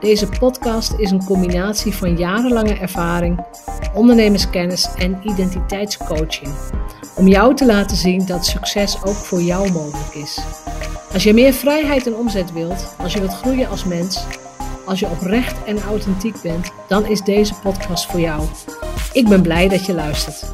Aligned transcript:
Deze 0.00 0.28
podcast 0.28 0.94
is 0.96 1.10
een 1.10 1.24
combinatie 1.24 1.94
van 1.94 2.16
jarenlange 2.16 2.74
ervaring, 2.74 3.44
ondernemerskennis 3.94 4.88
en 4.96 5.20
identiteitscoaching. 5.24 6.54
Om 7.16 7.28
jou 7.28 7.54
te 7.54 7.66
laten 7.66 7.96
zien 7.96 8.26
dat 8.26 8.46
succes 8.46 9.04
ook 9.04 9.14
voor 9.14 9.40
jou 9.40 9.72
mogelijk 9.72 10.14
is. 10.14 10.38
Als 11.12 11.22
je 11.22 11.34
meer 11.34 11.52
vrijheid 11.52 12.06
en 12.06 12.14
omzet 12.14 12.52
wilt, 12.52 12.94
als 12.98 13.12
je 13.12 13.20
wilt 13.20 13.34
groeien 13.34 13.68
als 13.68 13.84
mens, 13.84 14.24
als 14.86 15.00
je 15.00 15.06
oprecht 15.06 15.64
en 15.64 15.80
authentiek 15.80 16.42
bent, 16.42 16.72
dan 16.88 17.06
is 17.06 17.22
deze 17.22 17.54
podcast 17.54 18.06
voor 18.06 18.20
jou. 18.20 18.42
Ik 19.12 19.28
ben 19.28 19.42
blij 19.42 19.68
dat 19.68 19.86
je 19.86 19.94
luistert. 19.94 20.52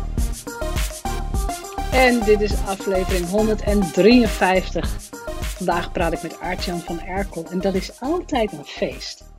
En 1.92 2.20
dit 2.24 2.40
is 2.40 2.52
aflevering 2.66 3.28
153. 3.28 4.96
Vandaag 5.40 5.92
praat 5.92 6.12
ik 6.12 6.22
met 6.22 6.40
Aartjan 6.40 6.80
van 6.80 7.00
Erkel 7.00 7.46
en 7.50 7.60
dat 7.60 7.74
is 7.74 8.00
altijd 8.00 8.52
een 8.52 8.64
feest. 8.64 9.32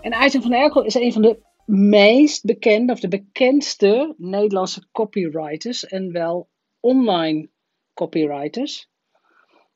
En 0.00 0.14
Aartjan 0.14 0.42
van 0.42 0.52
Erkel 0.52 0.84
is 0.84 0.94
een 0.94 1.12
van 1.12 1.22
de 1.22 1.38
meest 1.66 2.44
bekende, 2.44 2.92
of 2.92 3.00
de 3.00 3.08
bekendste 3.08 4.14
Nederlandse 4.16 4.86
copywriters 4.92 5.86
en 5.86 6.12
wel 6.12 6.48
online 6.80 7.48
copywriters. 7.94 8.88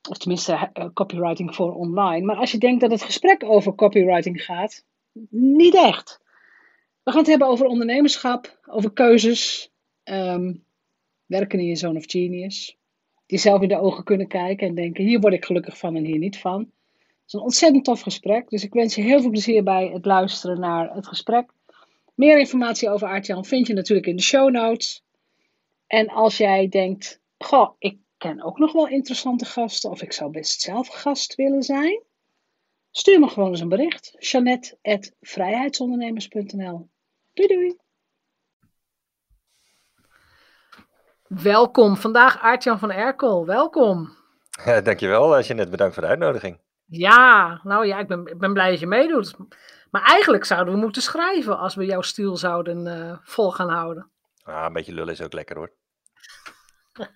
Of 0.08 0.18
tenminste, 0.18 0.52
uh, 0.52 0.86
copywriting 0.94 1.54
voor 1.54 1.74
online. 1.74 2.26
Maar 2.26 2.36
als 2.36 2.50
je 2.50 2.58
denkt 2.58 2.80
dat 2.80 2.90
het 2.90 3.02
gesprek 3.02 3.44
over 3.44 3.74
copywriting 3.74 4.44
gaat, 4.44 4.84
niet 5.30 5.74
echt. 5.74 6.20
We 7.02 7.10
gaan 7.10 7.20
het 7.20 7.28
hebben 7.28 7.48
over 7.48 7.66
ondernemerschap, 7.66 8.58
over 8.66 8.92
keuzes, 8.92 9.72
um, 10.04 10.64
werken 11.26 11.58
in 11.58 11.66
je 11.66 11.76
zone 11.76 11.98
of 11.98 12.04
genius. 12.06 12.78
Die 13.26 13.38
zelf 13.38 13.62
in 13.62 13.68
de 13.68 13.80
ogen 13.80 14.04
kunnen 14.04 14.28
kijken 14.28 14.68
en 14.68 14.74
denken: 14.74 15.04
hier 15.04 15.20
word 15.20 15.34
ik 15.34 15.44
gelukkig 15.44 15.78
van 15.78 15.96
en 15.96 16.04
hier 16.04 16.18
niet 16.18 16.38
van. 16.38 16.70
Het 17.24 17.32
is 17.32 17.38
een 17.38 17.46
ontzettend 17.46 17.84
tof 17.84 18.00
gesprek, 18.00 18.48
dus 18.48 18.64
ik 18.64 18.72
wens 18.72 18.94
je 18.94 19.02
heel 19.02 19.20
veel 19.20 19.30
plezier 19.30 19.62
bij 19.62 19.90
het 19.92 20.04
luisteren 20.04 20.60
naar 20.60 20.94
het 20.94 21.06
gesprek. 21.06 21.50
Meer 22.14 22.38
informatie 22.38 22.90
over 22.90 23.08
Aartjan 23.08 23.44
vind 23.44 23.66
je 23.66 23.74
natuurlijk 23.74 24.06
in 24.06 24.16
de 24.16 24.22
show 24.22 24.50
notes. 24.50 25.04
En 25.86 26.08
als 26.08 26.36
jij 26.36 26.68
denkt: 26.68 27.20
goh, 27.38 27.70
ik 27.78 27.98
ken 28.16 28.42
ook 28.42 28.58
nog 28.58 28.72
wel 28.72 28.88
interessante 28.88 29.44
gasten, 29.44 29.90
of 29.90 30.02
ik 30.02 30.12
zou 30.12 30.30
best 30.30 30.60
zelf 30.60 30.88
gast 30.88 31.34
willen 31.34 31.62
zijn, 31.62 32.02
stuur 32.90 33.20
me 33.20 33.28
gewoon 33.28 33.50
eens 33.50 33.60
een 33.60 33.68
bericht. 33.68 34.14
Jeannette.vrijheidsondernemers.nl 34.18 36.88
Doei 37.32 37.48
doei! 37.48 37.76
Welkom, 41.26 41.96
vandaag 41.96 42.40
Aartjan 42.40 42.78
van 42.78 42.90
Erkel. 42.90 43.46
Welkom. 43.46 44.16
Ja, 44.64 44.80
dankjewel, 44.90 45.40
Jeannette. 45.40 45.70
Bedankt 45.70 45.94
voor 45.94 46.02
de 46.02 46.08
uitnodiging. 46.08 46.62
Ja, 46.96 47.60
nou 47.62 47.86
ja, 47.86 47.98
ik 47.98 48.06
ben, 48.06 48.26
ik 48.26 48.38
ben 48.38 48.52
blij 48.52 48.70
dat 48.70 48.80
je 48.80 48.86
meedoet. 48.86 49.36
Maar 49.90 50.02
eigenlijk 50.02 50.44
zouden 50.44 50.74
we 50.74 50.80
moeten 50.80 51.02
schrijven 51.02 51.58
als 51.58 51.74
we 51.74 51.84
jouw 51.84 52.00
stiel 52.00 52.36
zouden 52.36 52.86
uh, 52.86 53.18
vol 53.22 53.50
gaan 53.50 53.70
houden. 53.70 54.10
Ah, 54.42 54.64
een 54.64 54.72
beetje 54.72 54.92
lullen 54.92 55.12
is 55.12 55.22
ook 55.22 55.32
lekker 55.32 55.56
hoor. 55.56 55.72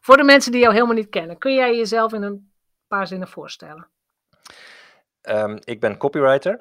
Voor 0.00 0.16
de 0.16 0.24
mensen 0.24 0.52
die 0.52 0.60
jou 0.60 0.72
helemaal 0.72 0.94
niet 0.94 1.08
kennen, 1.08 1.38
kun 1.38 1.54
jij 1.54 1.76
jezelf 1.76 2.12
in 2.12 2.22
een 2.22 2.52
paar 2.86 3.06
zinnen 3.06 3.28
voorstellen? 3.28 3.88
Um, 5.22 5.58
ik 5.64 5.80
ben 5.80 5.96
copywriter. 5.96 6.60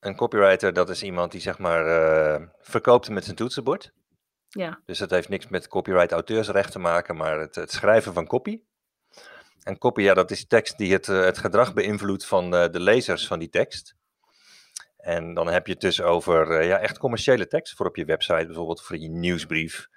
Een 0.00 0.16
copywriter, 0.16 0.72
dat 0.72 0.90
is 0.90 1.02
iemand 1.02 1.32
die 1.32 1.40
zeg 1.40 1.58
maar 1.58 1.86
uh, 1.86 2.46
verkoopt 2.58 3.10
met 3.10 3.24
zijn 3.24 3.36
toetsenbord. 3.36 3.92
Ja. 4.48 4.80
Dus 4.84 4.98
dat 4.98 5.10
heeft 5.10 5.28
niks 5.28 5.48
met 5.48 5.68
copyright 5.68 6.12
auteursrecht 6.12 6.72
te 6.72 6.78
maken, 6.78 7.16
maar 7.16 7.40
het, 7.40 7.54
het 7.54 7.72
schrijven 7.72 8.12
van 8.12 8.26
copy. 8.26 8.60
En 9.68 9.78
copy, 9.78 10.02
ja, 10.02 10.14
dat 10.14 10.30
is 10.30 10.46
tekst 10.46 10.78
die 10.78 10.92
het, 10.92 11.08
eh, 11.08 11.20
het 11.20 11.38
gedrag 11.38 11.74
beïnvloedt 11.74 12.26
van 12.26 12.50
de, 12.50 12.68
de 12.70 12.80
lezers 12.80 13.26
van 13.26 13.38
die 13.38 13.48
tekst. 13.48 13.94
En 14.96 15.34
dan 15.34 15.48
heb 15.48 15.66
je 15.66 15.72
het 15.72 15.80
dus 15.80 16.02
over 16.02 16.62
ja, 16.62 16.78
echt 16.78 16.98
commerciële 16.98 17.46
tekst 17.46 17.76
voor 17.76 17.86
op 17.86 17.96
je 17.96 18.04
website, 18.04 18.46
bijvoorbeeld 18.46 18.82
voor 18.82 18.98
je 18.98 19.08
nieuwsbrief, 19.08 19.88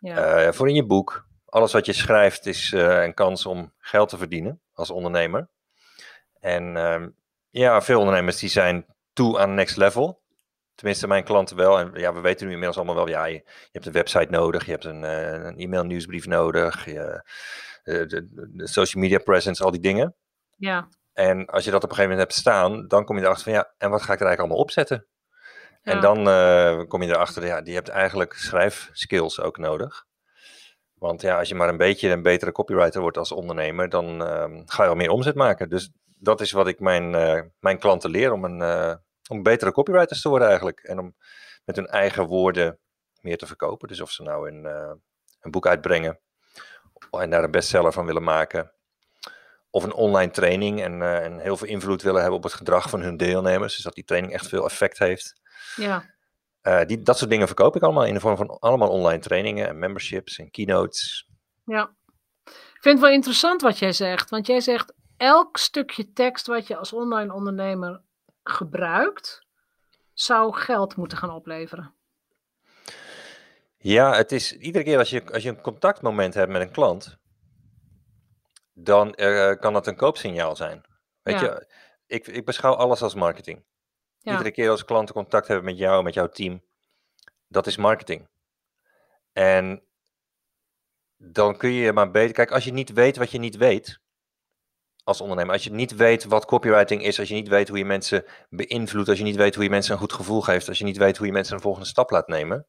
ja. 0.00 0.46
uh, 0.46 0.52
voor 0.52 0.68
in 0.68 0.74
je 0.74 0.86
boek. 0.86 1.26
Alles 1.46 1.72
wat 1.72 1.86
je 1.86 1.92
schrijft 1.92 2.46
is 2.46 2.72
uh, 2.72 3.02
een 3.02 3.14
kans 3.14 3.46
om 3.46 3.72
geld 3.78 4.08
te 4.08 4.16
verdienen 4.16 4.60
als 4.72 4.90
ondernemer. 4.90 5.48
En 6.40 6.76
uh, 6.76 7.06
ja, 7.50 7.82
veel 7.82 7.98
ondernemers 7.98 8.38
die 8.38 8.50
zijn 8.50 8.86
toe 9.12 9.38
aan 9.38 9.54
next 9.54 9.76
level. 9.76 10.20
Tenminste, 10.74 11.06
mijn 11.06 11.24
klanten 11.24 11.56
wel. 11.56 11.78
En 11.78 11.90
ja, 11.94 12.14
we 12.14 12.20
weten 12.20 12.46
nu 12.46 12.52
inmiddels 12.52 12.76
allemaal 12.76 13.04
wel, 13.04 13.08
ja, 13.08 13.24
je, 13.24 13.34
je 13.44 13.68
hebt 13.72 13.86
een 13.86 13.92
website 13.92 14.30
nodig, 14.30 14.64
je 14.64 14.70
hebt 14.70 14.84
een, 14.84 15.02
een 15.46 15.58
e-mail 15.58 15.84
nieuwsbrief 15.84 16.26
nodig, 16.26 16.84
je, 16.84 17.22
de, 17.88 18.06
de, 18.06 18.50
de, 18.52 18.66
social 18.66 19.02
media 19.02 19.18
presence, 19.18 19.64
al 19.64 19.70
die 19.70 19.80
dingen. 19.80 20.16
Ja. 20.56 20.88
En 21.12 21.46
als 21.46 21.64
je 21.64 21.70
dat 21.70 21.84
op 21.84 21.90
een 21.90 21.96
gegeven 21.96 22.16
moment 22.16 22.30
hebt 22.30 22.40
staan, 22.40 22.88
dan 22.88 23.04
kom 23.04 23.16
je 23.16 23.22
erachter 23.22 23.44
van, 23.44 23.52
ja, 23.52 23.74
en 23.78 23.90
wat 23.90 24.02
ga 24.02 24.12
ik 24.12 24.20
er 24.20 24.26
eigenlijk 24.26 24.38
allemaal 24.38 24.64
opzetten? 24.64 25.06
Ja. 25.82 25.92
En 25.92 26.00
dan 26.00 26.28
uh, 26.28 26.84
kom 26.88 27.02
je 27.02 27.08
erachter, 27.08 27.46
ja, 27.46 27.60
die 27.60 27.74
hebt 27.74 27.88
eigenlijk 27.88 28.32
schrijfskills 28.32 29.40
ook 29.40 29.58
nodig. 29.58 30.06
Want 30.94 31.20
ja, 31.20 31.38
als 31.38 31.48
je 31.48 31.54
maar 31.54 31.68
een 31.68 31.76
beetje 31.76 32.10
een 32.10 32.22
betere 32.22 32.52
copywriter 32.52 33.00
wordt 33.00 33.16
als 33.16 33.32
ondernemer, 33.32 33.88
dan 33.88 34.22
uh, 34.22 34.62
ga 34.64 34.82
je 34.82 34.88
al 34.88 34.94
meer 34.94 35.10
omzet 35.10 35.34
maken. 35.34 35.68
Dus 35.68 35.90
dat 36.04 36.40
is 36.40 36.52
wat 36.52 36.66
ik 36.66 36.80
mijn, 36.80 37.12
uh, 37.12 37.40
mijn 37.60 37.78
klanten 37.78 38.10
leer 38.10 38.32
om 38.32 38.44
een, 38.44 38.98
om 39.28 39.42
betere 39.42 39.72
copywriters 39.72 40.20
te 40.22 40.28
worden 40.28 40.48
eigenlijk. 40.48 40.80
En 40.80 40.98
om 40.98 41.16
met 41.64 41.76
hun 41.76 41.86
eigen 41.86 42.26
woorden 42.26 42.78
meer 43.20 43.38
te 43.38 43.46
verkopen. 43.46 43.88
Dus 43.88 44.00
of 44.00 44.10
ze 44.10 44.22
nou 44.22 44.50
een, 44.50 44.64
een 45.40 45.50
boek 45.50 45.66
uitbrengen 45.66 46.20
en 47.10 47.30
daar 47.30 47.44
een 47.44 47.50
bestseller 47.50 47.92
van 47.92 48.06
willen 48.06 48.22
maken. 48.22 48.72
Of 49.70 49.84
een 49.84 49.92
online 49.92 50.30
training 50.30 50.82
en, 50.82 51.02
en 51.22 51.38
heel 51.38 51.56
veel 51.56 51.68
invloed 51.68 52.02
willen 52.02 52.20
hebben 52.20 52.38
op 52.38 52.44
het 52.44 52.54
gedrag 52.54 52.90
van 52.90 53.00
hun 53.00 53.16
deelnemers. 53.16 53.74
Dus 53.74 53.84
dat 53.84 53.94
die 53.94 54.04
training 54.04 54.32
echt 54.32 54.48
veel 54.48 54.64
effect 54.64 54.98
heeft. 54.98 55.40
Ja. 55.76 56.16
Uh, 56.62 56.84
die, 56.84 57.02
dat 57.02 57.18
soort 57.18 57.30
dingen 57.30 57.46
verkoop 57.46 57.76
ik 57.76 57.82
allemaal 57.82 58.04
in 58.04 58.14
de 58.14 58.20
vorm 58.20 58.36
van 58.36 58.58
allemaal 58.58 58.88
online 58.88 59.18
trainingen 59.18 59.68
en 59.68 59.78
memberships 59.78 60.38
en 60.38 60.50
keynotes. 60.50 61.28
Ja, 61.64 61.94
ik 62.44 62.78
vind 62.80 62.98
het 62.98 63.00
wel 63.00 63.14
interessant 63.14 63.62
wat 63.62 63.78
jij 63.78 63.92
zegt. 63.92 64.30
Want 64.30 64.46
jij 64.46 64.60
zegt 64.60 64.94
elk 65.16 65.56
stukje 65.56 66.12
tekst 66.12 66.46
wat 66.46 66.66
je 66.66 66.76
als 66.76 66.92
online 66.92 67.32
ondernemer 67.32 68.02
gebruikt, 68.42 69.46
zou 70.12 70.54
geld 70.54 70.96
moeten 70.96 71.18
gaan 71.18 71.30
opleveren. 71.30 71.94
Ja, 73.78 74.14
het 74.14 74.32
is 74.32 74.52
iedere 74.52 74.84
keer 74.84 74.98
als 74.98 75.10
je, 75.10 75.32
als 75.32 75.42
je 75.42 75.48
een 75.48 75.60
contactmoment 75.60 76.34
hebt 76.34 76.52
met 76.52 76.60
een 76.60 76.70
klant, 76.70 77.18
dan 78.72 79.14
uh, 79.16 79.52
kan 79.54 79.72
dat 79.72 79.86
een 79.86 79.96
koopsignaal 79.96 80.56
zijn. 80.56 80.84
Weet 81.22 81.40
ja. 81.40 81.42
je, 81.42 81.66
ik, 82.06 82.26
ik 82.26 82.44
beschouw 82.44 82.74
alles 82.74 83.02
als 83.02 83.14
marketing. 83.14 83.64
Ja. 84.18 84.32
Iedere 84.32 84.50
keer 84.50 84.70
als 84.70 84.84
klanten 84.84 85.14
contact 85.14 85.48
hebben 85.48 85.64
met 85.64 85.78
jou, 85.78 86.02
met 86.02 86.14
jouw 86.14 86.28
team, 86.28 86.62
dat 87.46 87.66
is 87.66 87.76
marketing. 87.76 88.28
En 89.32 89.82
dan 91.16 91.56
kun 91.56 91.70
je 91.70 91.92
maar 91.92 92.10
beter. 92.10 92.32
Kijk, 92.32 92.50
als 92.50 92.64
je 92.64 92.72
niet 92.72 92.92
weet 92.92 93.16
wat 93.16 93.30
je 93.30 93.38
niet 93.38 93.56
weet, 93.56 94.00
als 95.04 95.20
ondernemer, 95.20 95.52
als 95.52 95.64
je 95.64 95.70
niet 95.70 95.96
weet 95.96 96.24
wat 96.24 96.44
copywriting 96.44 97.02
is, 97.02 97.18
als 97.18 97.28
je 97.28 97.34
niet 97.34 97.48
weet 97.48 97.68
hoe 97.68 97.78
je 97.78 97.84
mensen 97.84 98.24
beïnvloedt, 98.48 99.08
als 99.08 99.18
je 99.18 99.24
niet 99.24 99.36
weet 99.36 99.54
hoe 99.54 99.64
je 99.64 99.70
mensen 99.70 99.92
een 99.92 99.98
goed 99.98 100.12
gevoel 100.12 100.40
geeft, 100.40 100.68
als 100.68 100.78
je 100.78 100.84
niet 100.84 100.96
weet 100.96 101.16
hoe 101.16 101.26
je 101.26 101.32
mensen 101.32 101.54
een 101.54 101.60
volgende 101.60 101.88
stap 101.88 102.10
laat 102.10 102.28
nemen, 102.28 102.66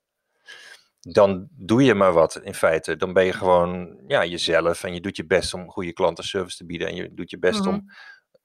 dan 1.00 1.48
doe 1.52 1.84
je 1.84 1.94
maar 1.94 2.14
wat 2.14 2.36
in 2.36 2.54
feite. 2.54 2.96
Dan 2.96 3.14
ben 3.14 3.26
je 3.26 3.34
gewoon 3.34 4.02
ja, 4.08 4.26
jezelf 4.26 4.84
en 4.84 4.94
je 4.94 5.02
doet 5.02 5.18
je 5.18 5.26
best 5.26 5.54
om 5.54 5.70
goede 5.70 5.94
klantenservice 5.94 6.58
te 6.58 6.66
bieden 6.66 6.88
en 6.88 6.96
je 6.96 7.14
doet 7.14 7.30
je 7.30 7.40
best 7.40 7.68
om 7.68 7.92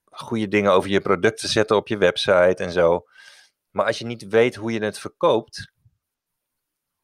goede 0.05 0.47
dingen 0.47 0.71
over 0.71 0.89
je 0.89 1.01
product 1.01 1.39
te 1.39 1.47
zetten 1.47 1.75
op 1.75 1.87
je 1.87 1.97
website 1.97 2.63
en 2.63 2.71
zo. 2.71 3.05
Maar 3.71 3.85
als 3.85 3.97
je 3.97 4.05
niet 4.05 4.27
weet 4.27 4.55
hoe 4.55 4.71
je 4.71 4.83
het 4.83 4.99
verkoopt, 4.99 5.73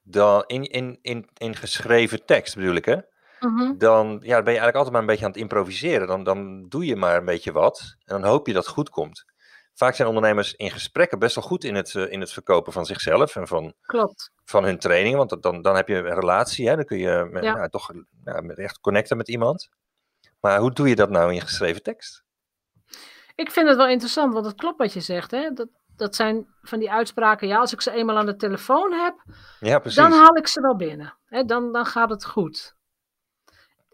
dan 0.01 0.44
in, 0.48 0.63
in, 0.63 1.00
in, 1.01 1.30
in 1.38 1.56
geschreven 1.56 2.25
tekst 2.25 2.56
bedoel 2.56 2.75
ik 2.75 2.86
hè, 2.86 2.98
mm-hmm. 3.39 3.77
dan 3.77 4.07
ja, 4.07 4.18
ben 4.18 4.53
je 4.53 4.59
eigenlijk 4.59 4.75
altijd 4.75 4.92
maar 4.94 5.01
een 5.01 5.07
beetje 5.07 5.25
aan 5.25 5.31
het 5.31 5.39
improviseren. 5.39 6.07
Dan, 6.07 6.24
dan 6.24 6.68
doe 6.69 6.86
je 6.86 6.95
maar 6.95 7.18
een 7.18 7.25
beetje 7.25 7.51
wat 7.51 7.95
en 8.06 8.21
dan 8.21 8.30
hoop 8.30 8.48
je 8.48 8.53
dat 8.53 8.65
het 8.65 8.74
goed 8.74 8.89
komt. 8.89 9.25
Vaak 9.81 9.95
zijn 9.95 10.07
ondernemers 10.07 10.53
in 10.53 10.71
gesprekken 10.71 11.19
best 11.19 11.35
wel 11.35 11.43
goed 11.43 11.63
in 11.63 11.75
het, 11.75 11.93
uh, 11.93 12.11
in 12.11 12.19
het 12.19 12.31
verkopen 12.31 12.73
van 12.73 12.85
zichzelf 12.85 13.35
en 13.35 13.47
van, 13.47 13.73
Klopt. 13.81 14.31
van 14.43 14.63
hun 14.63 14.79
training. 14.79 15.15
Want 15.15 15.41
dan, 15.41 15.61
dan 15.61 15.75
heb 15.75 15.87
je 15.87 15.95
een 15.95 16.19
relatie, 16.19 16.67
hè? 16.67 16.75
dan 16.75 16.85
kun 16.85 16.97
je 16.97 17.27
met, 17.31 17.43
ja. 17.43 17.53
nou, 17.55 17.69
toch 17.69 17.91
nou, 18.23 18.53
echt 18.53 18.79
connecten 18.79 19.17
met 19.17 19.29
iemand. 19.29 19.69
Maar 20.39 20.59
hoe 20.59 20.71
doe 20.71 20.89
je 20.89 20.95
dat 20.95 21.09
nou 21.09 21.33
in 21.33 21.41
geschreven 21.41 21.83
tekst? 21.83 22.23
Ik 23.35 23.51
vind 23.51 23.67
het 23.67 23.77
wel 23.77 23.87
interessant, 23.87 24.33
want 24.33 24.45
het 24.45 24.55
klopt 24.55 24.77
wat 24.77 24.93
je 24.93 24.99
zegt. 24.99 25.31
Hè? 25.31 25.51
Dat, 25.53 25.67
dat 25.95 26.15
zijn 26.15 26.47
van 26.61 26.79
die 26.79 26.91
uitspraken. 26.91 27.47
Ja, 27.47 27.59
als 27.59 27.73
ik 27.73 27.81
ze 27.81 27.91
eenmaal 27.91 28.17
aan 28.17 28.25
de 28.25 28.35
telefoon 28.35 28.93
heb, 28.93 29.23
Ja, 29.59 29.79
precies. 29.79 29.99
dan 29.99 30.11
haal 30.11 30.35
ik 30.37 30.47
ze 30.47 30.61
wel 30.61 30.75
binnen. 30.75 31.17
Hè, 31.25 31.43
dan, 31.43 31.71
dan 31.71 31.85
gaat 31.85 32.09
het 32.09 32.25
goed. 32.25 32.75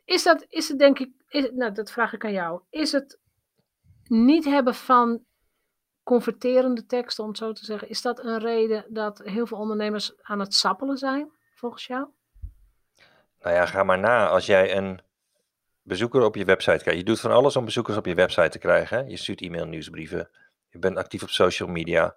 Is 0.05 0.23
dat, 0.23 0.45
is 0.47 0.67
het 0.67 0.79
denk 0.79 0.99
ik, 0.99 1.11
is, 1.27 1.49
nou, 1.53 1.71
dat 1.71 1.91
vraag 1.91 2.13
ik 2.13 2.25
aan 2.25 2.31
jou. 2.31 2.61
Is 2.69 2.91
het 2.91 3.19
niet 4.03 4.45
hebben 4.45 4.75
van 4.75 5.25
converterende 6.07 6.86
teksten, 6.86 7.24
om 7.24 7.30
het 7.30 7.39
zo 7.39 7.51
te 7.51 7.65
zeggen, 7.65 7.89
is 7.89 8.01
dat 8.01 8.24
een 8.24 8.39
reden 8.39 8.86
dat 8.88 9.21
heel 9.24 9.48
veel 9.48 9.57
ondernemers 9.57 10.13
aan 10.21 10.39
het 10.39 10.54
sappelen 10.54 10.98
zijn, 10.98 11.31
volgens 11.56 11.86
jou? 11.86 12.07
Nou 13.42 13.56
ja, 13.56 13.65
ga 13.65 13.83
maar 13.83 14.00
na. 14.00 14.27
Als 14.27 14.45
jij 14.45 14.77
een 14.77 15.01
bezoeker 15.81 16.21
op 16.21 16.36
je 16.36 16.45
website 16.45 16.77
krijgt. 16.77 17.00
Je 17.00 17.06
doet 17.06 17.19
van 17.19 17.31
alles 17.31 17.56
om 17.56 17.65
bezoekers 17.65 17.98
op 17.98 18.06
je 18.06 18.15
website 18.15 18.50
te 18.50 18.57
krijgen. 18.57 18.98
Hè? 18.98 19.04
Je 19.04 19.18
stuurt 19.18 19.42
e-mail, 19.42 19.65
nieuwsbrieven. 19.65 20.30
Je 20.69 20.80
bent 20.80 20.98
actief 20.98 21.24
op 21.24 21.30
social 21.30 21.69
media. 21.69 22.15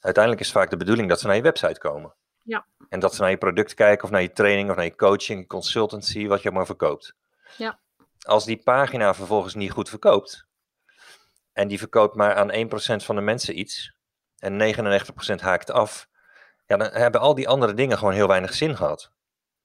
Uiteindelijk 0.00 0.44
is 0.44 0.52
vaak 0.52 0.70
de 0.70 0.76
bedoeling 0.76 1.08
dat 1.08 1.20
ze 1.20 1.26
naar 1.26 1.36
je 1.36 1.42
website 1.42 1.78
komen. 1.78 2.14
Ja. 2.42 2.66
En 2.88 3.00
dat 3.00 3.14
ze 3.14 3.20
naar 3.20 3.30
je 3.30 3.36
product 3.36 3.74
kijken 3.74 4.04
of 4.04 4.10
naar 4.10 4.22
je 4.22 4.32
training 4.32 4.70
of 4.70 4.76
naar 4.76 4.84
je 4.84 4.96
coaching, 4.96 5.48
consultancy, 5.48 6.26
wat 6.26 6.42
je 6.42 6.50
maar 6.50 6.66
verkoopt. 6.66 7.14
Ja. 7.56 7.78
Als 8.22 8.44
die 8.44 8.62
pagina 8.62 9.14
vervolgens 9.14 9.54
niet 9.54 9.70
goed 9.70 9.88
verkoopt, 9.88 10.46
en 11.52 11.68
die 11.68 11.78
verkoopt 11.78 12.14
maar 12.14 12.34
aan 12.34 12.52
1% 13.00 13.04
van 13.04 13.16
de 13.16 13.20
mensen 13.20 13.58
iets, 13.58 13.96
en 14.38 14.74
99% 15.32 15.40
haakt 15.40 15.70
af, 15.70 16.08
ja, 16.66 16.76
dan 16.76 16.90
hebben 16.92 17.20
al 17.20 17.34
die 17.34 17.48
andere 17.48 17.74
dingen 17.74 17.98
gewoon 17.98 18.12
heel 18.12 18.28
weinig 18.28 18.54
zin 18.54 18.76
gehad. 18.76 19.12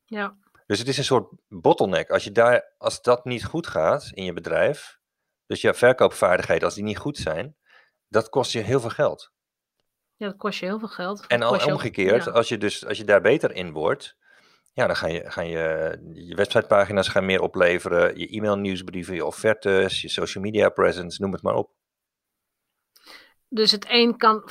Ja. 0.06 0.38
Dus 0.66 0.80
het 0.80 0.88
is 0.88 0.98
een 0.98 1.04
soort 1.04 1.30
bottleneck. 1.48 2.10
Als, 2.10 2.24
je 2.24 2.32
daar, 2.32 2.74
als 2.78 3.02
dat 3.02 3.26
niet 3.26 3.46
goed 3.46 3.68
gaat 3.68 4.10
in 4.14 4.24
je 4.24 4.34
bedrijf, 4.34 5.00
dus 5.46 5.62
je 5.62 5.74
verkoopvaardigheden, 5.74 6.64
als 6.64 6.76
die 6.76 6.84
niet 6.84 6.98
goed 6.98 7.18
zijn, 7.18 7.56
dat 8.08 8.30
kost 8.30 8.52
je 8.52 8.60
heel 8.60 8.80
veel 8.80 8.90
geld. 8.90 9.32
Ja, 10.16 10.28
dat 10.28 10.38
kost 10.38 10.60
je 10.60 10.66
heel 10.66 10.80
veel 10.80 10.88
geld. 10.88 11.28
En 11.28 11.42
al 11.42 11.66
omgekeerd, 11.66 12.24
ja. 12.24 12.32
als 12.32 12.48
je, 12.48 12.58
dus, 12.58 12.86
als 12.86 12.98
je 12.98 13.04
daar 13.04 13.22
beter 13.22 13.52
in 13.52 13.72
wordt, 13.72 14.18
ja, 14.74 14.88
dan 14.88 14.96
gaan 14.96 15.12
je, 15.12 15.32
gaan 15.32 15.48
je, 15.48 15.98
je 16.14 16.36
websitepagina's 16.36 17.08
gaan 17.08 17.26
meer 17.26 17.42
opleveren, 17.42 18.20
je 18.20 18.28
e-mail 18.28 18.58
nieuwsbrieven, 18.58 19.16
je 19.16 19.26
offertes, 19.26 20.02
je 20.02 20.10
social 20.10 20.44
media 20.44 20.70
presence, 20.70 21.22
noem 21.22 21.32
het 21.32 21.42
maar 21.42 21.56
op. 21.56 21.77
Dus 23.50 23.72
het 23.72 23.86
een 23.90 24.18
kan, 24.18 24.50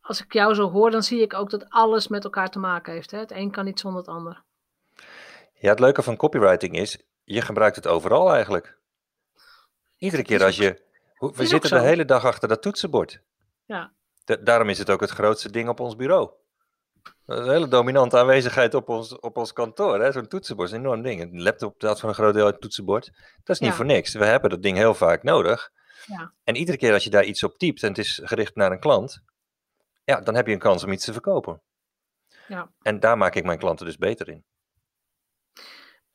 als 0.00 0.22
ik 0.24 0.32
jou 0.32 0.54
zo 0.54 0.70
hoor, 0.70 0.90
dan 0.90 1.02
zie 1.02 1.20
ik 1.20 1.34
ook 1.34 1.50
dat 1.50 1.66
alles 1.68 2.08
met 2.08 2.24
elkaar 2.24 2.50
te 2.50 2.58
maken 2.58 2.92
heeft. 2.92 3.10
Hè? 3.10 3.18
Het 3.18 3.30
een 3.30 3.50
kan 3.50 3.64
niet 3.64 3.80
zonder 3.80 4.00
het 4.00 4.10
ander. 4.10 4.42
Ja, 5.52 5.70
het 5.70 5.80
leuke 5.80 6.02
van 6.02 6.16
copywriting 6.16 6.76
is, 6.76 6.98
je 7.24 7.40
gebruikt 7.40 7.76
het 7.76 7.86
overal 7.86 8.32
eigenlijk. 8.34 8.78
Iedere 9.98 10.22
keer 10.22 10.44
als 10.44 10.56
je, 10.56 10.82
hoe- 11.16 11.32
we 11.34 11.46
zitten 11.46 11.70
de 11.70 11.80
hele 11.80 12.04
dag 12.04 12.24
achter 12.24 12.48
dat 12.48 12.62
toetsenbord. 12.62 13.20
Ja. 13.64 13.92
Da- 14.24 14.36
daarom 14.36 14.68
is 14.68 14.78
het 14.78 14.90
ook 14.90 15.00
het 15.00 15.10
grootste 15.10 15.50
ding 15.50 15.68
op 15.68 15.80
ons 15.80 15.96
bureau. 15.96 16.30
Dat 17.26 17.38
is 17.38 17.46
een 17.46 17.52
hele 17.52 17.68
dominante 17.68 18.18
aanwezigheid 18.18 18.74
op 18.74 18.88
ons, 18.88 19.18
op 19.18 19.36
ons 19.36 19.52
kantoor. 19.52 20.12
Zo'n 20.12 20.28
toetsenbord 20.28 20.68
is 20.68 20.74
een 20.74 20.80
enorm 20.80 21.02
ding. 21.02 21.20
Een 21.20 21.42
laptop 21.42 21.74
bestaat 21.78 22.00
voor 22.00 22.08
een 22.08 22.14
groot 22.14 22.34
deel 22.34 22.44
uit 22.44 22.52
het 22.52 22.62
toetsenbord. 22.62 23.06
Dat 23.44 23.54
is 23.54 23.58
niet 23.58 23.70
Ja. 23.70 23.76
voor 23.76 23.84
niks. 23.84 24.12
We 24.14 24.24
hebben 24.24 24.50
dat 24.50 24.62
ding 24.62 24.76
heel 24.76 24.94
vaak 24.94 25.22
nodig. 25.22 25.70
Ja. 26.06 26.32
En 26.44 26.56
iedere 26.56 26.78
keer 26.78 26.92
als 26.92 27.04
je 27.04 27.10
daar 27.10 27.24
iets 27.24 27.42
op 27.42 27.58
typt 27.58 27.82
en 27.82 27.88
het 27.88 27.98
is 27.98 28.20
gericht 28.24 28.54
naar 28.54 28.72
een 28.72 28.80
klant, 28.80 29.22
ja, 30.04 30.20
dan 30.20 30.34
heb 30.34 30.46
je 30.46 30.52
een 30.52 30.58
kans 30.58 30.84
om 30.84 30.92
iets 30.92 31.04
te 31.04 31.12
verkopen. 31.12 31.60
Ja. 32.48 32.70
En 32.82 33.00
daar 33.00 33.18
maak 33.18 33.34
ik 33.34 33.44
mijn 33.44 33.58
klanten 33.58 33.86
dus 33.86 33.96
beter 33.96 34.28
in. 34.28 34.44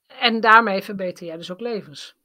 En 0.07 0.39
daarmee 0.39 0.84
verbeter 0.84 1.25
jij 1.25 1.38
dus 1.38 1.51
ook 1.51 1.60
levens. 1.60 2.16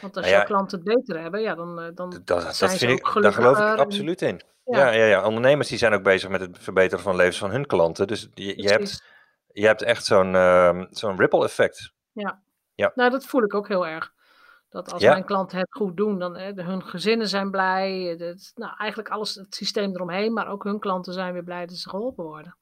Want 0.00 0.16
als 0.16 0.24
Nou 0.24 0.26
ja, 0.26 0.32
jouw 0.32 0.44
klanten 0.44 0.78
het 0.78 0.86
beter 0.96 1.20
hebben, 1.20 1.40
ja, 1.40 1.54
dan, 1.54 1.80
eh, 1.80 1.88
dan 1.94 2.10
Dat, 2.10 2.26
dat 2.26 2.56
zijn 2.56 2.70
ze 2.70 2.78
vind 2.78 2.98
ik, 2.98 3.22
daar 3.22 3.32
geloof 3.32 3.58
ik 3.58 3.78
absoluut 3.78 4.22
in. 4.22 4.40
Ja. 4.64 4.78
Ja. 4.78 4.90
Ja, 4.90 5.04
ja, 5.04 5.26
ondernemers 5.26 5.68
die 5.68 5.78
zijn 5.78 5.92
ook 5.92 6.02
bezig 6.02 6.30
met 6.30 6.40
het 6.40 6.58
verbeteren 6.58 7.04
van 7.04 7.16
levens 7.16 7.38
van 7.38 7.50
hun 7.50 7.66
klanten. 7.66 8.06
Dus 8.06 8.28
je, 8.34 8.62
je, 8.62 8.68
hebt, 8.68 9.04
je 9.52 9.66
hebt 9.66 9.82
echt 9.82 10.04
zo'n 10.04 10.34
ehm, 10.34 10.84
zo'n 10.90 11.16
ripple 11.16 11.44
effect. 11.44 11.92
Nou, 12.94 13.10
dat 13.10 13.26
voel 13.26 13.42
ik 13.42 13.54
ook 13.54 13.68
heel 13.68 13.86
erg. 13.86 14.12
Dat 14.74 14.92
als 14.92 15.02
Ja. 15.02 15.10
mijn 15.10 15.24
klanten 15.24 15.58
het 15.58 15.72
goed 15.74 15.96
doen, 15.96 16.18
dan 16.18 16.32
de- 16.32 16.62
hun 16.62 16.82
gezinnen 16.82 17.28
zijn 17.28 17.50
blij. 17.50 18.16
eh, 18.18 18.34
nou, 18.54 18.72
eigenlijk 18.78 19.08
alles, 19.08 19.34
het 19.34 19.54
systeem 19.54 19.90
eromheen, 19.94 20.32
maar 20.32 20.48
ook 20.48 20.64
hun 20.64 20.78
klanten 20.78 21.12
zijn 21.12 21.32
weer 21.32 21.44
blij 21.44 21.66
dat 21.66 21.76
ze 21.76 21.88
geholpen 21.88 22.24
worden. 22.24 22.56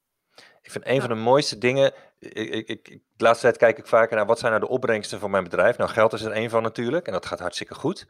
Ik 0.61 0.71
vind 0.71 0.87
een 0.87 0.93
Ja. 0.93 0.99
van 0.99 1.09
de 1.09 1.15
mooiste 1.15 1.57
dingen. 1.57 1.93
Ik, 2.19 2.49
ik, 2.49 2.67
ik, 2.67 2.85
de 3.15 3.23
laatste 3.23 3.45
tijd 3.45 3.57
kijk 3.57 3.77
ik 3.77 3.87
vaker 3.87 4.15
naar 4.15 4.25
wat 4.25 4.39
zijn 4.39 4.51
nou 4.51 4.63
de 4.63 4.69
opbrengsten 4.71 5.19
van 5.19 5.31
mijn 5.31 5.43
bedrijf. 5.43 5.77
Nou, 5.77 5.89
geld 5.89 6.13
is 6.13 6.21
er 6.21 6.31
één 6.31 6.49
van 6.49 6.63
natuurlijk. 6.63 7.07
En 7.07 7.13
dat 7.13 7.25
gaat 7.25 7.39
hartstikke 7.39 7.73
goed. 7.75 8.07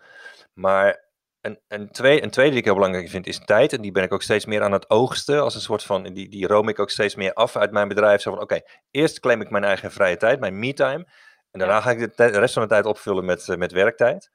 Maar 0.54 1.10
een, 1.42 1.60
een, 1.68 1.92
twee, 1.92 2.24
een 2.24 2.30
tweede 2.30 2.52
die 2.52 2.60
ik 2.60 2.66
heel 2.66 2.74
belangrijk 2.76 3.10
vind 3.10 3.28
is 3.28 3.46
tijd. 3.46 3.74
En 3.74 3.82
die 3.82 3.92
ben 3.92 4.04
ik 4.04 4.14
ook 4.14 4.22
steeds 4.22 4.46
meer 4.46 4.62
aan 4.64 4.72
het 4.72 4.90
oogsten. 4.90 5.42
Als 5.42 5.56
een 5.56 5.62
soort 5.62 5.84
van. 5.84 6.04
Die, 6.04 6.30
die 6.30 6.48
room 6.48 6.70
ik 6.70 6.80
ook 6.80 6.90
steeds 6.90 7.16
meer 7.16 7.34
af 7.34 7.56
uit 7.56 7.72
mijn 7.72 7.88
bedrijf. 7.88 8.22
Zo 8.22 8.32
van: 8.32 8.42
oké, 8.42 8.60
eerst 8.92 9.20
claim 9.20 9.42
ik 9.42 9.50
mijn 9.50 9.64
eigen 9.64 9.92
vrije 9.92 10.18
tijd, 10.18 10.40
mijn 10.40 10.60
me-time. 10.60 11.08
En 11.54 11.60
daarna 11.60 11.76
Ja. 11.76 11.82
ga 11.82 11.92
ik 11.92 12.18
de, 12.18 12.26
rest 12.26 12.54
van 12.54 12.64
de 12.64 12.70
tijd 12.70 12.86
opvullen 12.86 13.26
met, 13.26 13.50
eh, 13.50 13.58
met 13.58 13.72
werktijd. 13.72 14.30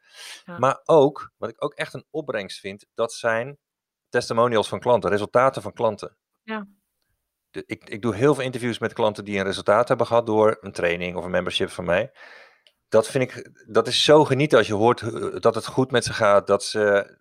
Ja. 0.45 0.59
Maar 0.59 0.81
ook, 0.85 1.33
wat 1.37 1.49
ik 1.51 1.65
ook 1.65 1.75
echt 1.75 1.95
een 1.95 2.07
opbrengst 2.11 2.61
vind, 2.61 2.87
dat 2.95 3.13
zijn 3.13 3.59
testimonials 4.09 4.69
van 4.69 4.81
klanten, 4.81 5.11
resultaten 5.11 5.63
van 5.63 5.73
klanten. 5.73 6.17
Ja. 6.43 6.67
De- 7.51 7.63
ik, 7.67 7.89
ik 7.89 8.03
doe 8.03 8.15
heel 8.15 8.35
veel 8.35 8.45
interviews 8.45 8.79
met 8.79 8.93
klanten 8.93 9.25
die 9.25 9.39
een 9.39 9.45
resultaat 9.45 9.89
hebben 9.89 10.07
gehad 10.07 10.27
door 10.27 10.57
een 10.61 10.73
training 10.73 11.17
of 11.17 11.25
een 11.25 11.31
membership 11.31 11.71
van 11.71 11.85
mij. 11.85 12.13
Dat 12.89 13.09
vind 13.09 13.25
ik, 13.33 13.51
dat 13.67 13.87
is 13.89 14.05
zo 14.05 14.25
genieten 14.25 14.59
als 14.59 14.67
je 14.67 14.75
hoort 14.75 15.01
eh, 15.03 15.41
dat 15.41 15.55
het 15.55 15.67
goed 15.67 15.91
met 15.91 16.05
ze 16.05 16.13
gaat, 16.13 16.47
dat 16.47 16.65
ze 16.65 17.17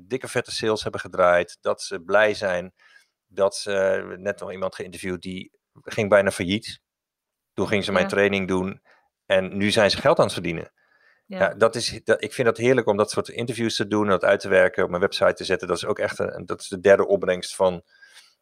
dikke 0.00 0.28
vette 0.28 0.50
sales 0.52 0.82
hebben 0.82 1.00
gedraaid, 1.00 1.58
dat 1.60 1.82
ze 1.82 2.00
blij 2.00 2.34
zijn, 2.34 2.74
dat 3.26 3.56
ze 3.56 4.04
net 4.18 4.40
nog 4.40 4.52
iemand 4.52 4.74
geïnterviewd 4.74 5.22
die 5.22 5.58
ging 5.82 6.08
bijna 6.08 6.30
failliet. 6.30 6.80
Toen 7.52 7.68
ging 7.68 7.84
ze 7.84 7.92
mijn 7.92 8.04
Ja. 8.04 8.10
training 8.10 8.48
doen 8.48 8.82
en 9.28 9.56
nu 9.56 9.70
zijn 9.70 9.90
ze 9.90 9.96
geld 9.96 10.18
aan 10.18 10.24
het 10.24 10.32
verdienen. 10.32 10.72
Ja, 11.26 11.38
Ja, 11.38 11.54
dat 11.54 11.74
is, 11.74 12.00
dat, 12.04 12.22
ik 12.22 12.32
vind 12.32 12.46
dat 12.48 12.56
heerlijk 12.56 12.86
om 12.86 12.96
dat 12.96 13.10
soort 13.10 13.28
interviews 13.28 13.76
te 13.76 13.86
doen, 13.86 14.06
dat 14.06 14.24
uit 14.24 14.40
te 14.40 14.48
werken, 14.48 14.84
op 14.84 14.88
mijn 14.88 15.02
website 15.02 15.34
te 15.34 15.44
zetten. 15.44 15.68
Dat 15.68 15.76
is 15.76 15.84
ook 15.84 15.98
echt 15.98 16.18
een, 16.18 16.46
dat 16.46 16.60
is 16.60 16.68
de 16.68 16.80
derde 16.80 17.06
opbrengst 17.06 17.54
van, 17.54 17.82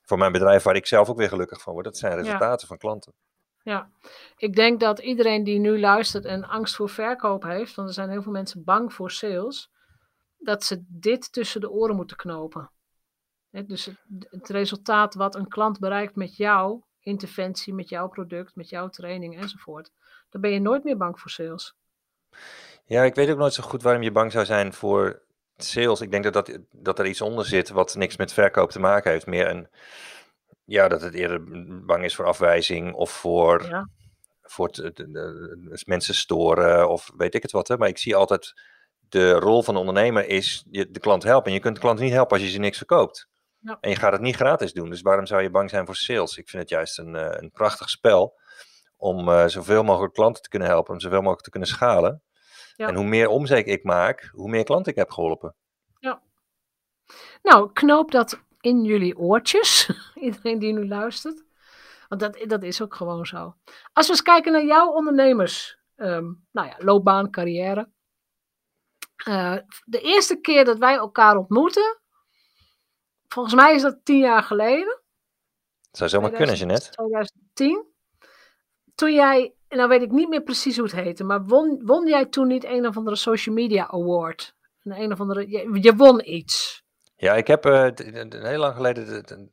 van 0.03 0.19
mijn 0.19 0.33
bedrijf, 0.33 0.63
waar 0.63 0.77
ik 0.77 0.87
zelf 0.87 1.09
ook 1.09 1.17
weer 1.17 1.29
gelukkig 1.29 1.61
van 1.61 1.73
word. 1.73 1.85
Dat 1.85 1.97
zijn 1.99 2.15
resultaten 2.15 2.69
van 2.69 2.79
klanten. 2.79 3.13
ja. 3.63 3.91
Ik 4.37 4.55
denk 4.55 4.81
dat 4.81 4.99
iedereen 4.99 5.45
die 5.45 5.59
nu 5.59 5.81
luistert 5.81 6.25
en 6.25 6.45
angst 6.45 6.77
voor 6.77 6.89
verkoop 6.89 7.43
heeft, 7.43 7.75
want 7.75 7.89
er 7.89 7.95
zijn 7.95 8.11
heel 8.11 8.23
veel 8.23 8.33
mensen 8.33 8.65
bang 8.65 8.93
voor 8.93 9.11
sales, 9.11 9.71
dat 10.37 10.65
ze 10.65 10.85
dit 10.89 11.33
tussen 11.33 11.61
de 11.61 11.71
oren 11.71 11.97
moeten 11.97 12.17
knopen. 12.17 12.71
Dus 13.51 13.85
het, 13.85 13.99
het 14.31 14.49
resultaat 14.49 15.15
wat 15.15 15.35
een 15.35 15.49
klant 15.49 15.79
bereikt 15.79 16.17
met 16.17 16.37
jouw 16.37 16.87
interventie, 17.01 17.75
met 17.75 17.89
jouw 17.89 18.09
product, 18.09 18.55
met 18.55 18.69
jouw 18.69 18.89
training 18.89 19.41
enzovoort, 19.41 19.91
dan 20.31 20.41
ben 20.41 20.51
je 20.51 20.61
nooit 20.61 20.85
meer 20.85 20.97
bang 20.97 21.21
voor 21.21 21.31
sales. 21.31 21.75
Ja, 22.85 23.03
ik 23.03 23.15
weet 23.15 23.31
ook 23.31 23.39
nooit 23.39 23.55
zo 23.55 23.63
goed 23.63 23.83
waarom 23.83 24.03
je 24.03 24.11
bang 24.13 24.33
zou 24.33 24.45
zijn 24.45 24.73
voor 24.73 25.23
sales. 25.57 26.01
Ik 26.01 26.11
denk 26.11 26.25
dat, 26.25 26.33
dat, 26.33 26.59
dat 26.71 26.99
er 26.99 27.07
iets 27.07 27.21
onder 27.21 27.45
zit 27.45 27.69
wat 27.69 27.95
niks 27.95 28.17
met 28.17 28.33
verkoop 28.33 28.71
te 28.71 28.81
maken 28.81 29.11
heeft. 29.11 29.27
Meer 29.27 29.49
een, 29.49 29.69
ja, 30.65 30.89
dat 30.89 31.01
het 31.01 31.15
eerder 31.15 31.41
bang 31.87 32.05
is 32.05 32.15
voor 32.15 32.25
afwijzing 32.25 32.95
of 32.95 33.11
voor, 33.11 33.67
Ja. 33.69 33.89
voor 34.43 34.71
mensen 35.85 36.15
storen 36.15 36.89
of 36.89 37.11
weet 37.17 37.35
ik 37.35 37.43
het 37.43 37.53
wat. 37.53 37.69
Hè. 37.69 37.77
Maar 37.77 37.89
ik 37.89 37.99
zie 37.99 38.17
altijd, 38.17 38.53
de 39.09 39.33
rol 39.33 39.63
van 39.63 39.75
de 39.75 39.81
ondernemer 39.81 40.29
is 40.29 40.65
je 40.71 40.91
de 40.91 41.01
klant 41.01 41.23
helpen. 41.23 41.47
En 41.49 41.53
je 41.53 41.61
kunt 41.61 41.75
de 41.75 41.81
klant 41.81 41.99
niet 42.01 42.13
helpen 42.13 42.37
als 42.37 42.47
je 42.47 42.53
ze 42.53 42.59
niks 42.59 42.77
verkoopt. 42.77 43.29
Ja. 43.59 43.79
En 43.81 43.91
je 43.91 43.97
gaat 43.97 44.13
het 44.13 44.21
niet 44.21 44.37
gratis 44.37 44.73
doen. 44.73 44.91
Dus 44.91 45.01
waarom 45.01 45.27
zou 45.27 45.43
je 45.43 45.51
bang 45.51 45.71
zijn 45.71 45.87
voor 45.87 45.97
sales? 45.97 46.37
Ik 46.37 46.49
vind 46.49 46.63
het 46.63 46.71
juist 46.71 46.99
een, 46.99 47.15
eh, 47.15 47.43
een 47.43 47.51
prachtig 47.51 47.89
spel 47.91 48.39
om 48.97 49.29
eh, 49.29 49.47
zoveel 49.47 49.83
mogelijk 49.83 50.15
klanten 50.15 50.43
te 50.43 50.49
kunnen 50.49 50.69
helpen, 50.69 50.93
om 50.93 51.01
zoveel 51.01 51.21
mogelijk 51.21 51.45
te 51.45 51.51
kunnen 51.51 51.69
schalen. 51.69 52.23
Ja. 52.77 52.89
En 52.89 52.95
hoe 52.95 53.05
meer 53.05 53.29
omzet 53.29 53.67
ik 53.67 53.85
maak, 53.85 54.31
hoe 54.33 54.49
meer 54.49 54.65
klanten 54.65 54.93
ik 54.93 54.99
heb 54.99 55.11
geholpen. 55.11 55.55
Nou, 57.43 57.73
knoop 57.73 58.11
dat 58.11 58.41
in 58.61 58.85
jullie 58.85 59.19
oortjes. 59.19 59.91
Iedereen 60.15 60.59
die 60.59 60.73
nu 60.73 60.89
luistert. 60.89 61.45
Want 62.09 62.21
dat, 62.21 62.45
dat 62.49 62.63
is 62.63 62.83
ook 62.83 62.95
gewoon 62.95 63.27
zo. 63.27 63.55
Als 63.93 64.07
we 64.07 64.13
eens 64.13 64.23
kijken 64.23 64.53
naar 64.53 64.65
jouw 64.65 64.89
ondernemers, 64.89 65.79
ehm, 65.97 66.33
nou 66.53 66.69
ja, 66.69 66.75
loopbaan, 66.79 67.31
carrière. 67.31 67.91
Eh, 69.17 69.57
de 69.85 70.01
eerste 70.01 70.41
keer 70.41 70.65
dat 70.65 70.79
wij 70.79 70.95
elkaar 70.95 71.37
ontmoeten, 71.37 72.01
volgens 73.29 73.55
mij 73.55 73.75
is 73.75 73.83
dat 73.83 74.05
tien 74.05 74.19
jaar 74.19 74.43
geleden. 74.43 75.03
Het 75.89 75.97
zou 75.97 76.11
zomaar 76.11 76.31
kunnen, 76.31 76.55
2000 76.55 76.59
Jeanette. 76.59 76.91
2010. 76.91 77.95
Toen 78.97 79.15
jij, 79.15 79.55
en 79.69 79.77
nou 79.77 79.89
weet 79.89 80.03
ik 80.03 80.11
niet 80.11 80.29
meer 80.29 80.43
precies 80.43 80.77
hoe 80.77 80.87
het 80.87 80.95
heette, 80.95 81.25
maar 81.25 81.45
won, 81.45 81.81
won 81.85 82.07
jij 82.07 82.27
toen 82.27 82.47
niet 82.47 82.65
een 82.65 82.87
of 82.87 82.97
andere 82.97 83.17
social 83.17 83.55
media 83.55 83.89
award? 83.89 84.55
Een, 84.83 85.01
een 85.01 85.13
of 85.13 85.21
andere, 85.21 85.51
je, 85.51 85.83
je 85.83 85.95
won 85.95 86.33
iets. 86.33 86.85
Ja, 87.17 87.35
ik 87.35 87.47
heb 87.47 87.65
eh, 87.65 87.89
heel 88.29 88.59
lang 88.59 88.75
geleden 88.75 89.07
de, 89.07 89.23
de 89.23 89.47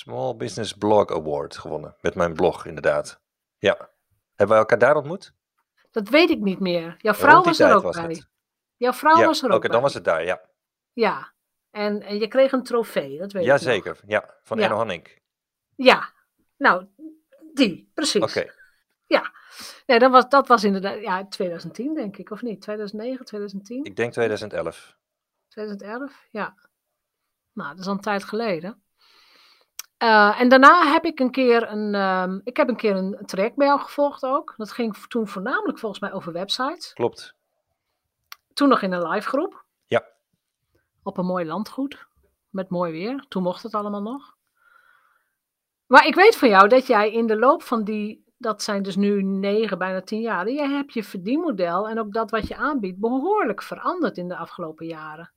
Small 0.00 0.36
Business 0.36 0.72
Blog 0.72 1.10
Award 1.10 1.56
gewonnen. 1.56 1.96
Met 2.00 2.14
mijn 2.14 2.34
blog, 2.34 2.66
inderdaad. 2.66 3.20
Ja. 3.58 3.76
Hebben 4.28 4.48
wij 4.48 4.58
elkaar 4.58 4.78
daar 4.78 4.96
ontmoet? 4.96 5.32
Dat 5.90 6.08
weet 6.08 6.30
ik 6.30 6.40
niet 6.40 6.60
meer. 6.60 6.94
Jouw 6.98 7.14
vrouw 7.14 7.42
was 7.42 7.58
er 7.58 7.74
ook 7.74 7.82
was 7.82 7.96
bij. 7.96 8.04
het. 8.04 8.28
Jouw 8.76 8.92
vrouw 8.92 9.18
ja, 9.18 9.26
was 9.26 9.38
er 9.38 9.44
oké, 9.46 9.54
ook 9.54 9.60
bij. 9.60 9.70
dan 9.70 9.82
was 9.82 9.94
het 9.94 10.04
daar, 10.04 10.24
ja. 10.24 10.40
Ja. 10.92 11.32
En, 11.70 12.02
en 12.02 12.18
je 12.18 12.28
kreeg 12.28 12.52
een 12.52 12.62
trofee, 12.62 13.18
dat 13.18 13.32
weet 13.32 13.44
Jazeker, 13.44 14.00
ja, 14.06 14.34
van 14.42 14.58
ja. 14.58 14.74
Hanning. 14.74 15.18
Ja, 15.74 16.12
nou, 16.56 16.86
die, 17.54 17.90
precies. 17.94 18.22
Oké. 18.22 18.52
Ja, 19.06 19.32
nee, 19.86 19.98
dat, 19.98 20.10
was, 20.10 20.28
dat 20.28 20.48
was 20.48 20.64
inderdaad 20.64 21.00
ja, 21.00 21.26
2010 21.26 21.94
denk 21.94 22.16
ik, 22.16 22.30
of 22.30 22.42
niet? 22.42 22.60
2009, 22.60 23.24
2010? 23.24 23.84
Ik 23.84 23.96
denk 23.96 24.12
2011. 24.12 24.96
2011, 25.48 26.26
ja. 26.30 26.54
Nou, 27.52 27.70
dat 27.70 27.78
is 27.78 27.86
al 27.86 27.92
een 27.92 28.00
tijd 28.00 28.24
geleden. 28.24 28.82
Uh, 30.02 30.40
en 30.40 30.48
daarna 30.48 30.92
heb 30.92 31.04
ik 31.04 31.20
een 31.20 31.30
keer 31.30 31.70
een, 31.70 31.94
um, 31.94 32.40
ik 32.44 32.56
heb 32.56 32.68
een 32.68 32.76
keer 32.76 32.96
een 32.96 33.18
traject 33.26 33.56
bij 33.56 33.66
jou 33.66 33.80
gevolgd 33.80 34.22
ook. 34.22 34.54
Dat 34.56 34.72
ging 34.72 34.96
toen 34.96 35.28
voornamelijk 35.28 35.78
volgens 35.78 36.00
mij 36.00 36.12
over 36.12 36.32
websites. 36.32 36.92
Klopt. 36.92 37.34
Toen 38.52 38.68
nog 38.68 38.82
in 38.82 38.92
een 38.92 39.08
live 39.08 39.28
groep. 39.28 39.64
Ja. 39.86 40.04
Op 41.02 41.18
een 41.18 41.26
mooi 41.26 41.44
landgoed. 41.44 42.06
Met 42.48 42.70
mooi 42.70 42.92
weer. 42.92 43.24
Toen 43.28 43.42
mocht 43.42 43.62
het 43.62 43.74
allemaal 43.74 44.02
nog. 44.02 44.36
Maar 45.90 46.06
ik 46.06 46.14
weet 46.14 46.36
van 46.36 46.48
jou 46.48 46.68
dat 46.68 46.86
jij 46.86 47.12
in 47.12 47.26
de 47.26 47.36
loop 47.36 47.62
van 47.62 47.84
die, 47.84 48.24
dat 48.36 48.62
zijn 48.62 48.82
dus 48.82 48.96
nu 48.96 49.22
negen, 49.22 49.78
bijna 49.78 50.00
tien 50.00 50.20
jaar, 50.20 50.50
jij 50.50 50.68
hebt 50.68 50.92
je 50.92 51.04
verdienmodel 51.04 51.88
en 51.88 51.98
ook 51.98 52.12
dat 52.12 52.30
wat 52.30 52.48
je 52.48 52.56
aanbiedt 52.56 52.98
behoorlijk 52.98 53.62
veranderd 53.62 54.16
in 54.16 54.28
de 54.28 54.36
afgelopen 54.36 54.86
jaren. 54.86 55.32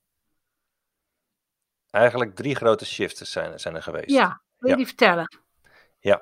Eigenlijk 1.90 2.36
drie 2.36 2.56
grote 2.56 2.86
shifts 2.86 3.32
zijn, 3.32 3.60
zijn 3.60 3.76
er 3.76 3.84
geweest. 3.84 4.10
Ja, 4.10 4.42
wil 4.58 4.70
je 4.70 4.76
die 4.76 4.86
vertellen? 4.86 5.38
Ja, 6.00 6.22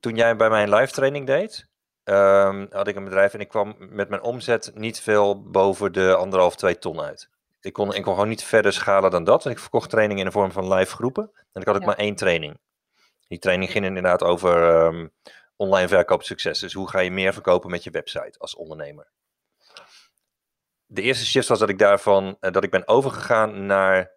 toen 0.00 0.16
jij 0.16 0.36
bij 0.36 0.50
mijn 0.50 0.74
live 0.74 0.92
training 0.92 1.26
deed, 1.26 1.68
um, 2.04 2.66
had 2.70 2.88
ik 2.88 2.96
een 2.96 3.04
bedrijf 3.04 3.34
en 3.34 3.40
ik 3.40 3.48
kwam 3.48 3.74
met 3.78 4.08
mijn 4.08 4.22
omzet 4.22 4.70
niet 4.74 5.00
veel 5.00 5.42
boven 5.42 5.92
de 5.92 6.14
anderhalf, 6.14 6.56
twee 6.56 6.78
ton 6.78 7.00
uit. 7.00 7.30
Ik 7.60 7.72
kon, 7.72 7.94
ik 7.94 8.02
kon 8.02 8.14
gewoon 8.14 8.28
niet 8.28 8.44
verder 8.44 8.72
schalen 8.72 9.10
dan 9.10 9.24
dat. 9.24 9.46
Ik 9.46 9.58
verkocht 9.58 9.90
trainingen 9.90 10.22
in 10.22 10.28
de 10.28 10.38
vorm 10.38 10.52
van 10.52 10.74
live 10.74 10.94
groepen. 10.94 11.30
En 11.52 11.60
ik 11.60 11.66
had 11.66 11.76
ook 11.76 11.84
maar 11.84 11.96
één 11.96 12.14
training. 12.14 12.60
Die 13.32 13.40
training 13.40 13.70
ging 13.70 13.84
inderdaad 13.84 14.22
over 14.22 14.84
um, 14.84 15.12
online 15.56 15.88
verkoopsucces. 15.88 16.58
Dus 16.58 16.72
hoe 16.72 16.88
ga 16.88 16.98
je 16.98 17.10
meer 17.10 17.32
verkopen 17.32 17.70
met 17.70 17.84
je 17.84 17.90
website 17.90 18.38
als 18.38 18.54
ondernemer. 18.54 19.12
De 20.86 21.02
eerste 21.02 21.26
shift 21.26 21.48
was 21.48 21.58
dat 21.58 21.68
ik 21.68 21.78
daarvan, 21.78 22.36
uh, 22.40 22.50
dat 22.50 22.64
ik 22.64 22.70
ben 22.70 22.88
overgegaan 22.88 23.66
naar, 23.66 24.12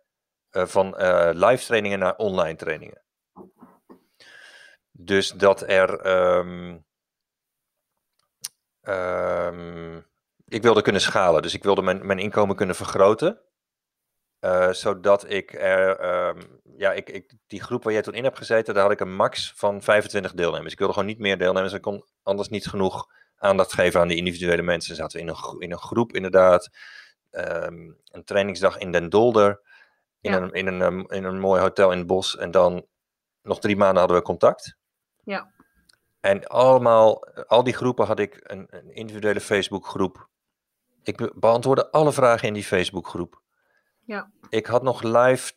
uh, 0.51 0.65
van 0.65 1.01
uh, 1.01 1.29
live 1.33 1.65
trainingen 1.65 1.99
naar 1.99 2.15
online 2.15 2.55
trainingen. 2.55 3.03
Dus 4.91 5.31
dat 5.31 5.61
er, 5.61 6.05
um, 6.37 6.85
um, 8.81 10.05
ik 10.45 10.61
wilde 10.61 10.81
kunnen 10.81 11.01
schalen. 11.01 11.41
Dus 11.41 11.53
ik 11.53 11.63
wilde 11.63 11.81
mijn, 11.81 12.05
mijn 12.05 12.19
inkomen 12.19 12.55
kunnen 12.55 12.75
vergroten. 12.75 13.41
Uh, 14.45 14.71
zodat 14.71 15.29
ik 15.29 15.53
er, 15.53 16.05
um, 16.27 16.61
ja, 16.77 16.93
ik, 16.93 17.09
ik, 17.09 17.33
die 17.47 17.61
groep 17.61 17.83
waar 17.83 17.93
jij 17.93 18.01
toen 18.01 18.13
in 18.13 18.23
hebt 18.23 18.37
gezeten, 18.37 18.73
daar 18.73 18.83
had 18.83 18.91
ik 18.91 18.99
een 18.99 19.15
max 19.15 19.53
van 19.55 19.81
25 19.81 20.33
deelnemers. 20.33 20.71
Ik 20.71 20.79
wilde 20.79 20.93
gewoon 20.93 21.07
niet 21.07 21.19
meer 21.19 21.37
deelnemers. 21.37 21.73
Ik 21.73 21.81
kon 21.81 22.05
anders 22.23 22.49
niet 22.49 22.67
genoeg 22.67 23.07
aandacht 23.37 23.73
geven 23.73 23.99
aan 23.99 24.07
de 24.07 24.15
individuele 24.15 24.61
mensen. 24.61 24.95
Zaten 24.95 25.17
we 25.17 25.25
in 25.25 25.29
een, 25.29 25.59
in 25.59 25.71
een 25.71 25.77
groep 25.77 26.13
inderdaad. 26.13 26.69
Um, 27.31 27.97
een 28.11 28.23
trainingsdag 28.23 28.77
in 28.77 28.91
Den 28.91 29.09
Dolder. 29.09 29.61
In, 30.21 30.31
ja. 30.31 30.37
een, 30.37 30.51
in, 30.51 30.67
een, 30.67 30.81
um, 30.81 31.11
in 31.11 31.23
een 31.23 31.39
mooi 31.39 31.61
hotel 31.61 31.91
in 31.91 31.97
het 31.97 32.07
bos. 32.07 32.37
En 32.37 32.51
dan 32.51 32.85
nog 33.41 33.59
drie 33.59 33.77
maanden 33.77 33.99
hadden 33.99 34.17
we 34.17 34.23
contact. 34.23 34.77
Ja. 35.23 35.51
En 36.19 36.47
allemaal, 36.47 37.27
al 37.47 37.63
die 37.63 37.73
groepen 37.73 38.05
had 38.05 38.19
ik 38.19 38.39
een, 38.43 38.67
een 38.69 38.93
individuele 38.93 39.41
Facebookgroep. 39.41 40.27
Ik 41.03 41.31
beantwoordde 41.35 41.91
alle 41.91 42.11
vragen 42.11 42.47
in 42.47 42.53
die 42.53 42.63
Facebookgroep. 42.63 43.43
Ja. 44.05 44.31
Ik 44.49 44.65
had 44.65 44.83
nog 44.83 45.03
live 45.03 45.53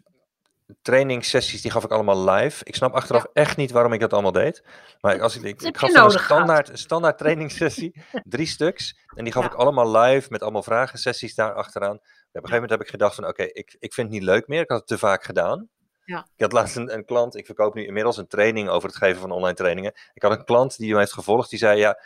trainingssessies, 0.82 1.62
die 1.62 1.70
gaf 1.70 1.84
ik 1.84 1.90
allemaal 1.90 2.30
live. 2.30 2.64
Ik 2.64 2.74
snap 2.74 2.92
achteraf 2.92 3.22
ja. 3.22 3.30
echt 3.32 3.56
niet 3.56 3.70
waarom 3.70 3.92
ik 3.92 4.00
dat 4.00 4.12
allemaal 4.12 4.32
deed. 4.32 4.64
Maar 5.00 5.20
als 5.20 5.36
ik, 5.36 5.42
ik, 5.42 5.62
ik 5.62 5.76
gaf 5.76 5.94
een 5.94 6.10
standaard, 6.10 6.78
standaard 6.78 7.18
trainingssessie, 7.22 8.02
drie 8.24 8.46
stuks. 8.46 8.98
En 9.14 9.24
die 9.24 9.32
gaf 9.32 9.42
ja. 9.42 9.50
ik 9.50 9.56
allemaal 9.56 9.96
live 9.96 10.26
met 10.30 10.42
allemaal 10.42 10.62
vragensessies 10.62 11.34
daar 11.34 11.54
achteraan. 11.54 11.96
Op 11.96 12.00
een 12.44 12.50
gegeven 12.50 12.52
moment 12.52 12.70
heb 12.70 12.80
ik 12.80 12.88
gedacht 12.88 13.14
van 13.14 13.24
oké, 13.24 13.32
okay, 13.32 13.46
ik, 13.52 13.76
ik 13.78 13.94
vind 13.94 14.06
het 14.08 14.16
niet 14.18 14.28
leuk 14.28 14.48
meer. 14.48 14.60
Ik 14.60 14.70
had 14.70 14.78
het 14.78 14.88
te 14.88 14.98
vaak 14.98 15.24
gedaan. 15.24 15.68
Ja. 16.04 16.26
Ik 16.36 16.42
had 16.42 16.52
laatst 16.52 16.76
een, 16.76 16.94
een, 16.94 17.04
klant, 17.04 17.36
ik 17.36 17.46
verkoop 17.46 17.74
nu 17.74 17.86
inmiddels 17.86 18.16
een 18.16 18.26
training 18.26 18.68
over 18.68 18.88
het 18.88 18.98
geven 18.98 19.20
van 19.20 19.30
online 19.30 19.54
trainingen. 19.54 19.92
Ik 20.14 20.22
had 20.22 20.30
een 20.30 20.44
klant 20.44 20.78
die 20.78 20.92
me 20.92 20.98
heeft 20.98 21.12
gevolgd, 21.12 21.50
die 21.50 21.58
zei 21.58 21.78
ja, 21.78 21.98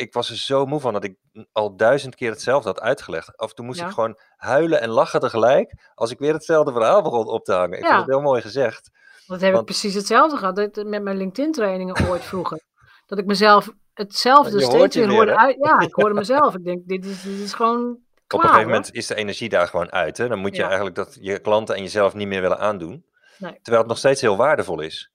ik 0.00 0.12
was 0.12 0.30
er 0.30 0.36
zo 0.36 0.66
moe 0.66 0.80
van 0.80 0.92
dat 0.92 1.04
ik 1.04 1.16
al 1.52 1.76
duizend 1.76 2.14
keer 2.14 2.30
hetzelfde 2.30 2.68
had 2.68 2.80
uitgelegd. 2.80 3.36
Af 3.36 3.48
en 3.48 3.54
toe 3.54 3.64
moest 3.64 3.80
ja. 3.80 3.86
ik 3.86 3.92
gewoon 3.92 4.18
huilen 4.36 4.80
en 4.80 4.88
lachen 4.88 5.20
tegelijk 5.20 5.74
als 5.94 6.10
ik 6.10 6.18
weer 6.18 6.32
hetzelfde 6.32 6.72
verhaal 6.72 7.02
begon 7.02 7.26
op 7.26 7.44
te 7.44 7.52
hangen. 7.52 7.78
Ik 7.78 7.84
ja. 7.84 7.98
het 7.98 8.06
heel 8.06 8.20
mooi 8.20 8.40
gezegd. 8.40 8.90
Dat 9.26 9.40
heb 9.40 9.52
Want... 9.52 9.60
ik 9.60 9.64
precies 9.64 9.94
hetzelfde 9.94 10.36
gehad 10.36 10.84
met 10.84 11.02
mijn 11.02 11.16
LinkedIn 11.16 11.52
trainingen 11.52 12.08
ooit 12.08 12.24
vroeger. 12.24 12.60
dat 13.06 13.18
ik 13.18 13.26
mezelf 13.26 13.70
hetzelfde 13.94 14.60
steeds 14.60 14.96
weer 14.96 15.10
hoorde 15.10 15.36
uit. 15.36 15.56
Ja, 15.58 15.78
ik 15.78 15.94
hoorde 15.94 16.14
mezelf. 16.14 16.54
Ik 16.54 16.64
denk, 16.64 16.88
dit 16.88 17.04
is, 17.04 17.22
dit 17.22 17.40
is 17.40 17.52
gewoon 17.52 17.98
Klaar, 18.26 18.42
op 18.42 18.48
een 18.48 18.48
gegeven 18.48 18.70
moment 18.70 18.94
is 18.94 19.06
de 19.06 19.14
energie 19.14 19.48
daar 19.48 19.68
gewoon 19.68 19.92
uit. 19.92 20.16
Hè? 20.16 20.28
Dan 20.28 20.38
moet 20.38 20.56
je 20.56 20.60
ja. 20.60 20.66
eigenlijk 20.66 20.96
dat 20.96 21.16
je 21.20 21.38
klanten 21.38 21.74
en 21.74 21.82
jezelf 21.82 22.14
niet 22.14 22.28
meer 22.28 22.40
willen 22.40 22.58
aandoen. 22.58 23.04
Nee. 23.38 23.52
Terwijl 23.52 23.78
het 23.78 23.88
nog 23.88 23.98
steeds 23.98 24.20
heel 24.20 24.36
waardevol 24.36 24.80
is. 24.80 25.10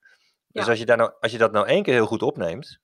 Dus 0.51 0.69
als, 0.69 0.79
je 0.79 0.85
daar 0.85 0.97
nou, 0.97 1.11
als 1.19 1.31
je 1.31 1.37
dat 1.37 1.51
nou 1.51 1.67
één 1.67 1.83
keer 1.83 1.93
heel 1.93 2.05
goed 2.05 2.21
opneemt, 2.21 2.79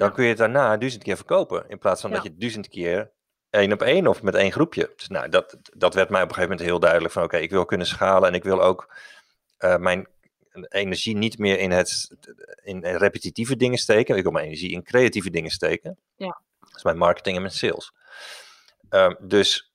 dan 0.00 0.12
kun 0.12 0.22
je 0.22 0.28
het 0.28 0.38
daarna 0.38 0.76
duizend 0.76 1.02
keer 1.02 1.16
verkopen. 1.16 1.64
In 1.68 1.78
plaats 1.78 2.00
van 2.00 2.10
dat 2.10 2.22
je 2.22 2.36
duizend 2.36 2.68
keer 2.68 3.10
één 3.50 3.72
op 3.72 3.82
één 3.82 4.06
of 4.06 4.22
met 4.22 4.34
één 4.34 4.52
groepje. 4.52 4.92
Dus 4.96 5.08
nou, 5.08 5.28
dat, 5.28 5.56
dat 5.76 5.94
werd 5.94 6.08
mij 6.08 6.22
op 6.22 6.28
een 6.28 6.34
gegeven 6.34 6.50
moment 6.50 6.68
heel 6.68 6.80
duidelijk 6.80 7.12
van 7.12 7.22
oké, 7.22 7.34
okay, 7.34 7.46
ik 7.46 7.50
wil 7.50 7.64
kunnen 7.64 7.86
schalen 7.86 8.28
en 8.28 8.34
ik 8.34 8.42
wil 8.42 8.62
ook 8.62 8.94
uh, 9.58 9.76
mijn 9.76 10.08
energie 10.68 11.16
niet 11.16 11.38
meer 11.38 11.58
in, 11.58 11.70
het, 11.70 12.10
in 12.62 12.84
repetitieve 12.84 13.56
dingen 13.56 13.78
steken. 13.78 14.16
Ik 14.16 14.22
wil 14.22 14.32
mijn 14.32 14.44
energie 14.44 14.70
in 14.70 14.82
creatieve 14.82 15.30
dingen 15.30 15.50
steken. 15.50 15.98
Ja. 16.16 16.40
Dat 16.60 16.76
is 16.76 16.84
mijn 16.84 16.98
marketing 16.98 17.36
en 17.36 17.42
mijn 17.42 17.54
sales. 17.54 17.92
Um, 18.90 19.16
dus 19.20 19.72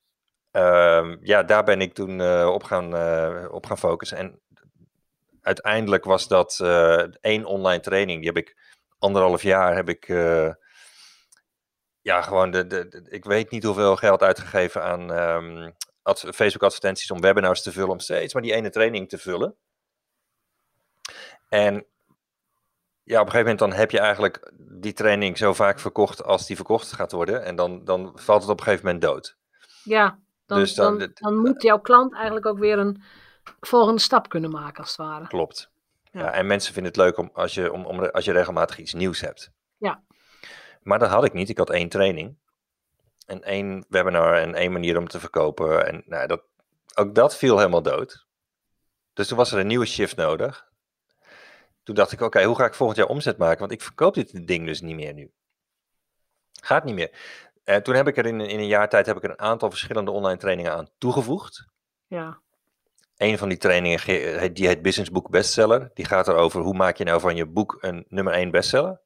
um, 0.51 1.19
ja, 1.21 1.43
daar 1.43 1.63
ben 1.63 1.81
ik 1.81 1.93
toen 1.93 2.19
uh, 2.19 2.49
op, 2.53 2.63
gaan, 2.63 2.95
uh, 2.95 3.45
op 3.51 3.65
gaan 3.65 3.77
focussen. 3.77 4.17
En 4.17 4.39
uiteindelijk 5.41 6.03
was 6.03 6.27
dat 6.27 6.59
één 7.21 7.45
online 7.45 7.79
training. 7.79 8.17
Die 8.17 8.27
heb 8.27 8.37
ik 8.37 8.55
anderhalf 8.99 9.41
jaar 9.41 9.75
heb 9.75 9.89
ik. 9.89 10.07
ja, 12.01 12.21
gewoon 12.21 12.51
de, 12.51 12.67
de, 12.67 12.87
de, 12.87 13.05
Ik 13.09 13.25
weet 13.25 13.51
niet 13.51 13.63
hoeveel 13.63 13.95
geld 13.95 14.21
uitgegeven 14.21 14.83
aan 14.83 15.09
um, 15.09 15.75
ad, 16.01 16.19
Facebook 16.19 16.63
advertenties 16.63 17.11
om 17.11 17.21
webinars 17.21 17.61
te 17.61 17.71
vullen. 17.71 17.89
Om 17.89 17.99
steeds 17.99 18.33
maar 18.33 18.43
die 18.43 18.53
ene 18.53 18.69
training 18.69 19.09
te 19.09 19.17
vullen. 19.17 19.55
En 21.49 21.85
ja, 23.03 23.19
op 23.19 23.25
een 23.25 23.31
gegeven 23.31 23.51
moment 23.51 23.59
dan 23.59 23.73
heb 23.73 23.91
je 23.91 23.99
eigenlijk 23.99 24.51
die 24.59 24.93
training 24.93 25.37
zo 25.37 25.53
vaak 25.53 25.79
verkocht 25.79 26.23
als 26.23 26.45
die 26.47 26.55
verkocht 26.55 26.91
gaat 26.91 27.11
worden. 27.11 27.43
En 27.43 27.55
dan, 27.55 27.83
dan 27.83 28.11
valt 28.15 28.41
het 28.41 28.51
op 28.51 28.57
een 28.57 28.63
gegeven 28.63 28.85
moment 28.85 29.03
dood. 29.03 29.37
Ja, 29.83 30.19
dan, 30.45 30.59
dus 30.59 30.73
dan, 30.73 30.97
dan, 30.97 31.11
dan 31.13 31.37
moet 31.37 31.61
jouw 31.61 31.79
klant 31.79 32.13
eigenlijk 32.13 32.45
ook 32.45 32.59
weer 32.59 32.77
een 32.79 33.03
volgende 33.59 34.01
stap 34.01 34.29
kunnen 34.29 34.51
maken, 34.51 34.79
als 34.79 34.97
het 34.97 34.97
ware. 34.97 35.27
Klopt. 35.27 35.71
Ja. 36.19 36.31
en 36.31 36.47
mensen 36.47 36.73
vinden 36.73 36.91
het 36.91 37.01
leuk 37.01 37.17
om, 37.17 37.29
als, 37.33 37.53
je, 37.53 37.71
om, 37.71 37.85
om, 37.85 37.99
als 37.99 38.25
je 38.25 38.31
regelmatig 38.31 38.77
iets 38.77 38.93
nieuws 38.93 39.21
hebt. 39.21 39.51
Ja. 39.77 40.03
Maar 40.81 40.99
dat 40.99 41.09
had 41.09 41.25
ik 41.25 41.33
niet. 41.33 41.49
Ik 41.49 41.57
had 41.57 41.69
één 41.69 41.89
training. 41.89 42.37
En 43.25 43.43
één 43.43 43.85
webinar 43.89 44.37
en 44.37 44.55
één 44.55 44.71
manier 44.71 44.97
om 44.97 45.07
te 45.07 45.19
verkopen. 45.19 45.87
En 45.87 46.03
nou, 46.05 46.27
dat, 46.27 46.43
ook 46.95 47.15
dat 47.15 47.37
viel 47.37 47.57
helemaal 47.57 47.81
dood. 47.81 48.27
Dus 49.13 49.27
toen 49.27 49.37
was 49.37 49.51
er 49.51 49.59
een 49.59 49.67
nieuwe 49.67 49.85
shift 49.85 50.15
nodig 50.15 50.73
toen 51.85 51.95
dacht 51.95 52.11
ik, 52.11 52.17
oké, 52.17 52.27
okay, 52.27 52.45
hoe 52.45 52.55
ga 52.55 52.65
ik 52.65 52.73
volgend 52.73 52.97
jaar 52.99 53.07
omzet 53.07 53.37
maken? 53.37 53.59
Want 53.59 53.71
ik 53.71 53.81
verkoop 53.81 54.13
dit 54.13 54.47
ding 54.47 54.65
dus 54.65 54.81
niet 54.81 54.95
meer 54.95 55.13
nu. 55.13 55.31
Gaat 56.61 56.83
niet 56.83 56.95
meer. 56.95 57.11
En 57.63 57.83
toen 57.83 57.95
heb 57.95 58.07
ik 58.07 58.17
er 58.17 58.25
in, 58.25 58.41
in 58.41 58.59
een 58.59 58.67
jaar 58.67 58.89
tijd 58.89 59.05
heb 59.05 59.17
ik 59.17 59.23
er 59.23 59.29
een 59.29 59.39
aantal 59.39 59.69
verschillende 59.69 60.11
online 60.11 60.37
trainingen 60.37 60.71
aan 60.71 60.89
toegevoegd. 60.97 61.65
Ja. 62.07 62.41
Een 63.17 63.37
van 63.37 63.49
die 63.49 63.57
trainingen 63.57 63.99
die 64.53 64.67
heet 64.67 64.81
Business 64.81 65.11
Book 65.11 65.29
Bestseller. 65.29 65.91
Die 65.93 66.05
gaat 66.05 66.27
erover 66.27 66.61
hoe 66.61 66.73
maak 66.73 66.97
je 66.97 67.03
nou 67.03 67.19
van 67.19 67.35
je 67.35 67.45
boek 67.45 67.77
een 67.81 68.05
nummer 68.07 68.33
1 68.33 68.51
bestseller. 68.51 68.99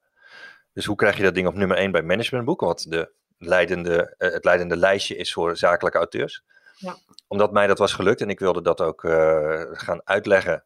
Dus 0.73 0.85
hoe 0.85 0.95
krijg 0.95 1.17
je 1.17 1.23
dat 1.23 1.33
ding 1.33 1.47
op 1.47 1.55
nummer 1.55 1.77
1 1.77 1.91
bij 1.91 2.01
managementboeken, 2.01 2.67
wat 2.67 2.85
de 2.89 3.11
leidende, 3.37 4.15
het 4.17 4.45
leidende 4.45 4.77
lijstje 4.77 5.15
is 5.15 5.33
voor 5.33 5.57
zakelijke 5.57 5.97
auteurs. 5.97 6.43
Ja. 6.75 6.95
Omdat 7.27 7.51
mij 7.51 7.67
dat 7.67 7.77
was 7.77 7.93
gelukt 7.93 8.21
en 8.21 8.29
ik 8.29 8.39
wilde 8.39 8.61
dat 8.61 8.81
ook 8.81 9.03
uh, 9.03 9.61
gaan 9.71 10.01
uitleggen 10.03 10.63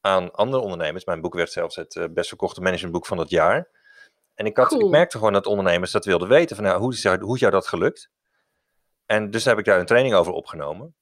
aan 0.00 0.32
andere 0.32 0.62
ondernemers. 0.62 1.04
Mijn 1.04 1.20
boek 1.20 1.34
werd 1.34 1.52
zelfs 1.52 1.76
het 1.76 1.94
uh, 1.94 2.04
best 2.10 2.28
verkochte 2.28 2.60
managementboek 2.60 3.06
van 3.06 3.18
het 3.18 3.30
jaar. 3.30 3.68
En 4.34 4.46
ik, 4.46 4.56
had, 4.56 4.68
cool. 4.68 4.80
ik 4.80 4.90
merkte 4.90 5.16
gewoon 5.16 5.32
dat 5.32 5.46
ondernemers 5.46 5.90
dat 5.90 6.04
wilden 6.04 6.28
weten. 6.28 6.56
Van, 6.56 6.64
nou, 6.64 6.80
hoe, 6.80 6.92
is 6.92 7.02
jou, 7.02 7.20
hoe 7.20 7.34
is 7.34 7.40
jou 7.40 7.52
dat 7.52 7.66
gelukt? 7.66 8.10
En 9.06 9.30
dus 9.30 9.44
heb 9.44 9.58
ik 9.58 9.64
daar 9.64 9.78
een 9.78 9.86
training 9.86 10.14
over 10.14 10.32
opgenomen. 10.32 10.94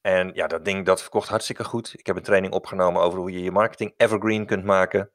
En 0.00 0.30
ja, 0.34 0.46
dat 0.46 0.64
ding 0.64 0.86
dat 0.86 1.00
verkocht 1.00 1.28
hartstikke 1.28 1.64
goed. 1.64 1.94
Ik 1.98 2.06
heb 2.06 2.16
een 2.16 2.22
training 2.22 2.52
opgenomen 2.52 3.02
over 3.02 3.18
hoe 3.18 3.32
je 3.32 3.42
je 3.42 3.50
marketing 3.50 3.94
evergreen 3.96 4.46
kunt 4.46 4.64
maken. 4.64 5.10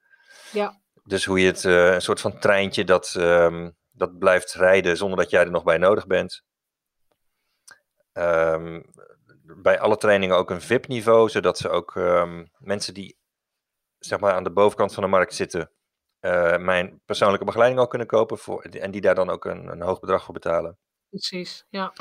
Ja. 0.52 0.80
Dus 1.04 1.24
hoe 1.24 1.40
je 1.40 1.46
het, 1.46 1.64
uh, 1.64 1.92
een 1.92 2.02
soort 2.02 2.20
van 2.20 2.38
treintje 2.38 2.84
dat, 2.84 3.14
um, 3.18 3.76
dat 3.90 4.18
blijft 4.18 4.54
rijden 4.54 4.96
zonder 4.96 5.18
dat 5.18 5.30
jij 5.30 5.44
er 5.44 5.50
nog 5.50 5.64
bij 5.64 5.78
nodig 5.78 6.06
bent. 6.06 6.44
Um, 8.12 8.84
bij 9.46 9.80
alle 9.80 9.96
trainingen 9.96 10.36
ook 10.36 10.50
een 10.50 10.60
VIP-niveau, 10.60 11.28
zodat 11.28 11.58
ze 11.58 11.68
ook 11.68 11.96
ehm, 11.96 12.44
mensen 12.58 12.94
die 12.94 13.18
zeg 13.98 14.20
maar 14.20 14.32
aan 14.32 14.44
de 14.44 14.52
bovenkant 14.52 14.94
van 14.94 15.02
de 15.02 15.08
markt 15.08 15.34
zitten, 15.34 15.70
uh, 16.20 16.56
mijn 16.56 17.00
persoonlijke 17.04 17.44
begeleiding 17.44 17.80
al 17.80 17.86
kunnen 17.86 18.06
kopen 18.06 18.38
voor, 18.38 18.62
en 18.62 18.90
die 18.90 19.00
daar 19.00 19.14
dan 19.14 19.30
ook 19.30 19.44
een, 19.44 19.66
een 19.66 19.82
hoog 19.82 20.00
bedrag 20.00 20.24
voor 20.24 20.34
betalen. 20.34 20.78
Precies, 21.08 21.66
ja. 21.68 21.92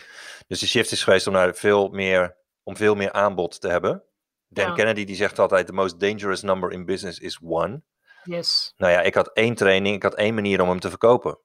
Dus 0.47 0.59
de 0.59 0.67
shift 0.67 0.91
is 0.91 1.03
geweest 1.03 1.27
om, 1.27 1.33
naar 1.33 1.55
veel 1.55 1.89
meer, 1.89 2.37
om 2.65 2.77
veel 2.77 2.95
meer 2.95 3.11
aanbod 3.11 3.61
te 3.61 3.67
hebben. 3.67 4.03
Dan 4.47 4.75
Kennedy 4.75 5.05
die 5.05 5.15
zegt 5.15 5.39
altijd, 5.39 5.67
the 5.67 5.73
most 5.73 5.99
dangerous 5.99 6.41
number 6.41 6.71
in 6.71 6.85
business 6.85 7.19
is 7.19 7.39
one. 7.43 7.81
Yes. 8.23 8.73
Nou 8.77 8.91
ja, 8.91 9.01
ik 9.01 9.15
had 9.15 9.33
één 9.33 9.55
training, 9.55 9.95
ik 9.95 10.03
had 10.03 10.15
één 10.15 10.33
manier 10.33 10.61
om 10.61 10.69
hem 10.69 10.79
te 10.79 10.89
verkopen. 10.89 11.39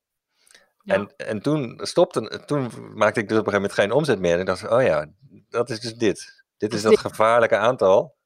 En, 0.84 1.16
en 1.16 1.42
toen 1.42 1.80
stopte, 1.82 2.42
toen 2.46 2.70
maakte 2.94 3.20
ik 3.20 3.28
dus 3.28 3.38
op 3.38 3.46
een 3.46 3.52
gegeven 3.52 3.52
moment 3.52 3.72
geen 3.72 3.92
omzet 3.92 4.18
meer. 4.18 4.34
En 4.34 4.40
ik 4.40 4.46
dacht, 4.46 4.68
oh 4.68 4.82
ja, 4.82 5.06
dat 5.48 5.70
is 5.70 5.80
dus 5.80 5.94
dit. 5.94 6.44
Dit 6.56 6.74
is 6.74 6.82
dat 6.82 6.98
gevaarlijke 6.98 7.56
aantal. 7.56 8.16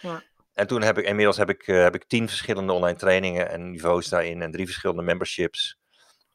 Ja. 0.00 0.22
En 0.52 0.66
toen 0.66 0.82
heb 0.82 0.98
ik, 0.98 1.04
inmiddels 1.04 1.36
heb 1.36 1.48
ik, 1.48 1.66
uh, 1.66 1.82
heb 1.82 1.94
ik 1.94 2.04
tien 2.04 2.28
verschillende 2.28 2.72
online 2.72 2.98
trainingen 2.98 3.50
en 3.50 3.70
niveaus 3.70 4.08
daarin 4.08 4.42
en 4.42 4.50
drie 4.50 4.64
verschillende 4.64 5.02
memberships. 5.02 5.78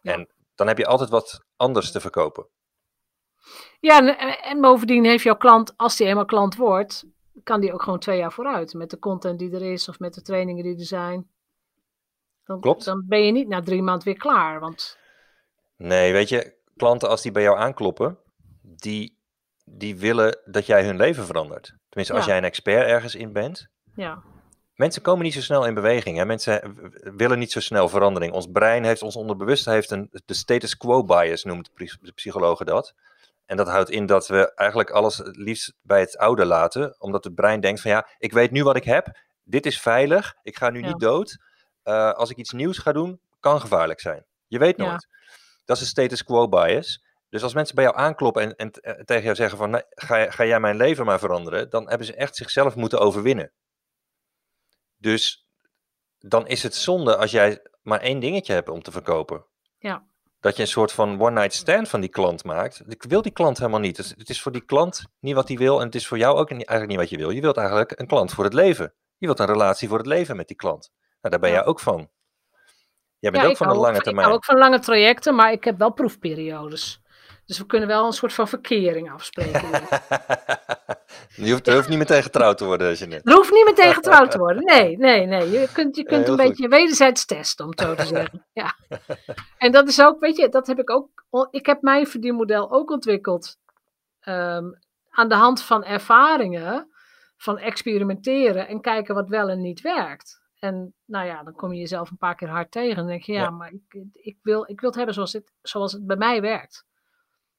En 0.02 0.34
dan 0.56 0.68
heb 0.68 0.78
je 0.78 0.86
altijd 0.86 1.10
wat 1.10 1.46
anders 1.56 1.92
te 1.92 2.00
verkopen. 2.00 2.48
Ja, 3.80 4.18
en, 4.18 4.40
en 4.42 4.62
bovendien 4.62 5.06
heeft 5.06 5.24
jouw 5.24 5.38
klant, 5.38 5.74
als 5.78 5.96
die 5.96 6.08
eenmaal 6.08 6.26
klant 6.26 6.56
wordt, 6.56 7.06
kan 7.44 7.62
die 7.62 7.74
ook 7.74 7.82
gewoon 7.82 8.00
twee 8.00 8.18
jaar 8.18 8.32
vooruit. 8.32 8.74
Met 8.74 8.90
de 8.90 9.00
content 9.00 9.40
die 9.40 9.52
er 9.52 9.72
is 9.72 9.90
of 9.90 10.00
met 10.00 10.14
de 10.14 10.22
trainingen 10.22 10.64
die 10.64 10.78
er 10.78 10.86
zijn. 10.86 11.28
Dan, 12.46 12.60
Klopt. 12.60 12.86
Dan 12.86 13.06
ben 13.08 13.26
je 13.26 13.32
niet 13.32 13.48
na 13.48 13.62
drie 13.62 13.82
maanden 13.82 14.06
weer 14.06 14.18
klaar. 14.18 14.60
Want... 14.60 14.98
Nee, 15.78 16.12
weet 16.12 16.30
je, 16.30 16.54
klanten 16.76 17.10
als 17.10 17.22
die 17.22 17.32
bij 17.32 17.44
jou 17.44 17.58
aankloppen, 17.58 18.18
die, 18.62 19.20
die 19.66 19.96
willen 19.96 20.40
dat 20.46 20.66
jij 20.66 20.86
hun 20.86 20.98
leven 20.98 21.26
verandert. 21.26 21.76
Tenminste, 21.90 22.16
als 22.16 22.26
jij 22.26 22.38
een 22.38 22.44
expert 22.44 22.88
ergens 22.88 23.16
in 23.16 23.34
bent. 23.34 23.68
Ja. 23.96 24.24
Mensen 24.76 25.02
komen 25.02 25.24
niet 25.24 25.34
zo 25.34 25.42
snel 25.42 25.66
in 25.66 25.74
beweging. 25.74 26.18
Hè? 26.18 26.26
Mensen 26.26 26.76
willen 27.18 27.40
niet 27.40 27.52
zo 27.52 27.60
snel 27.60 27.90
verandering. 27.90 28.34
Ons 28.34 28.48
brein 28.52 28.84
heeft, 28.84 29.02
ons 29.02 29.16
onderbewuste 29.16 29.70
heeft 29.70 29.92
een, 29.92 30.10
de 30.26 30.34
status 30.34 30.78
quo 30.78 31.04
bias, 31.04 31.44
noemt 31.44 31.70
de 32.02 32.12
psychologen 32.12 32.66
dat. 32.66 32.96
En 33.46 33.58
dat 33.58 33.68
houdt 33.68 33.90
in 33.90 34.06
dat 34.06 34.28
we 34.28 34.54
eigenlijk 34.54 34.90
alles 34.90 35.18
het 35.18 35.38
liefst 35.38 35.74
bij 35.82 36.00
het 36.00 36.18
oude 36.18 36.46
laten. 36.46 36.96
Omdat 37.00 37.24
het 37.24 37.36
brein 37.36 37.60
denkt 37.60 37.82
van 37.82 37.92
ja, 37.92 38.08
ik 38.18 38.34
weet 38.34 38.52
nu 38.52 38.64
wat 38.64 38.76
ik 38.76 38.84
heb. 38.84 39.20
Dit 39.44 39.66
is 39.66 39.82
veilig. 39.82 40.36
Ik 40.42 40.58
ga 40.58 40.70
nu 40.70 40.82
niet 40.82 41.00
dood. 41.00 41.38
Uh, 41.84 42.12
als 42.12 42.30
ik 42.30 42.38
iets 42.38 42.52
nieuws 42.52 42.78
ga 42.78 42.92
doen, 42.92 43.20
kan 43.40 43.62
gevaarlijk 43.62 44.00
zijn. 44.00 44.26
Je 44.48 44.60
weet 44.60 44.78
nooit. 44.78 45.08
Dat 45.66 45.76
is 45.76 45.82
een 45.82 45.88
status 45.88 46.24
quo 46.24 46.48
bias. 46.48 47.04
Dus 47.30 47.44
als 47.44 47.54
mensen 47.54 47.76
bij 47.76 47.84
jou 47.84 47.98
aankloppen 47.98 48.42
en, 48.42 48.56
en 48.56 48.72
eh, 48.72 49.04
tegen 49.04 49.24
jou 49.24 49.36
zeggen 49.36 49.58
van 49.58 49.70
nee, 49.70 49.84
ga, 49.90 50.32
ga 50.32 50.46
jij 50.46 50.60
mijn 50.60 50.76
leven 50.76 51.06
maar 51.06 51.20
veranderen, 51.20 51.70
dan 51.70 51.90
hebben 51.90 52.08
ze 52.08 52.16
echt 52.16 52.36
zichzelf 52.36 52.76
moeten 52.76 53.00
overwinnen. 53.00 53.52
Dus 54.98 55.48
dan 56.20 56.48
is 56.48 56.64
het 56.64 56.76
zonde 56.76 57.18
als 57.18 57.32
jij 57.32 57.62
maar 57.82 58.00
één 58.00 58.20
dingetje 58.20 58.54
hebt 58.54 58.70
om 58.70 58.82
te 58.82 58.92
verkopen. 58.92 59.46
Ja. 59.78 60.06
Dat 60.44 60.56
je 60.56 60.62
een 60.62 60.68
soort 60.68 60.92
van 60.92 61.22
one-night 61.22 61.54
stand 61.54 61.90
van 61.90 62.00
die 62.00 62.10
klant 62.10 62.44
maakt. 62.44 62.84
Ik 62.88 63.04
wil 63.04 63.22
die 63.22 63.32
klant 63.32 63.58
helemaal 63.58 63.80
niet. 63.80 63.96
Dus 63.96 64.14
het 64.18 64.30
is 64.30 64.42
voor 64.42 64.52
die 64.52 64.66
klant 64.66 65.06
niet 65.20 65.36
wat 65.36 65.48
hij 65.48 65.58
wil 65.58 65.80
en 65.80 65.86
het 65.86 65.96
is 65.96 66.08
voor 66.08 66.18
jou 66.18 66.38
ook 66.38 66.50
eigenlijk 66.50 66.88
niet 66.88 66.98
wat 66.98 67.10
je 67.10 67.18
wil. 67.18 67.30
Je 67.30 67.42
wilt 67.42 67.58
eigenlijk 67.58 68.00
een 68.00 68.08
klant 68.08 68.34
voor 68.34 68.44
het 68.44 68.54
leven. 68.54 68.94
Je 69.18 69.26
wilt 69.26 69.40
een 69.40 69.46
relatie 69.46 69.88
voor 69.88 69.98
het 69.98 70.08
leven 70.08 70.36
met 70.36 70.48
die 70.48 70.56
klant. 70.56 70.92
Nou, 71.22 71.36
daar 71.36 71.40
ben 71.40 71.52
jij 71.52 71.66
ook 71.66 71.80
van. 71.80 72.10
Jij 73.20 73.32
bent 73.32 73.46
ook 73.46 73.58
van 73.58 73.70
een 73.70 73.76
lange 73.76 74.02
termijn. 74.02 74.18
Ik 74.18 74.24
hou 74.24 74.34
ook 74.34 74.46
van 74.46 74.58
lange 74.58 74.80
trajecten, 74.80 75.36
maar 75.36 75.52
ik 75.52 75.64
heb 75.64 75.78
wel 75.78 75.94
proefperiodes. 75.94 77.02
Dus 77.46 77.58
we 77.58 77.66
kunnen 77.66 77.88
wel 77.88 78.06
een 78.06 78.14
soort 78.14 78.34
van 78.34 78.48
verkering 78.48 79.12
afspreken. 79.12 79.70
je, 81.36 81.52
hoeft, 81.52 81.68
er 81.68 81.76
hoeft 81.76 81.90
niet 81.90 81.98
meteen 81.98 82.24
getrouwd 82.24 82.58
te 82.58 82.66
worden 82.66 82.90
als 82.90 83.00
je 83.00 83.06
net. 83.06 83.28
Er 83.28 83.34
hoeft 83.34 83.52
niet 83.52 83.66
meteen 83.66 83.94
getrouwd 83.94 84.32
te 84.32 84.38
worden. 84.38 84.64
Nee, 84.64 84.98
nee, 84.98 85.26
nee. 85.26 85.50
Je 85.50 85.70
kunt, 85.74 85.96
je 85.96 86.04
kunt 86.04 86.28
een 86.28 86.36
beetje 86.36 86.68
wederzijds 86.68 87.26
testen, 87.26 87.66
om 87.66 87.72
het 87.72 87.82
zo 87.82 87.96
te 87.96 88.06
zeggen. 88.16 88.46
Ja. 88.54 88.76
En 89.58 89.72
dat 89.72 89.88
is 89.88 90.02
ook, 90.02 90.20
weet 90.20 90.38
je, 90.38 90.50
dat 90.50 90.68
heb 90.68 90.80
ik 90.80 90.90
ook. 90.90 91.26
Ik 91.52 91.66
heb 91.66 91.82
mijn 91.82 92.08
verdienmodel 92.08 92.72
ook 92.72 92.92
ontwikkeld 92.92 93.58
ehm, 94.20 94.66
aan 95.10 95.28
de 95.30 95.36
hand 95.36 95.62
van 95.62 95.84
ervaringen, 95.84 96.88
van 97.38 97.58
experimenteren 97.58 98.68
en 98.68 98.82
kijken 98.82 99.16
wat 99.16 99.30
wel 99.30 99.50
en 99.50 99.62
niet 99.62 99.82
werkt. 99.82 100.42
En 100.60 100.94
nou 101.06 101.26
ja, 101.26 101.44
dan 101.44 101.54
kom 101.54 101.74
je 101.74 101.80
jezelf 101.80 102.10
een 102.10 102.18
paar 102.18 102.36
keer 102.36 102.50
hard 102.50 102.72
tegen 102.72 102.98
en 102.98 103.08
denk 103.08 103.24
je, 103.24 103.34
ja, 103.34 103.50
maar 103.50 103.72
ik, 103.72 104.04
ik, 104.14 104.38
wil, 104.42 104.64
ik 104.70 104.80
wil 104.80 104.90
het 104.90 104.98
hebben 104.98 105.16
zoals 105.16 105.34
het, 105.34 105.52
zoals 105.62 105.92
het 105.92 106.06
bij 106.06 106.16
mij 106.16 106.42
werkt. 106.42 106.86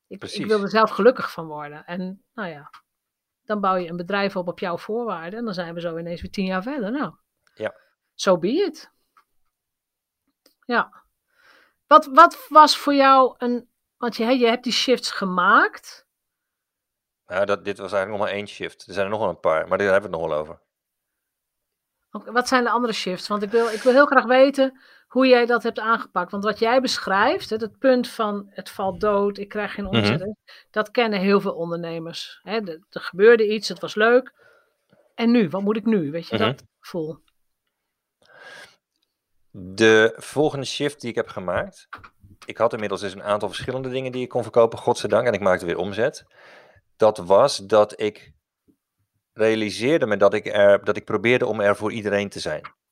Ik, 0.06 0.22
ik 0.22 0.46
wil 0.46 0.62
er 0.62 0.68
zelf 0.68 0.90
gelukkig 0.90 1.32
van 1.32 1.46
worden. 1.46 1.84
En 1.84 2.24
nou 2.34 2.48
ja, 2.48 2.70
dan 3.44 3.60
bouw 3.60 3.74
je 3.74 3.88
een 3.88 3.96
bedrijf 3.96 4.36
op 4.36 4.48
op 4.48 4.58
jouw 4.58 4.78
voorwaarden. 4.78 5.38
En 5.38 5.44
dan 5.44 5.54
zijn 5.54 5.74
we 5.74 5.80
zo 5.80 5.98
ineens 5.98 6.20
weer 6.20 6.30
tien 6.30 6.44
jaar 6.44 6.62
verder. 6.62 6.90
Nou, 6.90 7.14
ja. 7.54 7.74
so 8.14 8.38
be 8.38 8.48
it. 8.48 8.92
Ja. 10.66 11.02
Wat, 11.86 12.06
wat 12.06 12.46
was 12.48 12.76
voor 12.78 12.94
jou 12.94 13.34
een. 13.38 13.68
Want 13.96 14.16
je, 14.16 14.24
je 14.24 14.46
hebt 14.46 14.64
die 14.64 14.72
shifts 14.72 15.10
gemaakt. 15.10 16.06
Nou, 17.26 17.46
dat, 17.46 17.64
dit 17.64 17.78
was 17.78 17.92
eigenlijk 17.92 18.22
nog 18.22 18.28
maar 18.30 18.38
één 18.38 18.48
shift. 18.48 18.86
Er 18.86 18.92
zijn 18.92 19.04
er 19.04 19.10
nog 19.10 19.20
wel 19.20 19.28
een 19.28 19.40
paar, 19.40 19.68
maar 19.68 19.78
daar 19.78 19.92
hebben 19.92 20.10
we 20.10 20.16
het 20.16 20.26
nog 20.26 20.30
wel 20.30 20.40
over. 20.40 20.62
Wat 22.32 22.48
zijn 22.48 22.64
de 22.64 22.70
andere 22.70 22.92
shifts? 22.92 23.28
Want 23.28 23.42
ik 23.42 23.50
wil, 23.50 23.68
ik 23.68 23.82
wil 23.82 23.92
heel 23.92 24.06
graag 24.06 24.24
weten 24.24 24.80
hoe 25.14 25.26
jij 25.26 25.46
dat 25.46 25.62
hebt 25.62 25.78
aangepakt. 25.78 26.30
Want 26.30 26.44
wat 26.44 26.58
jij 26.58 26.80
beschrijft, 26.80 27.50
het 27.50 27.78
punt 27.78 28.08
van 28.08 28.46
het 28.50 28.70
valt 28.70 29.00
dood, 29.00 29.38
ik 29.38 29.48
krijg 29.48 29.74
geen 29.74 29.86
omzet, 29.86 30.20
mhm. 30.20 30.32
dat 30.70 30.90
kennen 30.90 31.20
heel 31.20 31.40
veel 31.40 31.54
ondernemers. 31.54 32.40
Hè, 32.42 32.60
er 32.66 32.80
gebeurde 32.90 33.48
iets, 33.48 33.68
het 33.68 33.80
was 33.80 33.94
leuk. 33.94 34.32
En 35.14 35.30
nu, 35.30 35.48
wat 35.48 35.62
moet 35.62 35.76
ik 35.76 35.84
nu? 35.84 36.10
Weet 36.10 36.28
je, 36.28 36.36
mm 36.36 36.42
dat 36.44 36.64
gevoel. 36.80 37.18
De 39.50 40.14
volgende 40.16 40.66
shift 40.66 41.00
die 41.00 41.10
ik 41.10 41.16
heb 41.16 41.28
gemaakt, 41.28 41.88
ik 42.44 42.56
had 42.56 42.72
inmiddels 42.72 43.00
dus 43.00 43.14
een 43.14 43.22
aantal 43.22 43.48
verschillende 43.48 43.88
dingen 43.88 44.12
die 44.12 44.22
ik 44.22 44.28
kon 44.28 44.42
verkopen, 44.42 44.78
godzijdank, 44.78 45.26
en 45.26 45.32
ik 45.32 45.40
maakte 45.40 45.66
weer 45.66 45.78
omzet. 45.78 46.24
Dat 46.96 47.18
was 47.18 47.56
dat 47.56 48.00
ik 48.00 48.32
realiseerde 49.32 50.06
me 50.06 50.16
dat 50.16 50.34
ik, 50.34 50.46
er, 50.46 50.84
dat 50.84 50.96
ik 50.96 51.04
probeerde 51.04 51.46
om 51.46 51.60
er 51.60 51.76
voor 51.76 51.92
iedereen 51.92 52.28
te 52.28 52.40
zijn. 52.40 52.82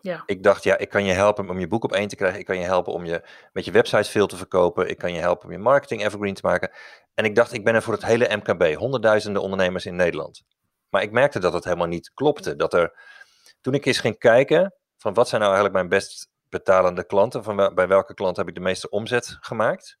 Ja. 0.00 0.22
Ik 0.26 0.42
dacht, 0.42 0.62
ja, 0.62 0.78
ik 0.78 0.88
kan 0.88 1.04
je 1.04 1.12
helpen 1.12 1.50
om 1.50 1.58
je 1.58 1.66
boek 1.66 1.84
op 1.84 1.92
één 1.92 2.08
te 2.08 2.16
krijgen. 2.16 2.38
Ik 2.38 2.46
kan 2.46 2.58
je 2.58 2.64
helpen 2.64 2.92
om 2.92 3.04
je 3.04 3.22
met 3.52 3.64
je 3.64 3.70
website 3.70 4.10
veel 4.10 4.26
te 4.26 4.36
verkopen. 4.36 4.88
Ik 4.88 4.98
kan 4.98 5.12
je 5.12 5.20
helpen 5.20 5.44
om 5.44 5.52
je 5.52 5.58
marketing 5.58 6.04
evergreen 6.04 6.34
te 6.34 6.46
maken. 6.46 6.70
En 7.14 7.24
ik 7.24 7.34
dacht, 7.34 7.52
ik 7.52 7.64
ben 7.64 7.74
er 7.74 7.82
voor 7.82 7.92
het 7.92 8.04
hele 8.04 8.36
MKB, 8.36 8.74
honderdduizenden 8.74 9.42
ondernemers 9.42 9.86
in 9.86 9.96
Nederland. 9.96 10.42
Maar 10.88 11.02
ik 11.02 11.12
merkte 11.12 11.38
dat 11.38 11.52
het 11.52 11.64
helemaal 11.64 11.86
niet 11.86 12.10
klopte. 12.14 12.56
Dat 12.56 12.74
er, 12.74 12.98
toen 13.60 13.74
ik 13.74 13.84
eens 13.84 13.98
ging 13.98 14.18
kijken 14.18 14.74
van 14.96 15.14
wat 15.14 15.28
zijn 15.28 15.40
nou 15.40 15.54
eigenlijk 15.54 15.88
mijn 15.88 16.00
best 16.00 16.28
betalende 16.48 17.04
klanten, 17.04 17.44
van 17.44 17.74
bij 17.74 17.88
welke 17.88 18.14
klant 18.14 18.36
heb 18.36 18.48
ik 18.48 18.54
de 18.54 18.60
meeste 18.60 18.88
omzet 18.88 19.36
gemaakt, 19.40 19.98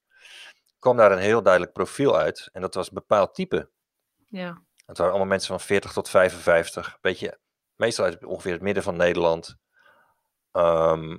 kwam 0.78 0.96
daar 0.96 1.12
een 1.12 1.18
heel 1.18 1.42
duidelijk 1.42 1.72
profiel 1.72 2.18
uit. 2.18 2.48
En 2.52 2.60
dat 2.60 2.74
was 2.74 2.90
bepaald 2.90 3.34
type. 3.34 3.70
Ja. 4.26 4.62
Het 4.86 4.98
waren 4.98 5.12
allemaal 5.12 5.30
mensen 5.30 5.48
van 5.48 5.60
40 5.60 5.92
tot 5.92 6.08
55. 6.08 6.98
Beetje, 7.00 7.38
meestal 7.76 8.04
uit 8.04 8.24
ongeveer 8.24 8.52
het 8.52 8.62
midden 8.62 8.82
van 8.82 8.96
Nederland. 8.96 9.56
Um, 10.52 10.62
ehm, 10.62 11.18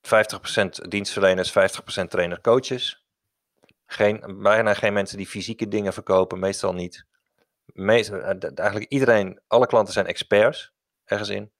50% 0.00 0.90
dienstverleners, 0.90 1.50
50% 1.50 2.10
trainer-coaches. 2.10 3.04
Geen, 3.86 4.38
bijna 4.42 4.74
geen 4.74 4.92
mensen 4.92 5.16
die 5.16 5.26
fysieke 5.26 5.68
dingen 5.68 5.92
verkopen, 5.92 6.38
meestal 6.38 6.72
niet. 6.72 7.04
Meest, 7.64 8.10
eh, 8.10 8.58
eigenlijk 8.58 8.90
iedereen, 8.90 9.40
alle 9.46 9.66
klanten 9.66 9.92
zijn 9.92 10.06
experts 10.06 10.72
ergens 11.04 11.28
in. 11.28 11.52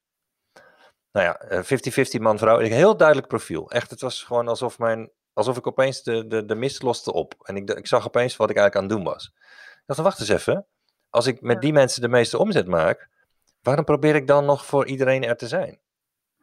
Nou 1.13 1.27
ja, 1.27 1.63
50-50 1.65 2.21
eh, 2.21 2.21
man-vrouw. 2.21 2.61
Een 2.61 2.73
heel 2.73 2.97
duidelijk 2.97 3.29
profiel. 3.29 3.71
Echt, 3.71 3.91
het 3.91 4.01
was 4.01 4.23
gewoon 4.23 4.49
alsof, 4.49 4.79
mijn, 4.79 5.11
alsof 5.33 5.57
ik 5.57 5.67
opeens 5.67 6.03
de, 6.03 6.27
de, 6.27 6.45
de 6.45 6.55
mist 6.55 6.83
loste 6.83 7.13
op. 7.13 7.35
En 7.43 7.57
ik, 7.57 7.71
ik 7.71 7.87
zag 7.87 8.07
opeens 8.07 8.37
wat 8.37 8.51
ik 8.51 8.57
eigenlijk 8.57 8.77
aan 8.77 8.97
het 8.97 9.05
doen 9.05 9.13
was. 9.15 9.33
Ik 9.75 9.83
dacht, 9.87 10.01
wacht 10.01 10.21
eens 10.21 10.29
even. 10.29 10.67
Als 11.11 11.27
ik 11.27 11.41
met 11.41 11.61
die 11.61 11.73
mensen 11.73 12.03
de 12.03 12.09
meeste 12.09 12.39
omzet 12.39 12.67
maak, 12.67 13.09
waarom 13.61 13.85
probeer 13.85 14.15
ik 14.15 14.27
dan 14.27 14.45
nog 14.45 14.67
voor 14.67 14.87
iedereen 14.87 15.25
er 15.25 15.37
te 15.37 15.49
zijn? 15.49 15.81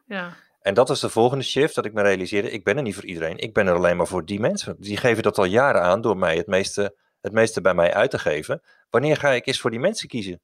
Ja. 0.08 0.36
En 0.60 0.74
dat 0.74 0.88
was 0.88 1.00
de 1.00 1.08
volgende 1.08 1.44
shift 1.44 1.74
dat 1.74 1.84
ik 1.84 1.92
me 1.92 2.02
realiseerde. 2.02 2.50
Ik 2.50 2.64
ben 2.64 2.76
er 2.76 2.82
niet 2.82 2.94
voor 2.94 3.04
iedereen. 3.04 3.38
Ik 3.38 3.54
ben 3.54 3.66
er 3.66 3.74
alleen 3.74 3.96
maar 3.96 4.06
voor 4.06 4.24
die 4.24 4.40
mensen. 4.40 4.76
Die 4.78 4.96
geven 4.96 5.22
dat 5.22 5.38
al 5.38 5.44
jaren 5.44 5.82
aan 5.82 6.00
door 6.00 6.16
mij 6.16 6.36
het 6.36 6.46
meeste, 6.46 6.96
het 7.20 7.32
meeste 7.32 7.60
bij 7.60 7.74
mij 7.74 7.94
uit 7.94 8.10
te 8.10 8.18
geven. 8.18 8.62
Wanneer 8.90 9.16
ga 9.16 9.30
ik 9.30 9.46
eens 9.46 9.60
voor 9.60 9.70
die 9.70 9.80
mensen 9.80 10.08
kiezen? 10.08 10.40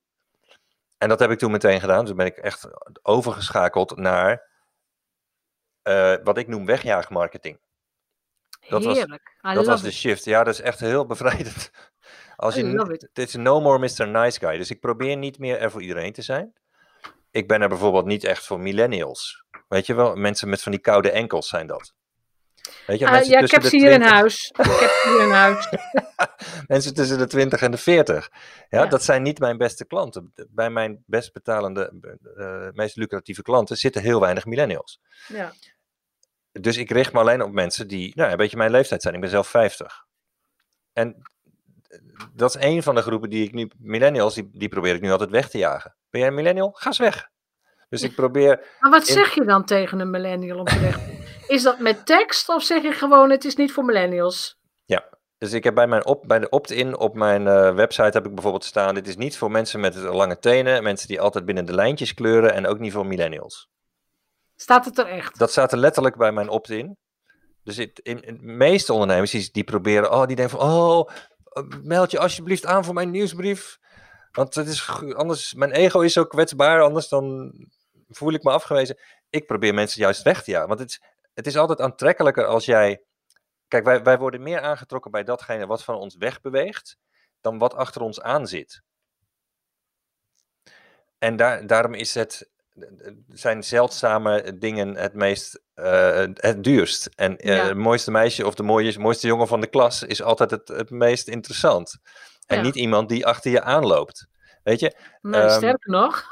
En 0.98 1.08
dat 1.08 1.18
heb 1.18 1.30
ik 1.30 1.38
toen 1.38 1.50
meteen 1.50 1.80
gedaan. 1.80 2.04
Dus 2.04 2.14
ben 2.14 2.26
ik 2.26 2.36
echt 2.36 2.68
overgeschakeld 3.02 3.96
naar 3.96 4.50
uh, 5.82 6.14
wat 6.22 6.38
ik 6.38 6.48
noem 6.48 6.66
wegjaagmarketing. 6.66 7.58
Dat 8.68 8.84
Heerlijk. 8.84 9.36
was, 9.40 9.54
dat 9.54 9.66
was 9.66 9.82
de 9.82 9.92
shift. 9.92 10.24
Ja, 10.24 10.44
dat 10.44 10.54
is 10.54 10.60
echt 10.60 10.80
heel 10.80 11.06
bevrijdend. 11.06 11.70
Als 12.36 12.54
je, 12.54 13.06
het 13.12 13.18
is 13.18 13.34
no 13.34 13.60
more 13.60 13.78
Mr. 13.78 14.08
Nice 14.08 14.38
Guy. 14.38 14.56
Dus 14.56 14.70
ik 14.70 14.80
probeer 14.80 15.16
niet 15.16 15.38
meer 15.38 15.58
er 15.58 15.70
voor 15.70 15.82
iedereen 15.82 16.12
te 16.12 16.22
zijn 16.22 16.54
ik 17.34 17.48
ben 17.48 17.62
er 17.62 17.68
bijvoorbeeld 17.68 18.04
niet 18.04 18.24
echt 18.24 18.46
voor 18.46 18.60
millennials. 18.60 19.43
Weet 19.74 19.86
je 19.86 19.94
wel, 19.94 20.14
mensen 20.14 20.48
met 20.48 20.62
van 20.62 20.72
die 20.72 20.80
koude 20.80 21.10
enkels 21.10 21.48
zijn 21.48 21.66
dat. 21.66 21.94
Weet 22.86 22.98
je, 22.98 23.04
uh, 23.06 23.22
ja, 23.22 23.38
ik 23.44 23.50
heb 23.50 23.62
ze 23.62 23.76
hier 23.76 23.90
in 23.90 24.02
huis. 24.02 24.48
ik 24.48 24.56
heb 24.56 24.90
ze 24.90 25.08
hier 25.08 25.22
in 25.22 25.30
huis. 25.30 25.68
mensen 26.66 26.94
tussen 26.94 27.18
de 27.18 27.26
20 27.26 27.60
en 27.60 27.70
de 27.70 27.76
40. 27.76 28.30
Ja, 28.68 28.86
dat 28.86 29.04
zijn 29.04 29.22
niet 29.22 29.38
mijn 29.38 29.56
beste 29.56 29.86
klanten. 29.86 30.32
Bij 30.50 30.70
mijn 30.70 31.02
best 31.06 31.32
betalende, 31.32 31.92
uh, 32.36 32.68
meest 32.72 32.96
lucratieve 32.96 33.42
klanten 33.42 33.76
zitten 33.76 34.02
heel 34.02 34.20
weinig 34.20 34.44
millennials. 34.44 35.00
Ja. 35.28 35.52
Dus 36.52 36.76
ik 36.76 36.90
richt 36.90 37.12
me 37.12 37.18
alleen 37.18 37.42
op 37.42 37.52
mensen 37.52 37.88
die 37.88 38.12
nou, 38.14 38.30
een 38.30 38.36
beetje 38.36 38.56
mijn 38.56 38.70
leeftijd 38.70 39.02
zijn. 39.02 39.14
Ik 39.14 39.20
ben 39.20 39.30
zelf 39.30 39.48
50. 39.48 40.04
En 40.92 41.22
dat 42.32 42.54
is 42.54 42.62
een 42.62 42.82
van 42.82 42.94
de 42.94 43.02
groepen 43.02 43.30
die 43.30 43.44
ik 43.44 43.52
nu, 43.52 43.70
millennials, 43.78 44.34
die, 44.34 44.50
die 44.52 44.68
probeer 44.68 44.94
ik 44.94 45.00
nu 45.00 45.10
altijd 45.10 45.30
weg 45.30 45.48
te 45.50 45.58
jagen. 45.58 45.96
Ben 46.10 46.20
jij 46.20 46.28
een 46.28 46.36
millennial? 46.36 46.70
Ga 46.72 46.86
eens 46.86 46.98
weg. 46.98 47.32
Dus 48.00 48.10
ik 48.10 48.14
probeer. 48.14 48.60
Maar 48.80 48.90
wat 48.90 49.06
zeg 49.06 49.34
je 49.34 49.44
dan 49.44 49.64
tegen 49.64 50.00
een 50.00 50.10
millennial 50.10 50.58
om 50.58 50.64
te 50.64 50.80
weg? 50.80 50.98
Is 51.46 51.62
dat 51.62 51.78
met 51.78 52.06
tekst 52.06 52.48
of 52.48 52.62
zeg 52.62 52.82
je 52.82 52.92
gewoon 52.92 53.30
het 53.30 53.44
is 53.44 53.56
niet 53.56 53.72
voor 53.72 53.84
millennials? 53.84 54.58
Ja, 54.84 55.04
dus 55.38 55.52
ik 55.52 55.64
heb 55.64 55.74
bij, 55.74 55.86
mijn 55.86 56.06
op, 56.06 56.24
bij 56.26 56.38
de 56.38 56.48
opt-in 56.48 56.98
op 56.98 57.14
mijn 57.14 57.42
uh, 57.46 57.74
website 57.74 58.10
heb 58.10 58.26
ik 58.26 58.34
bijvoorbeeld 58.34 58.64
staan: 58.64 58.94
dit 58.94 59.08
is 59.08 59.16
niet 59.16 59.36
voor 59.36 59.50
mensen 59.50 59.80
met 59.80 59.94
lange 59.96 60.38
tenen, 60.38 60.82
mensen 60.82 61.08
die 61.08 61.20
altijd 61.20 61.44
binnen 61.44 61.64
de 61.64 61.74
lijntjes 61.74 62.14
kleuren 62.14 62.52
en 62.52 62.66
ook 62.66 62.78
niet 62.78 62.92
voor 62.92 63.06
millennials. 63.06 63.68
Staat 64.56 64.84
het 64.84 64.98
er 64.98 65.06
echt? 65.06 65.38
Dat 65.38 65.50
staat 65.50 65.72
er 65.72 65.78
letterlijk 65.78 66.16
bij 66.16 66.32
mijn 66.32 66.48
opt-in. 66.48 66.96
Dus 67.64 67.78
in, 67.78 67.92
in, 68.02 68.20
de 68.20 68.38
meeste 68.40 68.92
ondernemers 68.92 69.30
die, 69.30 69.48
die 69.52 69.64
proberen, 69.64 70.12
oh, 70.12 70.26
die 70.26 70.36
denken 70.36 70.58
van, 70.58 70.70
oh, 70.70 71.10
meld 71.82 72.10
je 72.10 72.18
alsjeblieft 72.18 72.66
aan 72.66 72.84
voor 72.84 72.94
mijn 72.94 73.10
nieuwsbrief. 73.10 73.78
Want 74.32 74.54
het 74.54 74.66
is 74.66 74.88
anders, 75.14 75.54
mijn 75.54 75.72
ego 75.72 76.00
is 76.00 76.12
zo 76.12 76.24
kwetsbaar, 76.24 76.82
anders 76.82 77.08
dan 77.08 77.52
voel 78.08 78.32
ik 78.32 78.42
me 78.42 78.50
afgewezen. 78.50 78.98
Ik 79.30 79.46
probeer 79.46 79.74
mensen 79.74 80.00
juist 80.00 80.22
weg 80.22 80.42
te 80.42 80.50
jagen. 80.50 80.68
Want 80.68 80.80
het 80.80 80.88
is, 80.88 81.02
het 81.34 81.46
is 81.46 81.56
altijd 81.56 81.80
aantrekkelijker 81.80 82.46
als 82.46 82.64
jij. 82.64 83.04
Kijk, 83.68 83.84
wij, 83.84 84.02
wij 84.02 84.18
worden 84.18 84.42
meer 84.42 84.60
aangetrokken 84.60 85.10
bij 85.10 85.24
datgene 85.24 85.66
wat 85.66 85.84
van 85.84 85.94
ons 85.94 86.16
wegbeweegt, 86.16 86.96
dan 87.40 87.58
wat 87.58 87.74
achter 87.74 88.02
ons 88.02 88.20
aan 88.20 88.46
zit. 88.46 88.82
En 91.18 91.36
daar, 91.36 91.66
daarom 91.66 91.94
is 91.94 92.14
het, 92.14 92.50
zijn 93.28 93.64
zeldzame 93.64 94.58
dingen 94.58 94.96
het 94.96 95.14
meest 95.14 95.62
uh, 95.74 96.26
het 96.32 96.64
duurst. 96.64 97.06
En 97.14 97.48
uh, 97.48 97.66
het 97.66 97.76
mooiste 97.76 98.10
meisje 98.10 98.46
of 98.46 98.54
de 98.54 98.62
mooiste, 98.62 99.00
mooiste 99.00 99.26
jongen 99.26 99.48
van 99.48 99.60
de 99.60 99.66
klas 99.66 100.02
is 100.02 100.22
altijd 100.22 100.50
het, 100.50 100.68
het 100.68 100.90
meest 100.90 101.28
interessant. 101.28 101.98
En 102.46 102.62
niet 102.62 102.74
iemand 102.74 103.08
die 103.08 103.26
achter 103.26 103.50
je 103.50 103.62
aanloopt. 103.62 104.26
Weet 104.64 104.80
je? 104.80 104.96
Nou, 105.22 105.44
um, 105.44 105.50
sterker 105.50 105.90
nog. 105.90 106.24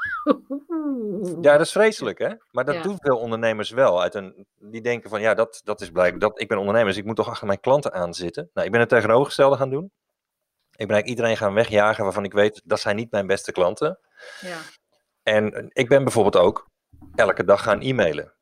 ja, 1.41 1.51
dat 1.51 1.61
is 1.61 1.71
vreselijk, 1.81 2.19
hè? 2.19 2.33
Maar 2.51 2.65
dat 2.65 2.83
doen 2.83 2.97
veel 3.01 3.17
ondernemers 3.17 3.69
wel. 3.69 4.01
Uit 4.01 4.15
een, 4.15 4.47
die 4.55 4.81
denken 4.81 5.09
van, 5.09 5.21
ja, 5.21 5.33
dat, 5.33 5.61
dat 5.63 5.81
is 5.81 5.89
blijkbaar. 5.89 6.19
Dat, 6.19 6.41
ik 6.41 6.47
ben 6.47 6.57
ondernemer, 6.57 6.89
dus 6.89 6.97
ik 6.97 7.05
moet 7.05 7.15
toch 7.15 7.29
achter 7.29 7.47
mijn 7.47 7.59
klanten 7.59 7.93
aanzitten. 7.93 8.49
Nou, 8.53 8.65
ik 8.65 8.71
ben 8.71 8.81
het 8.81 8.89
tegenovergestelde 8.89 9.57
gaan 9.57 9.69
doen. 9.69 9.83
Ik 9.83 10.87
ben 10.87 10.95
eigenlijk 10.95 11.07
iedereen 11.07 11.37
gaan 11.37 11.53
wegjagen 11.53 12.03
waarvan 12.03 12.23
ik 12.23 12.33
weet, 12.33 12.61
dat 12.63 12.79
zijn 12.79 12.95
niet 12.95 13.11
mijn 13.11 13.27
beste 13.27 13.51
klanten. 13.51 13.99
Ja. 14.41 14.57
En 15.23 15.69
ik 15.73 15.87
ben 15.87 16.03
bijvoorbeeld 16.03 16.37
ook 16.37 16.69
elke 17.15 17.43
dag 17.43 17.63
gaan 17.63 17.81
e-mailen. 17.81 18.33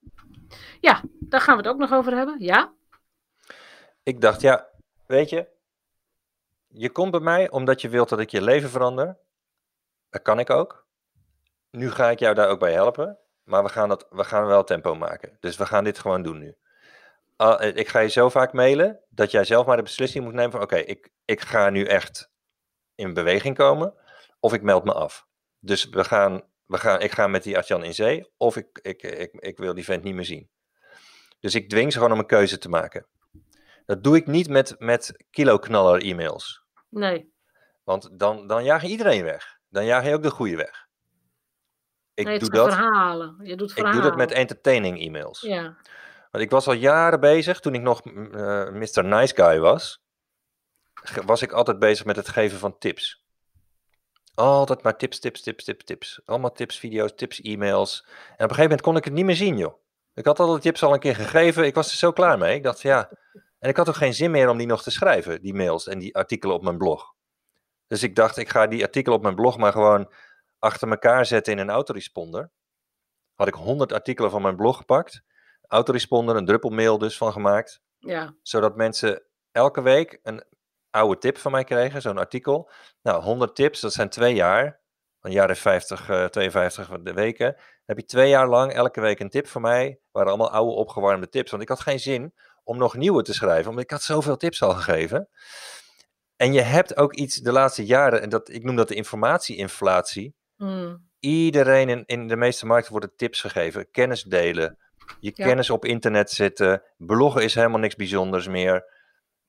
Ja, 0.79 1.01
daar 1.19 1.41
gaan 1.41 1.57
we 1.57 1.61
het 1.61 1.71
ook 1.71 1.79
nog 1.79 1.91
over 1.91 2.15
hebben. 2.15 2.35
Ja. 2.39 2.73
Ik 4.03 4.21
dacht, 4.21 4.41
ja, 4.41 4.69
weet 5.05 5.29
je, 5.29 5.47
je 6.67 6.89
komt 6.89 7.11
bij 7.11 7.19
mij 7.19 7.49
omdat 7.49 7.81
je 7.81 7.89
wilt 7.89 8.09
dat 8.09 8.19
ik 8.19 8.29
je 8.29 8.41
leven 8.41 8.69
verander. 8.69 9.17
Dat 10.11 10.21
kan 10.21 10.39
ik 10.39 10.49
ook. 10.49 10.87
Nu 11.69 11.91
ga 11.91 12.09
ik 12.09 12.19
jou 12.19 12.35
daar 12.35 12.49
ook 12.49 12.59
bij 12.59 12.73
helpen. 12.73 13.19
Maar 13.43 13.63
we 13.63 13.69
gaan, 13.69 13.89
dat, 13.89 14.07
we 14.09 14.23
gaan 14.23 14.45
wel 14.45 14.63
tempo 14.63 14.95
maken. 14.95 15.37
Dus 15.39 15.57
we 15.57 15.65
gaan 15.65 15.83
dit 15.83 15.99
gewoon 15.99 16.23
doen 16.23 16.37
nu. 16.37 16.55
Uh, 17.37 17.55
ik 17.59 17.87
ga 17.87 17.99
je 17.99 18.09
zo 18.09 18.29
vaak 18.29 18.53
mailen 18.53 18.99
dat 19.09 19.31
jij 19.31 19.43
zelf 19.43 19.65
maar 19.65 19.77
de 19.77 19.83
beslissing 19.83 20.23
moet 20.23 20.33
nemen 20.33 20.51
van 20.51 20.61
oké, 20.61 20.75
ik, 20.75 21.11
ik 21.25 21.41
ga 21.41 21.69
nu 21.69 21.85
echt 21.85 22.31
in 22.95 23.13
beweging 23.13 23.55
komen 23.55 23.93
of 24.39 24.53
ik 24.53 24.61
meld 24.61 24.83
me 24.83 24.93
af. 24.93 25.27
Dus 25.59 25.89
we 25.89 26.03
gaan, 26.03 26.43
we 26.65 26.77
gaan, 26.77 27.01
ik 27.01 27.11
ga 27.11 27.27
met 27.27 27.43
die 27.43 27.57
Artjan 27.57 27.83
in 27.83 27.93
zee 27.93 28.31
of 28.37 28.57
ik, 28.57 28.79
ik, 28.81 29.01
ik, 29.01 29.31
ik 29.33 29.57
wil 29.57 29.73
die 29.73 29.83
vent 29.83 30.03
niet 30.03 30.15
meer 30.15 30.25
zien. 30.25 30.49
Dus 31.39 31.55
ik 31.55 31.69
dwing 31.69 31.91
ze 31.91 31.97
gewoon 31.97 32.13
om 32.13 32.19
een 32.19 32.25
keuze 32.25 32.57
te 32.57 32.69
maken. 32.69 33.07
Dat 33.85 34.03
doe 34.03 34.15
ik 34.15 34.27
niet 34.27 34.49
met, 34.49 34.75
met 34.77 35.25
kiloknaller 35.29 36.01
e-mails. 36.01 36.63
Nee. 36.89 37.33
Want 37.83 38.19
dan, 38.19 38.47
dan 38.47 38.63
jaag 38.63 38.81
je 38.81 38.87
iedereen 38.87 39.23
weg. 39.23 39.59
Dan 39.71 39.85
jaag 39.85 40.05
je 40.05 40.13
ook 40.13 40.23
de 40.23 40.29
goede 40.29 40.55
weg. 40.55 40.87
Ik 42.13 42.25
nee, 42.25 42.39
doe 42.39 42.49
dat. 42.49 42.73
Verhalen. 42.73 43.37
Je 43.43 43.55
doet 43.55 43.73
verhalen. 43.73 43.97
Ik 43.97 44.01
doe 44.01 44.09
dat 44.09 44.19
met 44.19 44.31
entertaining 44.31 45.01
e-mails. 45.01 45.41
Ja. 45.41 45.77
Want 46.31 46.43
ik 46.43 46.49
was 46.49 46.67
al 46.67 46.73
jaren 46.73 47.19
bezig, 47.19 47.59
toen 47.59 47.73
ik 47.73 47.81
nog 47.81 48.05
uh, 48.05 48.69
Mr. 48.69 49.03
Nice 49.03 49.35
Guy 49.35 49.59
was, 49.59 50.03
was 51.25 51.41
ik 51.41 51.51
altijd 51.51 51.79
bezig 51.79 52.05
met 52.05 52.15
het 52.15 52.29
geven 52.29 52.59
van 52.59 52.77
tips. 52.77 53.25
Altijd 54.33 54.83
maar 54.83 54.97
tips, 54.97 55.19
tips, 55.19 55.41
tips, 55.41 55.63
tips, 55.63 55.83
tips. 55.83 56.21
Allemaal 56.25 56.51
tips, 56.51 56.79
video's, 56.79 57.11
tips, 57.15 57.41
e-mails. 57.41 58.03
En 58.05 58.11
op 58.13 58.29
een 58.29 58.37
gegeven 58.39 58.63
moment 58.63 58.81
kon 58.81 58.97
ik 58.97 59.03
het 59.03 59.13
niet 59.13 59.25
meer 59.25 59.35
zien, 59.35 59.57
joh. 59.57 59.79
Ik 60.13 60.25
had 60.25 60.39
al 60.39 60.53
de 60.53 60.59
tips 60.59 60.83
al 60.83 60.93
een 60.93 60.99
keer 60.99 61.15
gegeven. 61.15 61.65
Ik 61.65 61.75
was 61.75 61.91
er 61.91 61.97
zo 61.97 62.11
klaar 62.11 62.37
mee. 62.37 62.55
Ik 62.55 62.63
dacht, 62.63 62.81
ja. 62.81 63.09
En 63.59 63.69
ik 63.69 63.77
had 63.77 63.89
ook 63.89 63.95
geen 63.95 64.13
zin 64.13 64.31
meer 64.31 64.49
om 64.49 64.57
die 64.57 64.67
nog 64.67 64.83
te 64.83 64.91
schrijven, 64.91 65.41
die 65.41 65.53
mails 65.53 65.87
en 65.87 65.99
die 65.99 66.15
artikelen 66.15 66.55
op 66.55 66.63
mijn 66.63 66.77
blog. 66.77 67.13
Dus 67.91 68.03
ik 68.03 68.15
dacht, 68.15 68.37
ik 68.37 68.49
ga 68.49 68.67
die 68.67 68.83
artikelen 68.83 69.17
op 69.17 69.23
mijn 69.23 69.35
blog 69.35 69.57
maar 69.57 69.71
gewoon 69.71 70.11
achter 70.59 70.89
elkaar 70.89 71.25
zetten 71.25 71.53
in 71.53 71.59
een 71.59 71.69
autoresponder. 71.69 72.51
Had 73.35 73.47
ik 73.47 73.53
100 73.53 73.93
artikelen 73.93 74.31
van 74.31 74.41
mijn 74.41 74.55
blog 74.55 74.77
gepakt. 74.77 75.23
Autoresponder, 75.61 76.35
een 76.35 76.45
druppelmail 76.45 76.97
dus 76.97 77.17
van 77.17 77.31
gemaakt. 77.31 77.81
Ja. 77.97 78.35
Zodat 78.41 78.75
mensen 78.75 79.23
elke 79.51 79.81
week 79.81 80.19
een 80.23 80.43
oude 80.89 81.17
tip 81.17 81.37
van 81.37 81.51
mij 81.51 81.63
kregen, 81.63 82.01
zo'n 82.01 82.17
artikel. 82.17 82.71
Nou, 83.01 83.23
100 83.23 83.55
tips, 83.55 83.79
dat 83.79 83.93
zijn 83.93 84.09
twee 84.09 84.33
jaar. 84.33 84.81
Een 85.21 85.31
jaar 85.31 85.49
en 85.49 85.57
50, 85.57 86.09
uh, 86.09 86.25
52 86.25 86.89
weken. 87.03 87.55
Heb 87.85 87.97
je 87.97 88.05
twee 88.05 88.29
jaar 88.29 88.47
lang 88.47 88.73
elke 88.73 89.01
week 89.01 89.19
een 89.19 89.29
tip 89.29 89.47
van 89.47 89.61
mij. 89.61 89.99
Waren 90.11 90.29
allemaal 90.29 90.51
oude 90.51 90.71
opgewarmde 90.71 91.29
tips. 91.29 91.51
Want 91.51 91.63
ik 91.63 91.69
had 91.69 91.79
geen 91.79 91.99
zin 91.99 92.33
om 92.63 92.77
nog 92.77 92.95
nieuwe 92.95 93.23
te 93.23 93.33
schrijven. 93.33 93.65
Want 93.65 93.79
ik 93.79 93.91
had 93.91 94.01
zoveel 94.01 94.37
tips 94.37 94.61
al 94.61 94.73
gegeven. 94.73 95.29
En 96.41 96.53
je 96.53 96.61
hebt 96.61 96.97
ook 96.97 97.13
iets 97.13 97.35
de 97.35 97.51
laatste 97.51 97.85
jaren, 97.85 98.21
en 98.21 98.29
dat, 98.29 98.49
ik 98.49 98.63
noem 98.63 98.75
dat 98.75 98.87
de 98.87 98.95
informatieinflatie. 98.95 100.35
Mm. 100.57 101.09
Iedereen 101.19 101.89
in, 101.89 102.03
in 102.05 102.27
de 102.27 102.35
meeste 102.35 102.65
markten 102.65 102.91
worden 102.91 103.15
tips 103.15 103.41
gegeven, 103.41 103.91
kennis 103.91 104.23
delen, 104.23 104.77
je 105.19 105.31
kennis 105.31 105.69
op 105.69 105.85
internet 105.85 106.31
zetten. 106.31 106.83
Bloggen 106.97 107.43
is 107.43 107.55
helemaal 107.55 107.79
niks 107.79 107.95
bijzonders 107.95 108.47
meer. 108.47 108.85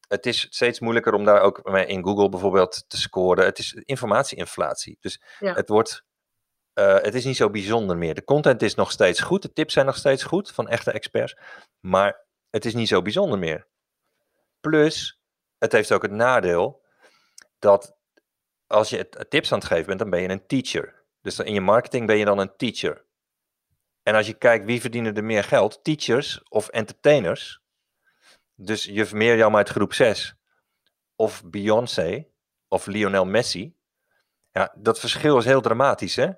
Het 0.09 0.27
is 0.27 0.47
steeds 0.51 0.81
moeilijker 0.81 1.15
om 1.15 1.25
daar 1.25 1.41
ook 1.41 1.59
in 1.69 2.05
Google 2.05 2.29
bijvoorbeeld 2.29 2.85
te 2.89 2.97
scoren. 2.97 3.45
Het 3.45 3.59
is 3.59 3.73
informatieinflatie. 3.73 4.97
Dus 5.01 5.23
het 5.39 5.69
wordt. 5.69 6.05
Uh, 6.75 6.95
het 6.95 7.15
is 7.15 7.25
niet 7.25 7.37
zo 7.37 7.51
bijzonder 7.51 7.97
meer. 7.97 8.15
De 8.15 8.25
content 8.25 8.63
is 8.63 8.75
nog 8.75 8.91
steeds 8.91 9.21
goed. 9.21 9.43
De 9.43 9.53
tips 9.53 9.73
zijn 9.73 9.87
nog 9.87 9.97
steeds 9.97 10.23
goed 10.23 10.51
van 10.51 10.69
echte 10.69 10.93
experts. 10.93 11.37
Maar 11.81 12.27
het 12.51 12.65
is 12.65 12.75
niet 12.75 12.89
zo 12.89 13.03
bijzonder 13.03 13.39
meer. 13.39 13.67
Plus, 14.61 15.21
het 15.59 15.73
heeft 15.73 15.93
ook 15.93 16.03
het 16.03 16.11
nadeel 16.11 16.81
dat 17.63 17.97
als 18.67 18.91
je 18.91 19.09
tips 19.29 19.53
aan 19.53 19.59
het 19.59 19.67
geven 19.67 19.87
bent, 19.87 19.99
dan 19.99 20.11
ben 20.11 20.21
je 20.21 20.29
een 20.29 20.47
teacher. 20.47 21.05
Dus 21.21 21.39
in 21.39 21.55
je 21.55 21.61
marketing 21.61 22.07
ben 22.07 22.17
je 22.17 22.25
dan 22.25 22.39
een 22.39 22.57
teacher. 22.57 23.05
En 24.03 24.15
als 24.15 24.27
je 24.27 24.35
kijkt 24.35 24.65
wie 24.65 24.81
verdienen 24.81 25.17
er 25.17 25.25
meer 25.25 25.45
geld, 25.45 25.85
teachers 25.85 26.43
of 26.49 26.69
entertainers. 26.69 27.61
Dus 28.55 28.85
je 28.85 29.09
Mirjam 29.13 29.57
uit 29.57 29.69
groep 29.69 29.93
6 29.93 30.35
of 31.17 31.43
Beyoncé 31.45 32.27
of 32.69 32.87
Lionel 32.87 33.25
Messi. 33.25 33.77
Ja, 34.51 34.75
dat 34.79 34.99
verschil 34.99 35.39
is 35.39 35.45
heel 35.45 35.61
dramatisch, 35.61 36.17
hè? 36.17 36.31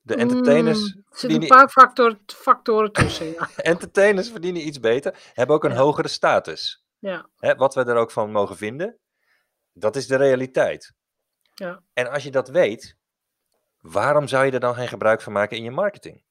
De 0.00 0.14
entertainers. 0.16 0.78
Mm, 0.78 1.04
er 1.10 1.18
zitten 1.18 1.42
een 1.42 1.48
paar 1.48 1.68
factor, 1.68 2.18
factoren 2.26 2.92
tussen. 2.92 3.26
Ja. 3.26 3.48
entertainers 3.72 4.30
verdienen 4.30 4.66
iets 4.66 4.80
beter, 4.80 5.30
hebben 5.32 5.56
ook 5.56 5.64
een 5.64 5.76
hogere 5.76 6.08
status. 6.08 6.84
Ja. 6.98 7.28
Hè, 7.36 7.54
wat 7.54 7.74
we 7.74 7.84
er 7.84 7.96
ook 7.96 8.10
van 8.10 8.30
mogen 8.30 8.56
vinden, 8.56 9.00
dat 9.72 9.96
is 9.96 10.06
de 10.06 10.16
realiteit. 10.16 10.92
Ja. 11.54 11.82
En 11.92 12.10
als 12.10 12.22
je 12.22 12.30
dat 12.30 12.48
weet, 12.48 12.96
waarom 13.80 14.28
zou 14.28 14.44
je 14.44 14.50
er 14.50 14.60
dan 14.60 14.74
geen 14.74 14.88
gebruik 14.88 15.20
van 15.20 15.32
maken 15.32 15.56
in 15.56 15.64
je 15.64 15.70
marketing? 15.70 16.22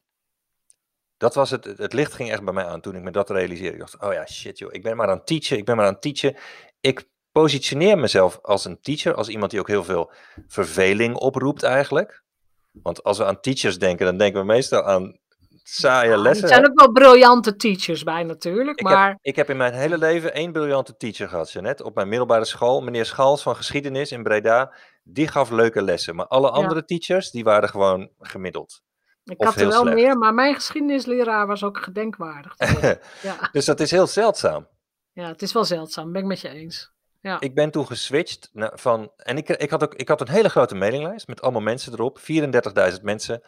Dat 1.17 1.35
was 1.35 1.49
het, 1.49 1.63
het 1.63 1.93
licht 1.93 2.13
ging 2.13 2.31
echt 2.31 2.43
bij 2.43 2.53
mij 2.53 2.65
aan 2.65 2.81
toen 2.81 2.95
ik 2.95 3.01
me 3.01 3.11
dat 3.11 3.29
realiseerde. 3.29 3.73
Ik 3.73 3.79
dacht, 3.79 4.01
oh 4.01 4.13
ja, 4.13 4.25
shit 4.25 4.57
joh, 4.57 4.73
ik 4.73 4.83
ben 4.83 4.97
maar 4.97 5.07
aan 5.07 5.17
het 5.17 5.27
teachen, 5.27 5.57
ik 5.57 5.65
ben 5.65 5.75
maar 5.75 5.85
aan 5.85 5.93
het 5.93 6.01
teachen. 6.01 6.35
Ik 6.79 7.09
positioneer 7.31 7.97
mezelf 7.97 8.39
als 8.41 8.65
een 8.65 8.81
teacher, 8.81 9.13
als 9.13 9.29
iemand 9.29 9.51
die 9.51 9.59
ook 9.59 9.67
heel 9.67 9.83
veel 9.83 10.11
verveling 10.47 11.15
oproept 11.15 11.63
eigenlijk. 11.63 12.23
Want 12.71 13.03
als 13.03 13.17
we 13.17 13.25
aan 13.25 13.39
teachers 13.39 13.79
denken, 13.79 14.05
dan 14.05 14.17
denken 14.17 14.39
we 14.39 14.45
meestal 14.45 14.83
aan 14.83 15.19
saaie 15.63 16.17
lessen. 16.17 16.43
Er 16.43 16.53
zijn 16.53 16.69
ook 16.69 16.79
wel 16.79 16.91
briljante 16.91 17.55
teachers 17.55 18.03
bij 18.03 18.23
natuurlijk, 18.23 18.79
ik 18.79 18.85
maar... 18.85 19.07
Heb, 19.07 19.17
ik 19.21 19.35
heb 19.35 19.49
in 19.49 19.57
mijn 19.57 19.73
hele 19.73 19.97
leven 19.97 20.33
één 20.33 20.51
briljante 20.51 20.97
teacher 20.97 21.29
gehad, 21.29 21.51
Jeannette. 21.51 21.83
Op 21.83 21.95
mijn 21.95 22.07
middelbare 22.07 22.45
school, 22.45 22.81
meneer 22.81 23.05
Schals 23.05 23.41
van 23.41 23.55
geschiedenis 23.55 24.11
in 24.11 24.23
Breda, 24.23 24.73
die 25.03 25.27
gaf 25.27 25.49
leuke 25.49 25.81
lessen. 25.81 26.15
Maar 26.15 26.27
alle 26.27 26.49
andere 26.49 26.85
teachers, 26.85 27.31
die 27.31 27.43
waren 27.43 27.69
gewoon 27.69 28.09
gemiddeld. 28.19 28.81
Ik 29.23 29.43
had 29.43 29.55
er 29.55 29.67
wel 29.67 29.83
meer, 29.83 30.17
maar 30.17 30.33
mijn 30.33 30.55
geschiedenisleraar 30.55 31.47
was 31.47 31.63
ook 31.63 31.77
gedenkwaardig. 31.77 32.55
ja. 33.21 33.49
Dus 33.51 33.65
dat 33.65 33.79
is 33.79 33.91
heel 33.91 34.07
zeldzaam. 34.07 34.67
Ja, 35.13 35.27
het 35.27 35.41
is 35.41 35.53
wel 35.53 35.65
zeldzaam, 35.65 36.11
ben 36.11 36.21
ik 36.21 36.27
met 36.27 36.41
je 36.41 36.49
eens. 36.49 36.91
Ja. 37.21 37.39
Ik 37.39 37.55
ben 37.55 37.71
toen 37.71 37.87
geswitcht 37.87 38.49
van. 38.53 39.11
En 39.15 39.37
ik, 39.37 39.49
ik, 39.49 39.69
had 39.69 39.83
ook, 39.83 39.95
ik 39.95 40.07
had 40.07 40.21
een 40.21 40.29
hele 40.29 40.49
grote 40.49 40.75
mailinglijst 40.75 41.27
met 41.27 41.41
allemaal 41.41 41.61
mensen 41.61 41.93
erop, 41.93 42.19
34.000 42.19 43.01
mensen. 43.01 43.43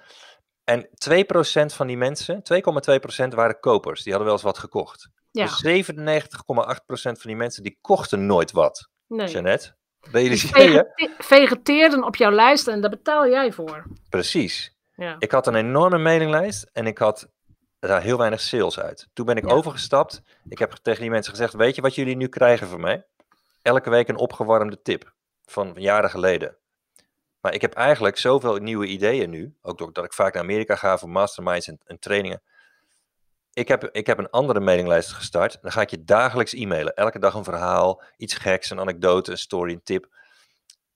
En 0.63 0.87
2% 0.87 0.89
van 1.65 1.87
die 1.87 1.97
mensen, 1.97 2.41
2,2% 2.53 3.27
waren 3.27 3.59
kopers. 3.59 4.03
Die 4.03 4.13
hadden 4.13 4.31
wel 4.31 4.33
eens 4.33 4.47
wat 4.47 4.57
gekocht. 4.57 5.09
Ja. 5.31 5.45
Dus 5.45 5.87
97,8% 5.87 5.91
van 6.93 7.17
die 7.21 7.35
mensen 7.35 7.63
die 7.63 7.77
kochten 7.81 8.25
nooit 8.25 8.51
wat. 8.51 8.89
Nee. 9.07 9.27
Jeannette, 9.27 9.75
realiseer 10.11 10.71
je? 10.71 11.13
vegeteerden 11.17 12.03
op 12.03 12.15
jouw 12.15 12.31
lijst 12.31 12.67
en 12.67 12.81
daar 12.81 12.89
betaal 12.89 13.27
jij 13.27 13.51
voor. 13.51 13.83
Precies. 14.09 14.77
Ja. 14.95 15.15
Ik 15.19 15.31
had 15.31 15.47
een 15.47 15.55
enorme 15.55 15.97
mailinglijst 15.97 16.69
en 16.73 16.87
ik 16.87 16.97
had 16.97 17.29
daar 17.79 18.01
heel 18.01 18.17
weinig 18.17 18.41
sales 18.41 18.79
uit. 18.79 19.09
Toen 19.13 19.25
ben 19.25 19.35
ik 19.35 19.51
overgestapt. 19.51 20.21
Ik 20.49 20.59
heb 20.59 20.71
tegen 20.71 21.01
die 21.01 21.09
mensen 21.09 21.31
gezegd: 21.31 21.53
Weet 21.53 21.75
je 21.75 21.81
wat 21.81 21.95
jullie 21.95 22.15
nu 22.15 22.27
krijgen 22.27 22.67
van 22.67 22.81
mij? 22.81 23.05
Elke 23.61 23.89
week 23.89 24.07
een 24.07 24.17
opgewarmde 24.17 24.81
tip 24.81 25.13
van 25.45 25.73
jaren 25.75 26.09
geleden. 26.09 26.57
Maar 27.43 27.53
ik 27.53 27.61
heb 27.61 27.73
eigenlijk 27.73 28.17
zoveel 28.17 28.55
nieuwe 28.55 28.85
ideeën 28.85 29.29
nu. 29.29 29.55
Ook 29.61 29.77
doordat 29.77 30.05
ik 30.05 30.13
vaak 30.13 30.33
naar 30.33 30.43
Amerika 30.43 30.75
ga 30.75 30.97
voor 30.97 31.09
masterminds 31.09 31.67
en, 31.67 31.79
en 31.85 31.99
trainingen. 31.99 32.41
Ik 33.53 33.67
heb, 33.67 33.83
ik 33.83 34.07
heb 34.07 34.17
een 34.17 34.29
andere 34.29 34.59
mailinglijst 34.59 35.11
gestart. 35.11 35.57
Dan 35.61 35.71
ga 35.71 35.81
ik 35.81 35.89
je 35.89 36.03
dagelijks 36.03 36.53
e-mailen. 36.53 36.95
Elke 36.95 37.19
dag 37.19 37.33
een 37.33 37.43
verhaal, 37.43 38.01
iets 38.17 38.33
geks, 38.33 38.69
een 38.69 38.79
anekdote, 38.79 39.31
een 39.31 39.37
story, 39.37 39.73
een 39.73 39.83
tip. 39.83 40.15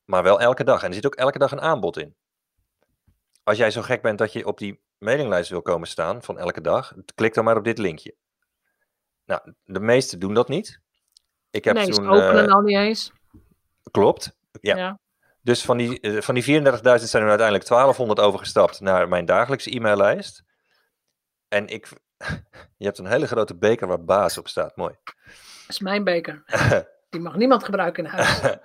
Maar 0.05 0.23
wel 0.23 0.39
elke 0.39 0.63
dag. 0.63 0.81
En 0.81 0.87
er 0.87 0.93
zit 0.93 1.05
ook 1.05 1.15
elke 1.15 1.37
dag 1.37 1.51
een 1.51 1.61
aanbod 1.61 1.97
in. 1.97 2.15
Als 3.43 3.57
jij 3.57 3.71
zo 3.71 3.81
gek 3.81 4.01
bent 4.01 4.17
dat 4.17 4.33
je 4.33 4.45
op 4.45 4.57
die 4.57 4.81
mailinglijst 4.97 5.49
wil 5.49 5.61
komen 5.61 5.87
staan 5.87 6.23
van 6.23 6.37
elke 6.39 6.61
dag, 6.61 6.93
klik 7.15 7.33
dan 7.33 7.43
maar 7.43 7.57
op 7.57 7.63
dit 7.63 7.77
linkje. 7.77 8.15
Nou, 9.25 9.53
de 9.63 9.79
meesten 9.79 10.19
doen 10.19 10.33
dat 10.33 10.47
niet. 10.47 10.79
Ik 11.49 11.63
heb 11.63 11.75
nee, 11.75 11.89
toen, 11.89 12.09
openen 12.09 12.45
uh, 12.45 12.53
al 12.53 12.61
niet 12.61 12.77
eens. 12.77 13.11
Klopt, 13.91 14.35
ja. 14.61 14.75
ja. 14.75 14.99
Dus 15.47 15.61
van 15.61 15.77
die, 15.77 16.01
uh, 16.01 16.21
van 16.21 16.35
die 16.35 16.43
34.000 16.43 16.49
zijn 16.83 17.23
er 17.23 17.29
uiteindelijk 17.29 17.67
1200 17.67 18.19
overgestapt 18.19 18.79
naar 18.79 19.07
mijn 19.07 19.25
dagelijkse 19.25 19.75
e-maillijst. 19.75 20.43
En 21.47 21.67
ik, 21.67 21.87
je 22.77 22.85
hebt 22.85 22.97
een 22.97 23.05
hele 23.05 23.27
grote 23.27 23.55
beker 23.55 23.87
waar 23.87 24.03
baas 24.03 24.37
op 24.37 24.47
staat, 24.47 24.75
mooi. 24.75 24.95
Dat 25.03 25.35
is 25.67 25.79
mijn 25.79 26.03
beker. 26.03 26.43
Die 27.09 27.21
mag 27.21 27.35
niemand 27.35 27.63
gebruiken 27.63 28.05
in 28.05 28.09
huis. 28.09 28.57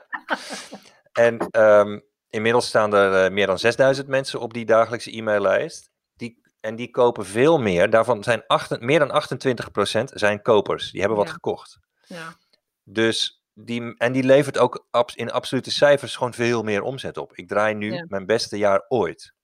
en 1.27 1.61
um, 1.61 2.03
inmiddels 2.31 2.67
staan 2.67 2.95
er 2.95 3.25
uh, 3.25 3.33
meer 3.33 3.47
dan 3.47 3.59
6000 3.59 4.09
mensen 4.09 4.41
op 4.41 4.53
die 4.53 4.65
dagelijkse 4.65 5.17
e-maillijst. 5.17 5.91
Die, 6.15 6.43
en 6.61 6.77
die 6.77 6.91
kopen 6.91 7.27
veel 7.27 7.59
meer. 7.59 7.91
Daarvan 7.91 8.23
zijn 8.23 8.45
acht, 8.47 8.81
meer 8.81 8.99
dan 8.99 9.23
28% 10.01 10.05
zijn 10.05 10.43
kopers. 10.43 10.91
Die 10.91 11.01
hebben 11.01 11.19
wat 11.19 11.31
gekocht. 11.31 11.79
Ja. 12.07 12.37
Dus 12.85 13.42
die, 13.55 13.97
en 13.97 14.13
die 14.13 14.23
levert 14.23 14.59
ook 14.59 14.87
in 15.15 15.31
absolute 15.31 15.71
cijfers 15.71 16.17
gewoon 16.17 16.35
veel 16.35 16.63
meer 16.63 16.83
omzet 16.83 17.17
op. 17.17 17.33
Ik 17.35 17.49
draai 17.49 17.75
nu 17.75 18.05
mijn 18.09 18.27
beste 18.27 18.59
jaar 18.59 18.85
ooit. 18.89 19.35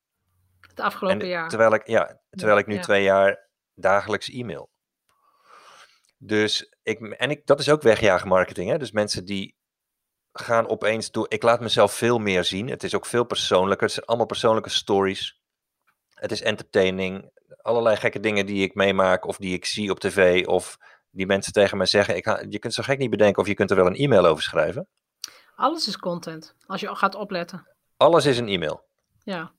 Het 0.60 0.80
afgelopen 0.80 1.26
jaar. 1.26 1.48
Terwijl 1.48 1.74
ik, 1.74 1.86
ja, 1.86 2.20
terwijl 2.30 2.58
ik 2.58 2.66
nu 2.66 2.78
twee 2.78 3.02
jaar 3.02 3.48
dagelijks 3.74 4.30
e-mail. 4.30 4.70
Dus 6.18 6.76
ik, 6.82 7.00
en 7.00 7.30
ik, 7.30 7.46
dat 7.46 7.60
is 7.60 7.70
ook 7.70 7.82
wegjaagmarketing. 7.82 8.70
Hè? 8.70 8.78
Dus 8.78 8.90
mensen 8.90 9.24
die 9.24 9.56
gaan 10.32 10.68
opeens 10.68 11.10
door. 11.10 11.26
Ik 11.28 11.42
laat 11.42 11.60
mezelf 11.60 11.92
veel 11.92 12.18
meer 12.18 12.44
zien. 12.44 12.68
Het 12.68 12.82
is 12.82 12.94
ook 12.94 13.06
veel 13.06 13.24
persoonlijker. 13.24 13.84
Het 13.86 13.94
zijn 13.94 14.06
allemaal 14.06 14.26
persoonlijke 14.26 14.70
stories. 14.70 15.40
Het 16.14 16.32
is 16.32 16.42
entertaining. 16.42 17.30
Allerlei 17.56 17.96
gekke 17.96 18.20
dingen 18.20 18.46
die 18.46 18.62
ik 18.62 18.74
meemaak 18.74 19.26
of 19.26 19.36
die 19.36 19.54
ik 19.54 19.64
zie 19.64 19.90
op 19.90 20.00
tv. 20.00 20.46
Of 20.46 20.78
die 21.10 21.26
mensen 21.26 21.52
tegen 21.52 21.76
mij 21.76 21.86
zeggen. 21.86 22.16
Ik, 22.16 22.46
je 22.48 22.58
kunt 22.58 22.74
zo 22.74 22.82
gek 22.82 22.98
niet 22.98 23.10
bedenken 23.10 23.42
of 23.42 23.48
je 23.48 23.54
kunt 23.54 23.70
er 23.70 23.76
wel 23.76 23.86
een 23.86 23.96
e-mail 23.96 24.26
over 24.26 24.42
schrijven. 24.42 24.88
Alles 25.54 25.88
is 25.88 25.98
content. 25.98 26.54
Als 26.66 26.80
je 26.80 26.94
gaat 26.94 27.14
opletten. 27.14 27.76
Alles 27.96 28.26
is 28.26 28.38
een 28.38 28.48
e-mail. 28.48 28.86
Ja. 29.22 29.52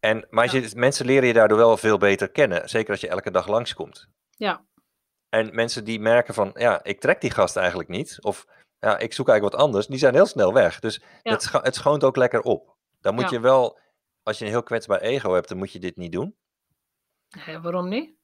En, 0.00 0.26
maar 0.30 0.54
je, 0.54 0.70
mensen 0.74 1.06
leren 1.06 1.26
je 1.26 1.32
daardoor 1.32 1.58
wel 1.58 1.76
veel 1.76 1.98
beter 1.98 2.30
kennen. 2.30 2.68
Zeker 2.68 2.90
als 2.90 3.00
je 3.00 3.08
elke 3.08 3.30
dag 3.30 3.46
langskomt. 3.46 4.08
Ja. 4.30 4.64
En 5.28 5.54
mensen 5.54 5.84
die 5.84 6.00
merken 6.00 6.34
van, 6.34 6.50
ja, 6.54 6.84
ik 6.84 7.00
trek 7.00 7.20
die 7.20 7.30
gast 7.30 7.56
eigenlijk 7.56 7.88
niet. 7.88 8.18
Of 8.20 8.46
ja, 8.78 8.98
ik 8.98 9.12
zoek 9.12 9.28
eigenlijk 9.28 9.56
wat 9.56 9.66
anders. 9.66 9.86
Die 9.86 9.98
zijn 9.98 10.14
heel 10.14 10.26
snel 10.26 10.52
weg. 10.52 10.80
Dus 10.80 11.02
het, 11.22 11.42
scho 11.42 11.60
het 11.62 11.74
schoont 11.74 12.04
ook 12.04 12.16
lekker 12.16 12.40
op. 12.40 12.76
Dan 13.00 13.14
moet 13.14 13.30
je 13.30 13.40
wel, 13.40 13.78
als 14.22 14.38
je 14.38 14.44
een 14.44 14.50
heel 14.50 14.62
kwetsbaar 14.62 15.00
ego 15.00 15.32
hebt, 15.32 15.48
dan 15.48 15.58
moet 15.58 15.72
je 15.72 15.78
dit 15.78 15.96
niet 15.96 16.12
doen. 16.12 16.36
Ja, 17.28 17.60
waarom 17.60 17.88
niet? 17.88 18.14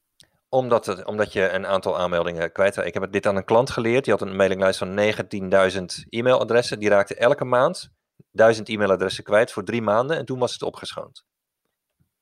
Omdat, 0.48 0.86
het, 0.86 1.04
omdat 1.04 1.32
je 1.32 1.48
een 1.48 1.66
aantal 1.66 1.98
aanmeldingen 1.98 2.52
kwijt 2.52 2.76
Ik 2.76 2.94
heb 2.94 3.12
dit 3.12 3.26
aan 3.26 3.36
een 3.36 3.44
klant 3.44 3.70
geleerd. 3.70 4.04
Die 4.04 4.12
had 4.12 4.22
een 4.22 4.36
mailinglijst 4.36 4.78
van 4.78 4.98
19.000 4.98 6.08
e-mailadressen. 6.08 6.78
Die 6.78 6.88
raakte 6.88 7.14
elke 7.14 7.44
maand 7.44 7.90
1000 8.30 8.68
e-mailadressen 8.68 9.24
kwijt 9.24 9.52
voor 9.52 9.64
drie 9.64 9.82
maanden. 9.82 10.16
En 10.16 10.24
toen 10.24 10.38
was 10.38 10.52
het 10.52 10.62
opgeschoond. 10.62 11.24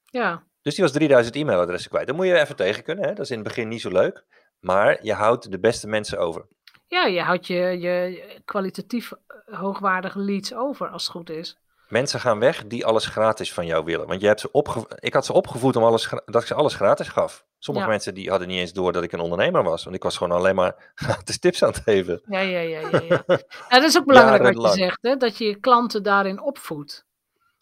Ja. 0.04 0.46
Dus 0.62 0.74
die 0.74 0.84
was 0.84 0.92
3000 0.92 1.36
e-mailadressen 1.36 1.90
kwijt. 1.90 2.06
Dan 2.06 2.16
moet 2.16 2.26
je 2.26 2.40
even 2.40 2.56
tegen 2.56 2.82
kunnen. 2.82 3.04
Hè? 3.04 3.12
Dat 3.12 3.24
is 3.24 3.30
in 3.30 3.38
het 3.38 3.46
begin 3.46 3.68
niet 3.68 3.80
zo 3.80 3.90
leuk. 3.90 4.24
Maar 4.60 5.04
je 5.04 5.12
houdt 5.12 5.50
de 5.50 5.58
beste 5.58 5.86
mensen 5.86 6.18
over. 6.18 6.46
Ja, 6.86 7.06
je 7.06 7.20
houdt 7.20 7.46
je, 7.46 7.56
je 7.56 8.40
kwalitatief 8.44 9.12
eh, 9.12 9.58
hoogwaardige 9.58 10.18
leads 10.18 10.54
over 10.54 10.88
als 10.88 11.02
het 11.02 11.12
goed 11.12 11.30
is. 11.30 11.58
Mensen 11.88 12.20
gaan 12.20 12.38
weg 12.38 12.66
die 12.66 12.86
alles 12.86 13.06
gratis 13.06 13.52
van 13.52 13.66
jou 13.66 13.84
willen. 13.84 14.06
Want 14.06 14.20
je 14.20 14.26
hebt 14.26 14.40
ze 14.40 14.50
opge 14.50 14.86
ik 15.00 15.14
had 15.14 15.26
ze 15.26 15.32
opgevoed 15.32 15.76
om 15.76 15.84
alles, 15.84 16.08
dat 16.24 16.42
ik 16.42 16.48
ze 16.48 16.54
alles 16.54 16.74
gratis 16.74 17.08
gaf. 17.08 17.44
Sommige 17.58 17.88
mensen 17.88 18.14
die 18.14 18.30
hadden 18.30 18.48
niet 18.48 18.58
eens 18.58 18.72
door 18.72 18.92
dat 18.92 19.02
ik 19.02 19.12
een 19.12 19.20
ondernemer 19.20 19.62
was. 19.62 19.84
Want 19.84 19.96
ik 19.96 20.02
was 20.02 20.16
gewoon 20.16 20.36
alleen 20.36 20.54
maar 20.54 20.90
gratis 20.94 21.38
tips 21.38 21.62
aan 21.62 21.68
het 21.68 21.82
geven. 21.82 22.22
Ja, 22.28 22.40
ja, 22.40 22.60
ja. 22.60 22.80
ja, 22.80 23.00
ja. 23.08 23.24
ja 23.68 23.78
dat 23.80 23.82
is 23.82 23.98
ook 23.98 24.06
belangrijk 24.12 24.56
wat 24.56 24.74
je 24.74 24.80
zegt. 24.80 24.98
Hè? 25.00 25.16
Dat 25.16 25.38
je 25.38 25.44
je 25.44 25.60
klanten 25.60 26.02
daarin 26.02 26.40
opvoedt. 26.40 27.04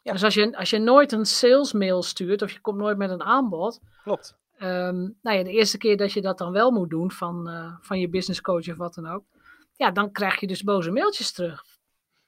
Dus 0.03 0.25
als 0.25 0.35
je, 0.35 0.57
als 0.57 0.71
je 0.71 0.79
nooit 0.79 1.13
een 1.13 1.27
sales 1.27 1.73
mail 1.73 2.03
stuurt 2.03 2.43
of 2.43 2.53
je 2.53 2.61
komt 2.61 2.79
nooit 2.79 2.97
met 2.97 3.11
een 3.11 3.23
aanbod. 3.23 3.81
Klopt. 4.03 4.37
Um, 4.59 5.19
nou 5.23 5.37
ja, 5.37 5.43
de 5.43 5.51
eerste 5.51 5.79
keer 5.79 5.97
dat 5.97 6.13
je 6.13 6.23
dat 6.23 6.39
dan 6.39 6.53
wel 6.53 6.71
moet 6.71 6.91
doen 6.91 7.11
van, 7.11 7.49
uh, 7.49 7.75
van 7.81 8.01
je 8.01 8.09
business 8.09 8.41
coach 8.41 8.69
of 8.69 8.77
wat 8.77 8.95
dan 8.95 9.07
ook. 9.07 9.25
Ja, 9.77 9.91
dan 9.91 10.13
krijg 10.13 10.41
je 10.41 10.47
dus 10.47 10.63
boze 10.63 10.91
mailtjes 10.91 11.33
terug. 11.33 11.65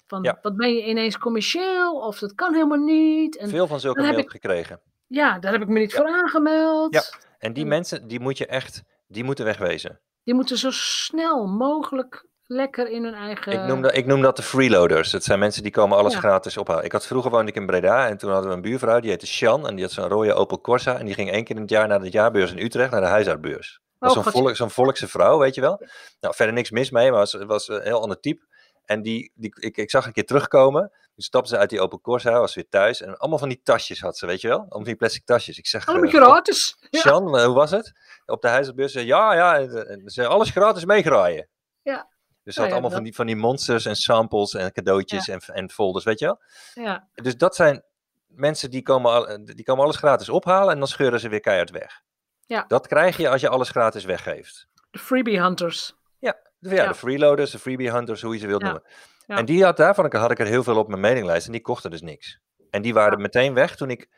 Van 0.07 0.23
ja. 0.23 0.39
wat 0.43 0.57
ben 0.57 0.75
je 0.75 0.87
ineens 0.87 1.19
commercieel 1.19 2.01
of 2.01 2.19
dat 2.19 2.35
kan 2.35 2.55
helemaal 2.55 2.79
niet. 2.79 3.37
En 3.37 3.49
Veel 3.49 3.67
van 3.67 3.81
zulke 3.81 4.01
mails 4.01 4.17
ik, 4.17 4.31
gekregen. 4.31 4.81
Ja, 5.07 5.39
daar 5.39 5.53
heb 5.53 5.63
ik 5.63 5.69
me 5.69 5.79
niet 5.79 5.95
voor 5.95 6.07
aangemeld. 6.07 6.95
Ja, 6.95 7.03
en 7.39 7.53
die 7.53 7.67
mensen 7.67 8.09
die 8.09 8.21
moet 8.21 8.39
je 8.39 8.47
echt, 8.47 8.83
die 9.09 9.25
moeten 9.25 9.45
wegwezen. 9.45 10.01
Die 10.25 10.35
moeten 10.35 10.57
zo 10.57 10.71
snel 10.71 11.47
mogelijk 11.47 12.27
lekker 12.47 12.89
in 12.89 13.05
hun 13.05 13.15
eigen... 13.15 13.53
Ik 13.53 13.67
noem, 13.67 13.83
dat, 13.83 13.97
ik 13.97 14.07
noem 14.07 14.23
dat 14.23 14.37
de 14.37 14.43
freeloaders. 14.43 15.13
Het 15.13 15.25
zijn 15.25 15.39
mensen 15.39 15.63
die 15.63 15.73
komen 15.73 15.99
alles 15.99 16.15
gratis 16.15 16.57
ophalen. 16.57 16.85
Ik 16.85 16.93
had 16.93 17.07
vroeger 17.07 17.31
woonde 17.31 17.51
ik 17.51 17.57
in 17.57 17.67
Breda 17.67 18.09
en 18.09 18.17
toen 18.17 18.31
hadden 18.31 18.51
we 18.51 18.57
een 18.57 18.63
buurvrouw, 18.63 19.01
die 19.01 19.11
heette 19.11 19.27
Sjan. 19.27 19.67
En 19.67 19.75
die 19.75 19.85
had 19.85 19.93
zo'n 19.93 20.09
rode 20.09 20.35
Opel 20.35 20.61
Corsa. 20.61 20.99
En 20.99 21.07
die 21.07 21.15
ging 21.15 21.31
één 21.31 21.45
keer 21.45 21.57
in 21.57 21.63
het 21.63 21.71
jaar 21.71 21.89
naar 21.89 22.01
de 22.01 22.11
jaarbeurs 22.11 22.53
in 22.53 22.59
Utrecht, 22.59 22.91
naar 22.91 23.01
de 23.01 23.07
huisartbeurs. 23.07 23.81
Oh, 23.99 24.11
zo'n 24.11 24.25
volk, 24.25 24.57
volkse 24.57 25.09
vrouw, 25.09 25.39
weet 25.39 25.55
je 25.55 25.61
wel. 25.61 25.87
Nou, 26.21 26.35
verder 26.35 26.55
niks 26.55 26.71
mis 26.71 26.91
mee, 26.91 27.11
maar 27.11 27.19
was, 27.19 27.33
was 27.33 27.69
een 27.69 27.83
heel 27.83 28.03
ander 28.03 28.21
type. 28.21 28.45
En 28.87 29.03
die, 29.03 29.33
die, 29.35 29.55
ik, 29.59 29.77
ik 29.77 29.91
zag 29.91 30.07
een 30.07 30.13
keer 30.13 30.27
terugkomen. 30.27 30.91
Toen 30.91 31.25
stapte 31.25 31.49
ze 31.49 31.59
uit 31.59 31.71
die 31.71 31.81
Opel 31.81 32.01
Corsa, 32.01 32.39
was 32.39 32.55
weer 32.55 32.69
thuis. 32.69 33.03
En 33.03 33.17
allemaal 33.17 33.39
van 33.39 33.49
die 33.49 33.61
tasjes 33.63 34.01
had 34.01 34.19
ze, 34.19 34.27
weet 34.27 34.41
je 34.41 34.49
wel? 34.49 34.59
Allemaal 34.59 34.85
die 34.85 34.97
plastic 34.97 35.25
tasjes. 35.25 35.59
Ik 35.59 35.67
zeg... 35.67 35.87
Allemaal 35.87 36.13
uh, 36.13 36.23
gratis. 36.23 36.77
Sjan, 36.91 37.41
hoe 37.45 37.55
was 37.55 37.71
het? 37.71 37.93
Op 38.27 38.43
de 38.43 38.49
huisartbeurs. 38.49 38.93
Ja, 38.93 39.35
ja. 39.35 39.59
En, 39.59 40.03
ze 40.05 40.27
alles 40.27 40.51
gratis 40.51 40.85
meegraaien. 40.85 41.49
Ja. 41.83 42.09
Dus 42.43 42.55
ze 42.55 42.61
had 42.61 42.73
allemaal 42.73 42.91
van, 42.91 43.03
die, 43.03 43.15
van 43.15 43.27
die 43.27 43.37
monsters 43.37 43.85
en 43.85 43.97
samples 43.97 44.55
en 44.55 44.73
cadeautjes 44.73 45.29
en, 45.29 45.39
en 45.41 45.71
folders, 45.71 46.05
weet 46.05 46.19
je 46.19 46.25
wel? 46.25 46.41
Ja. 46.75 47.09
Dus 47.15 47.37
dat 47.37 47.57
zijn 47.57 47.85
mensen 48.27 48.71
die 48.71 48.83
komen, 48.83 49.45
die 49.45 49.65
komen 49.65 49.85
alles 49.85 49.97
gratis 49.97 50.29
ophalen 50.29 50.73
en 50.73 50.79
dan 50.79 50.89
scheuren 50.89 51.21
ze 51.21 51.29
weer 51.29 51.41
keihard 51.41 51.71
weg. 51.71 52.03
Ja. 52.41 52.65
Dat 52.69 52.87
krijg 52.87 53.17
je 53.17 53.29
als 53.29 53.41
je 53.41 53.49
alles 53.49 53.69
gratis 53.69 54.05
weggeeft. 54.05 54.69
De 54.91 54.99
freebie 54.99 55.41
hunters. 55.41 55.95
Ja, 56.19 56.37
de, 56.69 56.75
ja, 56.75 56.89
de 56.89 56.95
freeloaders, 56.95 57.51
de 57.51 57.59
freebie 57.59 57.93
hunters, 57.93 58.23
hoe 58.23 58.35
je 58.35 58.41
ze 58.41 58.47
wilt 58.47 58.63
noemen. 58.63 58.83
En 59.27 59.45
die 59.45 59.65
had, 59.65 59.77
daarvan 59.77 60.17
had 60.17 60.31
ik 60.31 60.39
er 60.39 60.47
heel 60.47 60.63
veel 60.63 60.79
op 60.79 60.89
mijn 60.89 61.01
mailinglijst 61.01 61.47
en 61.47 61.53
die 61.53 61.61
kochten 61.61 61.91
dus 61.91 62.03
niks. 62.03 62.41
En 62.71 62.83
die 62.83 62.95
waren 62.95 63.21
meteen 63.21 63.55
weg 63.55 63.77
toen 63.77 63.91
ik 63.91 64.09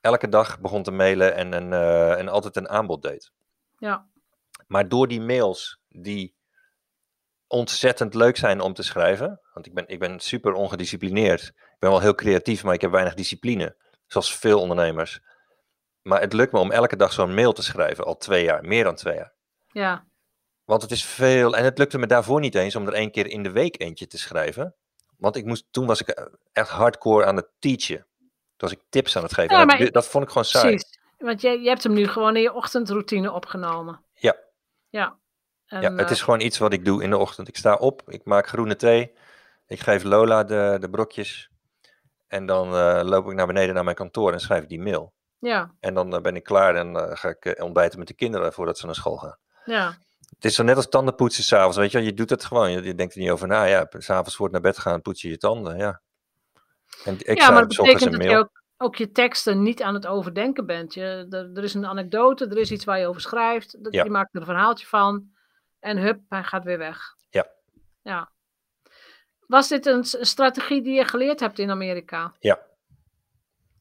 elke 0.00 0.28
dag 0.28 0.60
begon 0.60 0.82
te 0.82 0.90
mailen 0.90 1.34
en, 1.34 1.54
en, 1.54 1.72
uh, 1.72 2.18
en 2.18 2.28
altijd 2.28 2.56
een 2.56 2.68
aanbod 2.68 3.02
deed. 3.02 3.32
Ja. 3.78 4.08
Maar 4.66 4.88
door 4.88 5.08
die 5.08 5.20
mails 5.20 5.80
die 5.88 6.36
ontzettend 7.46 8.14
leuk 8.14 8.36
zijn 8.36 8.60
om 8.60 8.72
te 8.72 8.82
schrijven. 8.82 9.40
Want 9.52 9.66
ik 9.66 9.74
ben, 9.74 9.84
ik 9.88 9.98
ben 9.98 10.20
super 10.20 10.52
ongedisciplineerd. 10.52 11.42
Ik 11.42 11.76
ben 11.78 11.90
wel 11.90 12.00
heel 12.00 12.14
creatief, 12.14 12.64
maar 12.64 12.74
ik 12.74 12.80
heb 12.80 12.90
weinig 12.90 13.14
discipline. 13.14 13.76
Zoals 14.06 14.36
veel 14.36 14.60
ondernemers. 14.60 15.20
Maar 16.02 16.20
het 16.20 16.32
lukt 16.32 16.52
me 16.52 16.58
om 16.58 16.70
elke 16.70 16.96
dag 16.96 17.12
zo'n 17.12 17.34
mail 17.34 17.52
te 17.52 17.62
schrijven. 17.62 18.04
Al 18.04 18.16
twee 18.16 18.44
jaar, 18.44 18.64
meer 18.64 18.84
dan 18.84 18.94
twee 18.94 19.14
jaar. 19.14 19.34
Ja. 19.66 20.06
Want 20.66 20.82
het 20.82 20.90
is 20.90 21.04
veel. 21.04 21.56
En 21.56 21.64
het 21.64 21.78
lukte 21.78 21.98
me 21.98 22.06
daarvoor 22.06 22.40
niet 22.40 22.54
eens 22.54 22.76
om 22.76 22.86
er 22.86 22.92
één 22.92 23.10
keer 23.10 23.26
in 23.26 23.42
de 23.42 23.50
week 23.50 23.80
eentje 23.80 24.06
te 24.06 24.18
schrijven. 24.18 24.74
Want 25.18 25.36
ik 25.36 25.44
moest, 25.44 25.66
toen 25.70 25.86
was 25.86 26.00
ik 26.00 26.28
echt 26.52 26.68
hardcore 26.68 27.24
aan 27.24 27.36
het 27.36 27.48
teachen. 27.58 28.06
Toen 28.56 28.68
was 28.68 28.72
ik 28.72 28.80
tips 28.88 29.16
aan 29.16 29.22
het 29.22 29.34
geven. 29.34 29.56
Ja, 29.56 29.64
maar 29.64 29.78
dat, 29.78 29.92
dat, 29.92 30.06
vond 30.06 30.24
ik 30.24 30.30
gewoon 30.30 30.44
saai. 30.44 30.68
Precies. 30.68 30.98
Want 31.18 31.40
je, 31.40 31.60
je 31.60 31.68
hebt 31.68 31.82
hem 31.82 31.92
nu 31.92 32.08
gewoon 32.08 32.36
in 32.36 32.42
je 32.42 32.52
ochtendroutine 32.52 33.32
opgenomen. 33.32 34.04
Ja. 34.14 34.36
Ja. 34.88 35.18
En, 35.66 35.80
ja, 35.80 35.94
het 35.94 36.10
is 36.10 36.22
gewoon 36.22 36.40
iets 36.40 36.58
wat 36.58 36.72
ik 36.72 36.84
doe 36.84 37.02
in 37.02 37.10
de 37.10 37.18
ochtend. 37.18 37.48
Ik 37.48 37.56
sta 37.56 37.74
op, 37.74 38.02
ik 38.06 38.24
maak 38.24 38.46
groene 38.46 38.76
thee, 38.76 39.12
ik 39.66 39.80
geef 39.80 40.02
Lola 40.02 40.44
de, 40.44 40.76
de 40.80 40.90
brokjes 40.90 41.50
en 42.26 42.46
dan 42.46 42.68
loop 43.04 43.26
ik 43.26 43.34
naar 43.34 43.46
beneden 43.46 43.74
naar 43.74 43.84
mijn 43.84 43.96
kantoor 43.96 44.32
en 44.32 44.40
schrijf 44.40 44.62
ik 44.62 44.68
die 44.68 44.80
mail. 44.80 45.12
Ja. 45.38 45.74
En 45.80 45.94
dan 45.94 46.22
ben 46.22 46.36
ik 46.36 46.42
klaar 46.42 46.76
en 46.76 47.16
ga 47.16 47.28
ik 47.28 47.62
ontbijten 47.62 47.98
met 47.98 48.08
de 48.08 48.14
kinderen 48.14 48.52
voordat 48.52 48.78
ze 48.78 48.86
naar 48.86 48.94
school 48.94 49.16
gaan. 49.16 49.38
Ja. 49.64 49.98
Het 50.34 50.44
is 50.44 50.54
zo 50.54 50.62
net 50.62 50.76
als 50.76 50.88
tandenpoetsen 50.88 51.44
s'avonds, 51.44 51.76
weet 51.76 51.90
je 51.90 52.02
Je 52.02 52.14
doet 52.14 52.30
het 52.30 52.44
gewoon. 52.44 52.70
Je, 52.70 52.94
denkt 52.94 53.14
er 53.14 53.20
niet 53.20 53.30
over 53.30 53.48
na. 53.48 53.64
Ja, 53.64 53.86
s'avonds 53.90 54.36
voor 54.36 54.44
het 54.44 54.54
naar 54.54 54.72
bed 54.72 54.78
gaan, 54.78 55.02
poets 55.02 55.22
je 55.22 55.28
je 55.28 55.38
tanden, 55.38 55.76
ja. 55.76 56.00
En 57.04 57.14
ik 57.18 57.38
ja, 57.38 57.50
maar 57.50 57.68
dat 57.68 57.76
betekent 57.76 58.12
dat 58.12 58.22
je 58.22 58.36
ook, 58.36 58.62
ook, 58.76 58.96
je 58.96 59.12
teksten 59.12 59.62
niet 59.62 59.82
aan 59.82 59.94
het 59.94 60.06
overdenken 60.06 60.66
bent. 60.66 60.94
Je, 60.94 61.26
er, 61.54 61.62
is 61.62 61.74
een 61.74 61.86
anekdote, 61.86 62.46
er 62.46 62.58
is 62.58 62.70
iets 62.70 62.84
waar 62.84 62.98
je 62.98 63.06
over 63.06 63.20
schrijft. 63.20 63.84
Dat, 63.84 63.94
Je 63.94 64.10
maakt 64.10 64.34
er 64.34 64.40
een 64.40 64.46
verhaaltje 64.46 64.86
van. 64.86 65.34
En 65.80 65.98
hup, 65.98 66.20
hij 66.28 66.42
gaat 66.42 66.64
weer 66.64 66.78
weg. 66.78 66.98
Ja. 67.30 67.46
Ja. 68.02 68.30
Was 69.46 69.68
dit 69.68 69.86
een, 69.86 70.04
strategie 70.04 70.82
die 70.82 70.94
je 70.94 71.04
geleerd 71.04 71.40
hebt 71.40 71.58
in 71.58 71.70
Amerika? 71.70 72.34
Ja. 72.38 72.60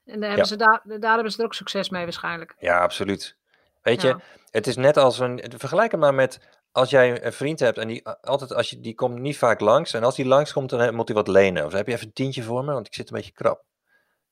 En 0.06 0.20
daar 0.20 0.30
hebben, 0.30 0.48
Ze 0.48 0.56
daar, 0.56 0.82
daar 1.00 1.14
hebben 1.14 1.32
ze 1.32 1.40
er 1.40 1.46
ook 1.46 1.54
succes 1.54 1.90
mee 1.90 2.04
waarschijnlijk. 2.04 2.56
Ja, 2.60 2.82
absoluut. 2.82 3.38
Weet 3.86 4.02
je, 4.02 4.16
het 4.52 4.68
is 4.68 4.76
net 4.76 4.98
als 4.98 5.20
een. 5.20 5.44
Vergelijk 5.58 5.92
het 5.92 6.00
maar 6.00 6.14
met 6.14 6.40
als 6.72 6.90
jij 6.90 7.26
een 7.26 7.34
vriend 7.34 7.60
hebt 7.60 7.78
en 7.78 7.88
die 7.88 8.08
altijd 8.08 8.54
als 8.54 8.70
je 8.70 8.80
die 8.80 8.96
komt 8.96 9.20
niet 9.20 9.38
vaak 9.38 9.60
langs 9.60 9.94
en 9.94 10.04
als 10.04 10.16
die 10.16 10.26
langskomt 10.26 10.70
dan 10.70 10.96
moet 10.96 11.08
hij 11.08 11.18
wat 11.18 11.28
lenen 11.28 11.66
of 11.66 11.74
heb 11.74 11.88
je 11.88 11.94
even 11.94 12.08
een 12.08 12.14
tientje 12.14 12.44
voor 12.44 12.64
me 12.64 12.74
want 12.74 12.88
ik 12.88 12.94
zit 12.94 13.10
een 13.10 13.16
beetje 13.16 13.32
krap. 13.32 13.64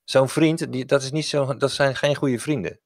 Zo'n 0.04 0.30
vriend 0.30 0.72
die, 0.72 0.86
dat 0.86 1.02
is 1.02 1.12
niet 1.12 1.26
zo 1.26 1.58
dat 1.58 1.72
zijn 1.72 1.96
geen 1.96 2.16
goede 2.16 2.39
vrienden. 2.39 2.80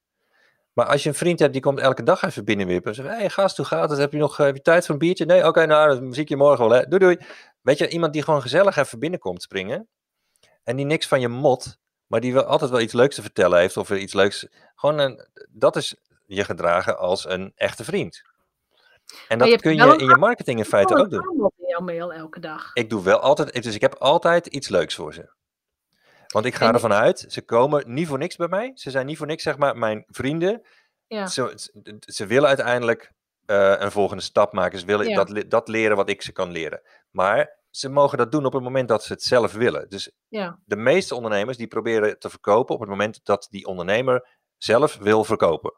Maar 0.72 0.86
als 0.86 1.02
je 1.02 1.08
een 1.08 1.14
vriend 1.14 1.38
hebt 1.38 1.52
die 1.52 1.62
komt 1.62 1.78
elke 1.78 2.02
dag 2.02 2.22
even 2.22 2.44
binnenwippen 2.44 2.90
en 2.90 2.96
zegt 2.96 3.08
hey 3.08 3.30
gast 3.30 3.56
hoe 3.56 3.66
gaat 3.66 3.90
het 3.90 3.98
heb 3.98 4.12
je 4.12 4.18
nog 4.18 4.36
heb 4.36 4.56
je 4.56 4.62
tijd 4.62 4.84
voor 4.84 4.94
een 4.94 5.00
biertje? 5.00 5.24
Nee 5.24 5.46
oké 5.46 5.66
nou 5.66 6.00
dan 6.00 6.12
zie 6.12 6.22
ik 6.22 6.28
je 6.28 6.36
morgen 6.36 6.68
wel 6.68 6.78
hè. 6.78 6.86
Doei 6.86 7.02
doei. 7.02 7.18
Weet 7.62 7.78
je 7.78 7.88
iemand 7.88 8.12
die 8.12 8.22
gewoon 8.22 8.42
gezellig 8.42 8.76
even 8.76 8.98
binnenkomt 8.98 9.42
springen 9.42 9.88
en 10.64 10.76
die 10.76 10.86
niks 10.86 11.08
van 11.08 11.20
je 11.20 11.28
mot 11.28 11.78
maar 12.06 12.20
die 12.20 12.32
wel 12.32 12.44
altijd 12.44 12.70
wel 12.70 12.80
iets 12.80 12.92
leuks 12.92 13.14
te 13.14 13.22
vertellen 13.22 13.58
heeft 13.58 13.76
of 13.76 13.90
iets 13.90 14.12
leuks 14.12 14.46
gewoon 14.74 14.98
een, 14.98 15.28
dat 15.50 15.76
is 15.76 15.96
je 16.28 16.44
gedragen 16.44 16.98
als 16.98 17.28
een 17.28 17.52
echte 17.54 17.84
vriend. 17.84 18.22
En 19.28 19.38
dat 19.38 19.60
kun 19.60 19.76
je 19.76 19.96
in 19.96 20.08
je 20.08 20.16
marketing 20.16 20.58
in 20.58 20.64
feite 20.64 20.96
ook 20.96 21.10
doen. 21.10 21.52
in 21.56 21.66
jouw 21.66 21.80
mail 21.80 22.12
elke 22.12 22.40
dag. 22.40 22.70
Ik 22.74 22.90
doe 22.90 23.02
wel 23.02 23.18
altijd, 23.18 23.62
dus 23.62 23.74
ik 23.74 23.80
heb 23.80 23.94
altijd 23.94 24.46
iets 24.46 24.68
leuks 24.68 24.94
voor 24.94 25.14
ze. 25.14 25.36
Want 26.28 26.44
ik 26.44 26.54
ga 26.54 26.72
ervan 26.72 26.92
uit, 26.92 27.24
ze 27.28 27.42
komen 27.42 27.94
niet 27.94 28.06
voor 28.06 28.18
niks 28.18 28.36
bij 28.36 28.48
mij. 28.48 28.70
Ze 28.74 28.90
zijn 28.90 29.06
niet 29.06 29.16
voor 29.16 29.26
niks, 29.26 29.42
zeg 29.42 29.58
maar, 29.58 29.76
mijn 29.76 30.04
vrienden. 30.06 30.62
Ja. 31.06 31.26
Ze, 31.26 31.70
ze 32.00 32.26
willen 32.26 32.48
uiteindelijk 32.48 33.12
uh, 33.46 33.74
een 33.78 33.90
volgende 33.90 34.22
stap 34.22 34.52
maken. 34.52 34.78
Ze 34.78 34.86
willen 34.86 35.14
dat, 35.14 35.50
dat 35.50 35.68
leren 35.68 35.96
wat 35.96 36.08
ik 36.08 36.22
ze 36.22 36.32
kan 36.32 36.50
leren. 36.50 36.82
Maar 37.10 37.56
ze 37.70 37.88
mogen 37.88 38.18
dat 38.18 38.32
doen 38.32 38.44
op 38.44 38.52
het 38.52 38.62
moment 38.62 38.88
dat 38.88 39.04
ze 39.04 39.12
het 39.12 39.22
zelf 39.22 39.52
willen. 39.52 39.88
Dus 39.88 40.10
ja. 40.28 40.58
de 40.64 40.76
meeste 40.76 41.14
ondernemers 41.14 41.56
die 41.56 41.66
proberen 41.66 42.18
te 42.18 42.30
verkopen 42.30 42.74
op 42.74 42.80
het 42.80 42.90
moment 42.90 43.20
dat 43.22 43.46
die 43.50 43.66
ondernemer 43.66 44.28
zelf 44.56 44.96
wil 44.96 45.24
verkopen. 45.24 45.72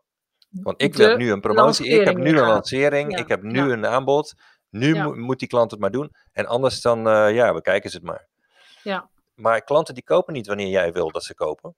Want 0.50 0.82
ik 0.82 0.96
heb 0.96 1.16
nu 1.16 1.32
een 1.32 1.40
promotie, 1.40 1.86
ik 1.86 2.06
heb 2.06 2.16
nu 2.16 2.38
een 2.38 2.46
lancering, 2.46 3.18
ik 3.18 3.28
heb 3.28 3.42
nu 3.42 3.72
een 3.72 3.86
aanbod. 3.86 4.34
Nu 4.70 5.14
moet 5.14 5.38
die 5.38 5.48
klant 5.48 5.70
het 5.70 5.80
maar 5.80 5.90
doen. 5.90 6.14
En 6.32 6.46
anders 6.46 6.80
dan, 6.80 6.98
uh, 7.08 7.34
ja, 7.34 7.54
we 7.54 7.60
kijken 7.60 7.90
ze 7.90 7.96
het 7.96 8.06
maar. 8.06 8.28
Ja. 8.82 9.10
Maar 9.34 9.62
klanten 9.62 9.94
die 9.94 10.04
kopen 10.04 10.32
niet 10.32 10.46
wanneer 10.46 10.68
jij 10.68 10.92
wil 10.92 11.10
dat 11.10 11.24
ze 11.24 11.34
kopen. 11.34 11.76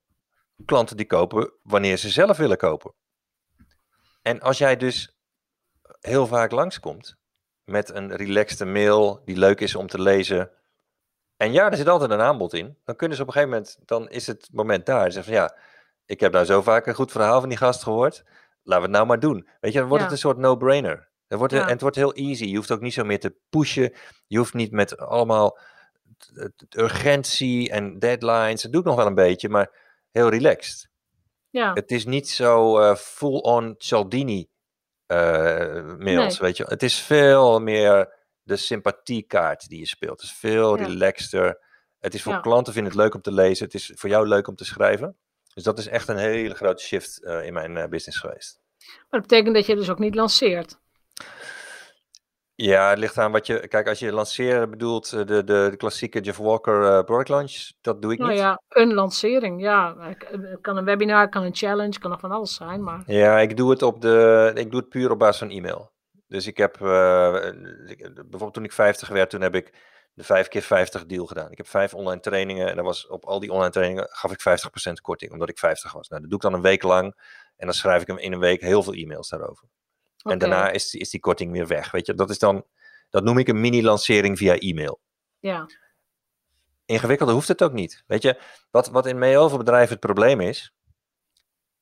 Klanten 0.65 0.97
die 0.97 1.05
kopen 1.05 1.53
wanneer 1.63 1.97
ze 1.97 2.09
zelf 2.09 2.37
willen 2.37 2.57
kopen. 2.57 2.93
En 4.21 4.41
als 4.41 4.57
jij 4.57 4.77
dus 4.77 5.17
heel 5.99 6.27
vaak 6.27 6.51
langskomt 6.51 7.15
met 7.63 7.89
een 7.89 8.15
relaxte 8.15 8.65
mail 8.65 9.21
die 9.25 9.37
leuk 9.37 9.59
is 9.59 9.75
om 9.75 9.87
te 9.87 10.01
lezen. 10.01 10.51
En 11.37 11.51
ja, 11.51 11.71
er 11.71 11.77
zit 11.77 11.87
altijd 11.87 12.11
een 12.11 12.21
aanbod 12.21 12.53
in. 12.53 12.77
Dan 12.83 12.95
kunnen 12.95 13.17
ze 13.17 13.23
op 13.23 13.27
een 13.27 13.33
gegeven 13.33 13.55
moment, 13.55 13.77
dan 13.85 14.09
is 14.09 14.27
het 14.27 14.49
moment 14.51 14.85
daar. 14.85 15.05
Ze 15.05 15.11
zeggen 15.11 15.33
van 15.33 15.41
ja, 15.41 15.57
ik 16.05 16.19
heb 16.19 16.31
nou 16.31 16.45
zo 16.45 16.61
vaak 16.61 16.85
een 16.85 16.95
goed 16.95 17.11
verhaal 17.11 17.39
van 17.39 17.49
die 17.49 17.57
gast 17.57 17.83
gehoord 17.83 18.23
laten 18.63 18.83
we 18.83 18.89
het 18.89 18.91
nou 18.91 19.05
maar 19.05 19.19
doen. 19.19 19.47
Weet 19.59 19.73
je, 19.73 19.79
dan 19.79 19.87
wordt 19.87 20.03
het 20.03 20.11
een 20.11 20.17
soort 20.17 20.37
no-brainer. 20.37 21.11
Het 21.27 21.37
wordt, 21.37 21.53
En 21.53 21.67
het 21.67 21.81
wordt 21.81 21.95
heel 21.95 22.13
easy. 22.13 22.45
Je 22.45 22.55
hoeft 22.55 22.71
ook 22.71 22.81
niet 22.81 22.93
zo 22.93 23.03
meer 23.03 23.19
te 23.19 23.35
pushen. 23.49 23.93
Je 24.27 24.37
hoeft 24.37 24.53
niet 24.53 24.71
met 24.71 24.97
allemaal 24.97 25.57
urgentie 26.69 27.69
en 27.69 27.99
deadlines. 27.99 28.61
Dat 28.61 28.71
doe 28.71 28.81
ik 28.81 28.87
nog 28.87 28.95
wel 28.95 29.05
een 29.05 29.15
beetje, 29.15 29.49
maar 29.49 29.71
heel 30.11 30.29
relaxed. 30.29 30.89
Ja. 31.49 31.73
Het 31.73 31.91
is 31.91 32.05
niet 32.05 32.29
zo 32.29 32.79
uh, 32.79 32.95
full-on 32.95 33.75
Cialdini 33.77 34.49
uh, 35.07 35.95
mails, 35.97 36.39
weet 36.39 36.57
je. 36.57 36.63
Het 36.67 36.83
is 36.83 36.99
veel 36.99 37.59
meer 37.59 38.13
de 38.43 38.55
sympathiekaart 38.55 39.69
die 39.69 39.79
je 39.79 39.87
speelt. 39.87 40.21
Het 40.21 40.29
is 40.29 40.35
veel 40.35 40.77
ja. 40.77 40.85
relaxter. 40.85 41.59
Het 41.99 42.13
is 42.13 42.21
voor 42.21 42.41
klanten 42.41 42.73
vinden 42.73 42.91
het 42.91 43.01
leuk 43.01 43.13
om 43.13 43.21
te 43.21 43.31
lezen. 43.31 43.65
Het 43.65 43.73
is 43.73 43.91
voor 43.95 44.09
jou 44.09 44.27
leuk 44.27 44.47
om 44.47 44.55
te 44.55 44.65
schrijven. 44.65 45.17
Dus 45.53 45.63
dat 45.63 45.79
is 45.79 45.87
echt 45.87 46.07
een 46.07 46.17
hele 46.17 46.55
grote 46.55 46.83
shift 46.83 47.19
uh, 47.23 47.45
in 47.45 47.53
mijn 47.53 47.75
uh, 47.75 47.85
business 47.85 48.19
geweest. 48.19 48.59
Maar 48.79 49.19
dat 49.19 49.21
betekent 49.21 49.55
dat 49.55 49.65
je 49.65 49.75
dus 49.75 49.89
ook 49.89 49.99
niet 49.99 50.15
lanceert? 50.15 50.81
Ja, 52.55 52.89
het 52.89 52.99
ligt 52.99 53.17
aan 53.17 53.31
wat 53.31 53.47
je. 53.47 53.67
Kijk, 53.67 53.87
als 53.87 53.99
je 53.99 54.11
lanceren 54.11 54.69
bedoelt, 54.69 55.13
eh, 55.13 55.25
de, 55.25 55.43
de, 55.43 55.67
de 55.69 55.75
klassieke 55.77 56.19
Jeff 56.19 56.37
Walker 56.37 56.81
uh, 56.81 57.03
product 57.03 57.29
launch, 57.29 57.71
dat 57.81 58.01
doe 58.01 58.11
ik 58.11 58.19
nou 58.19 58.31
niet. 58.31 58.41
Nou 58.41 58.57
ja, 58.69 58.81
een 58.81 58.93
lancering, 58.93 59.61
ja. 59.61 59.95
Het 59.97 60.61
kan 60.61 60.77
een 60.77 60.85
webinar, 60.85 61.29
kan 61.29 61.43
een 61.43 61.55
challenge, 61.55 61.99
kan 61.99 62.09
nog 62.09 62.19
van 62.19 62.31
alles 62.31 62.55
zijn. 62.55 62.83
Maar... 62.83 63.03
Ja, 63.05 63.39
ik 63.39 63.57
doe 63.57 63.69
het 63.69 63.81
op 63.81 64.01
de. 64.01 64.51
Ik 64.55 64.71
doe 64.71 64.79
het 64.79 64.89
puur 64.89 65.11
op 65.11 65.19
basis 65.19 65.37
van 65.37 65.49
e-mail. 65.49 65.91
Dus 66.27 66.47
ik 66.47 66.57
heb. 66.57 66.75
Uh, 66.75 67.31
bijvoorbeeld 68.13 68.53
toen 68.53 68.63
ik 68.63 68.73
50 68.73 69.07
werd, 69.07 69.29
toen 69.29 69.41
heb 69.41 69.55
ik 69.55 69.73
de 70.13 70.23
5 70.23 70.47
keer 70.47 70.61
50 70.61 71.05
deal 71.05 71.25
gedaan. 71.25 71.51
Ik 71.51 71.57
heb 71.57 71.67
vijf 71.67 71.93
online 71.93 72.21
trainingen 72.21 72.69
en 72.69 72.75
dan 72.75 72.85
was 72.85 73.07
op 73.07 73.25
al 73.25 73.39
die 73.39 73.51
online 73.51 73.71
trainingen 73.71 74.07
gaf 74.09 74.31
ik 74.31 74.39
50% 74.89 74.93
korting, 75.01 75.31
omdat 75.31 75.49
ik 75.49 75.59
50 75.59 75.93
was. 75.93 76.07
Nou, 76.07 76.21
dat 76.21 76.29
doe 76.29 76.39
ik 76.39 76.45
dan 76.45 76.53
een 76.53 76.61
week 76.61 76.83
lang 76.83 77.15
en 77.57 77.65
dan 77.65 77.73
schrijf 77.73 78.01
ik 78.01 78.07
hem 78.07 78.17
in 78.17 78.33
een 78.33 78.39
week 78.39 78.61
heel 78.61 78.83
veel 78.83 78.93
e-mails 78.93 79.29
daarover. 79.29 79.67
En 80.23 80.37
daarna 80.37 80.69
is 80.69 80.89
die, 80.89 81.01
is 81.01 81.09
die 81.09 81.19
korting 81.19 81.51
weer 81.51 81.67
weg. 81.67 81.91
Weet 81.91 82.05
je, 82.05 82.13
dat 82.13 82.29
is 82.29 82.39
dan, 82.39 82.65
dat 83.09 83.23
noem 83.23 83.37
ik 83.37 83.47
een 83.47 83.61
mini-lancering 83.61 84.37
via 84.37 84.57
e-mail. 84.57 84.99
Ja. 85.39 85.65
Ingewikkelder 86.85 87.35
hoeft 87.35 87.47
het 87.47 87.63
ook 87.63 87.73
niet. 87.73 88.03
Weet 88.07 88.21
je, 88.21 88.39
wat, 88.71 88.87
wat 88.87 89.05
in 89.05 89.21
heel 89.21 89.49
veel 89.49 89.57
bedrijven 89.57 89.89
het 89.89 89.99
probleem 89.99 90.41
is, 90.41 90.73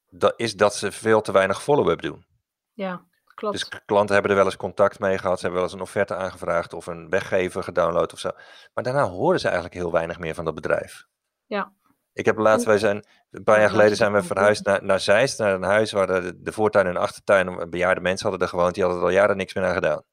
dat 0.10 0.34
is 0.38 0.56
dat 0.56 0.76
ze 0.76 0.92
veel 0.92 1.22
te 1.22 1.32
weinig 1.32 1.64
follow-up 1.64 2.02
doen. 2.02 2.26
Ja. 2.74 3.06
Dus 3.50 3.70
klanten 3.86 4.14
hebben 4.14 4.32
er 4.32 4.38
wel 4.38 4.46
eens 4.46 4.58
contact 4.58 5.00
mee 5.00 5.18
gehad, 5.18 5.40
ze 5.40 5.42
hebben 5.42 5.62
wel 5.62 5.70
eens 5.70 5.80
een 5.80 5.86
offerte 5.86 6.16
aangevraagd 6.16 6.74
of 6.74 6.88
een 6.88 7.10
weggever 7.10 7.64
gedownload 7.64 8.14
of 8.14 8.20
zo. 8.20 8.30
Maar 8.74 8.84
daarna 8.84 9.04
horen 9.04 9.40
ze 9.40 9.46
eigenlijk 9.46 9.76
heel 9.76 9.92
weinig 9.92 10.20
meer 10.20 10.36
van 10.36 10.46
dat 10.46 10.56
bedrijf. 10.56 11.06
Ja. 11.46 11.74
Ik 12.14 12.26
heb 12.26 12.38
laatst, 12.38 12.66
wij 12.66 12.78
zijn, 12.78 13.06
een 13.32 13.44
paar 13.44 13.60
jaar 13.60 13.70
geleden 13.70 13.98
zijn 13.98 14.14
we 14.14 14.24
verhuisd 14.24 14.66
naar, 14.66 14.84
naar 14.84 15.00
Zeist, 15.00 15.40
naar 15.40 15.54
een 15.54 15.64
huis 15.64 15.92
waar 15.92 16.08
de, 16.08 16.42
de 16.42 16.52
voortuin 16.52 16.88
en 16.88 16.98
achtertuin, 16.98 17.70
bejaarde 17.70 18.02
mensen 18.02 18.30
hadden 18.30 18.48
er 18.48 18.54
gewoond, 18.54 18.74
die 18.74 18.84
hadden 18.84 19.02
er 19.02 19.08
al 19.08 19.14
jaren 19.14 19.38
niks 19.38 19.54
meer 19.54 19.66
aan 19.66 19.74
gedaan. 19.74 20.04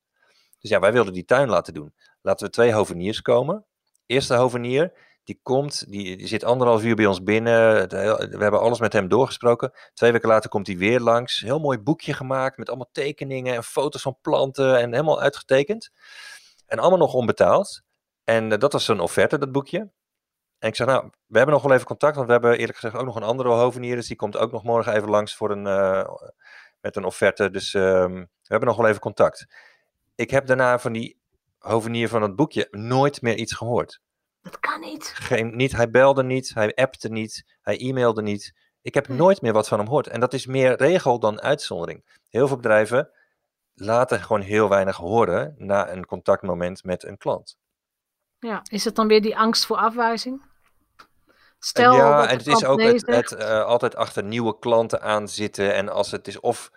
Dus 0.58 0.70
ja, 0.70 0.80
wij 0.80 0.92
wilden 0.92 1.12
die 1.12 1.24
tuin 1.24 1.48
laten 1.48 1.74
doen. 1.74 1.94
Laten 2.22 2.46
we 2.46 2.52
twee 2.52 2.72
hoveniers 2.72 3.22
komen. 3.22 3.64
Eerste 4.06 4.34
hovenier, 4.34 4.92
die 5.28 5.40
komt, 5.42 5.90
die, 5.90 6.16
die 6.16 6.26
zit 6.26 6.44
anderhalf 6.44 6.84
uur 6.84 6.94
bij 6.94 7.06
ons 7.06 7.22
binnen. 7.22 7.88
We 7.88 8.38
hebben 8.38 8.60
alles 8.60 8.80
met 8.80 8.92
hem 8.92 9.08
doorgesproken. 9.08 9.72
Twee 9.94 10.12
weken 10.12 10.28
later 10.28 10.50
komt 10.50 10.66
hij 10.66 10.76
weer 10.76 11.00
langs. 11.00 11.40
Heel 11.40 11.58
mooi 11.58 11.78
boekje 11.78 12.12
gemaakt 12.12 12.56
met 12.56 12.68
allemaal 12.68 12.88
tekeningen 12.92 13.54
en 13.54 13.64
foto's 13.64 14.02
van 14.02 14.18
planten 14.20 14.78
en 14.78 14.92
helemaal 14.92 15.20
uitgetekend. 15.20 15.90
En 16.66 16.78
allemaal 16.78 16.98
nog 16.98 17.14
onbetaald. 17.14 17.82
En 18.24 18.52
eh, 18.52 18.58
dat 18.58 18.72
was 18.72 18.84
zijn 18.84 19.00
offerte, 19.00 19.38
dat 19.38 19.52
boekje. 19.52 19.78
En 20.58 20.68
ik 20.68 20.74
zeg, 20.74 20.86
nou, 20.86 21.10
we 21.26 21.36
hebben 21.36 21.54
nog 21.54 21.64
wel 21.64 21.74
even 21.74 21.86
contact, 21.86 22.14
want 22.14 22.26
we 22.26 22.32
hebben 22.32 22.58
eerlijk 22.58 22.78
gezegd 22.78 22.96
ook 22.96 23.06
nog 23.06 23.16
een 23.16 23.22
andere 23.22 23.48
hovenier. 23.48 23.96
Dus 23.96 24.06
die 24.06 24.16
komt 24.16 24.36
ook 24.36 24.52
nog 24.52 24.62
morgen 24.62 24.94
even 24.94 25.08
langs 25.08 25.36
voor 25.36 25.50
een, 25.50 25.66
uh, 25.66 26.08
met 26.80 26.96
een 26.96 27.04
offerte. 27.04 27.50
Dus 27.50 27.74
ehm, 27.74 28.14
we 28.14 28.26
hebben 28.42 28.68
nog 28.68 28.76
wel 28.76 28.86
even 28.86 29.00
contact. 29.00 29.46
Ik 30.14 30.30
heb 30.30 30.46
daarna 30.46 30.78
van 30.78 30.92
die 30.92 31.20
hovenier 31.58 32.08
van 32.08 32.22
het 32.22 32.36
boekje 32.36 32.68
nooit 32.70 33.22
meer 33.22 33.36
iets 33.36 33.52
gehoord. 33.52 34.00
Dat 34.50 34.60
kan 34.60 34.80
niet. 34.80 35.12
Geen, 35.14 35.56
niet. 35.56 35.72
Hij 35.72 35.90
belde 35.90 36.22
niet, 36.22 36.54
hij 36.54 36.74
appte 36.74 37.08
niet, 37.08 37.44
hij 37.60 37.78
e-mailde 37.78 38.22
niet. 38.22 38.54
Ik 38.82 38.94
heb 38.94 39.08
nooit 39.08 39.42
meer 39.42 39.52
wat 39.52 39.68
van 39.68 39.78
hem 39.78 39.86
gehoord. 39.86 40.06
En 40.06 40.20
dat 40.20 40.32
is 40.32 40.46
meer 40.46 40.76
regel 40.76 41.18
dan 41.18 41.40
uitzondering. 41.40 42.20
Heel 42.28 42.46
veel 42.46 42.56
bedrijven 42.56 43.10
laten 43.74 44.20
gewoon 44.20 44.40
heel 44.40 44.68
weinig 44.68 44.96
horen 44.96 45.54
na 45.58 45.90
een 45.90 46.06
contactmoment 46.06 46.84
met 46.84 47.04
een 47.04 47.18
klant. 47.18 47.56
Ja, 48.38 48.62
is 48.70 48.84
het 48.84 48.94
dan 48.94 49.08
weer 49.08 49.22
die 49.22 49.36
angst 49.36 49.66
voor 49.66 49.76
afwijzing? 49.76 50.42
Stel 51.58 51.94
ja, 51.94 52.28
en 52.28 52.36
het 52.36 52.46
is 52.46 52.64
ook 52.64 52.80
het, 52.80 53.06
het 53.06 53.32
uh, 53.32 53.64
altijd 53.64 53.96
achter 53.96 54.24
nieuwe 54.24 54.58
klanten 54.58 55.02
aan 55.02 55.28
zitten. 55.28 55.74
En 55.74 55.88
als 55.88 56.10
het 56.10 56.28
is 56.28 56.40
of, 56.40 56.70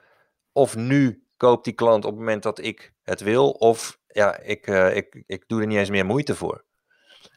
of 0.51 0.75
nu 0.75 1.27
koopt 1.37 1.63
die 1.63 1.73
klant 1.73 2.05
op 2.05 2.11
het 2.11 2.19
moment 2.19 2.43
dat 2.43 2.59
ik 2.59 2.93
het 3.01 3.21
wil, 3.21 3.49
of 3.49 3.99
ja, 4.07 4.37
ik, 4.37 4.67
uh, 4.67 4.95
ik, 4.95 5.23
ik 5.25 5.43
doe 5.47 5.61
er 5.61 5.67
niet 5.67 5.77
eens 5.77 5.89
meer 5.89 6.05
moeite 6.05 6.35
voor. 6.35 6.63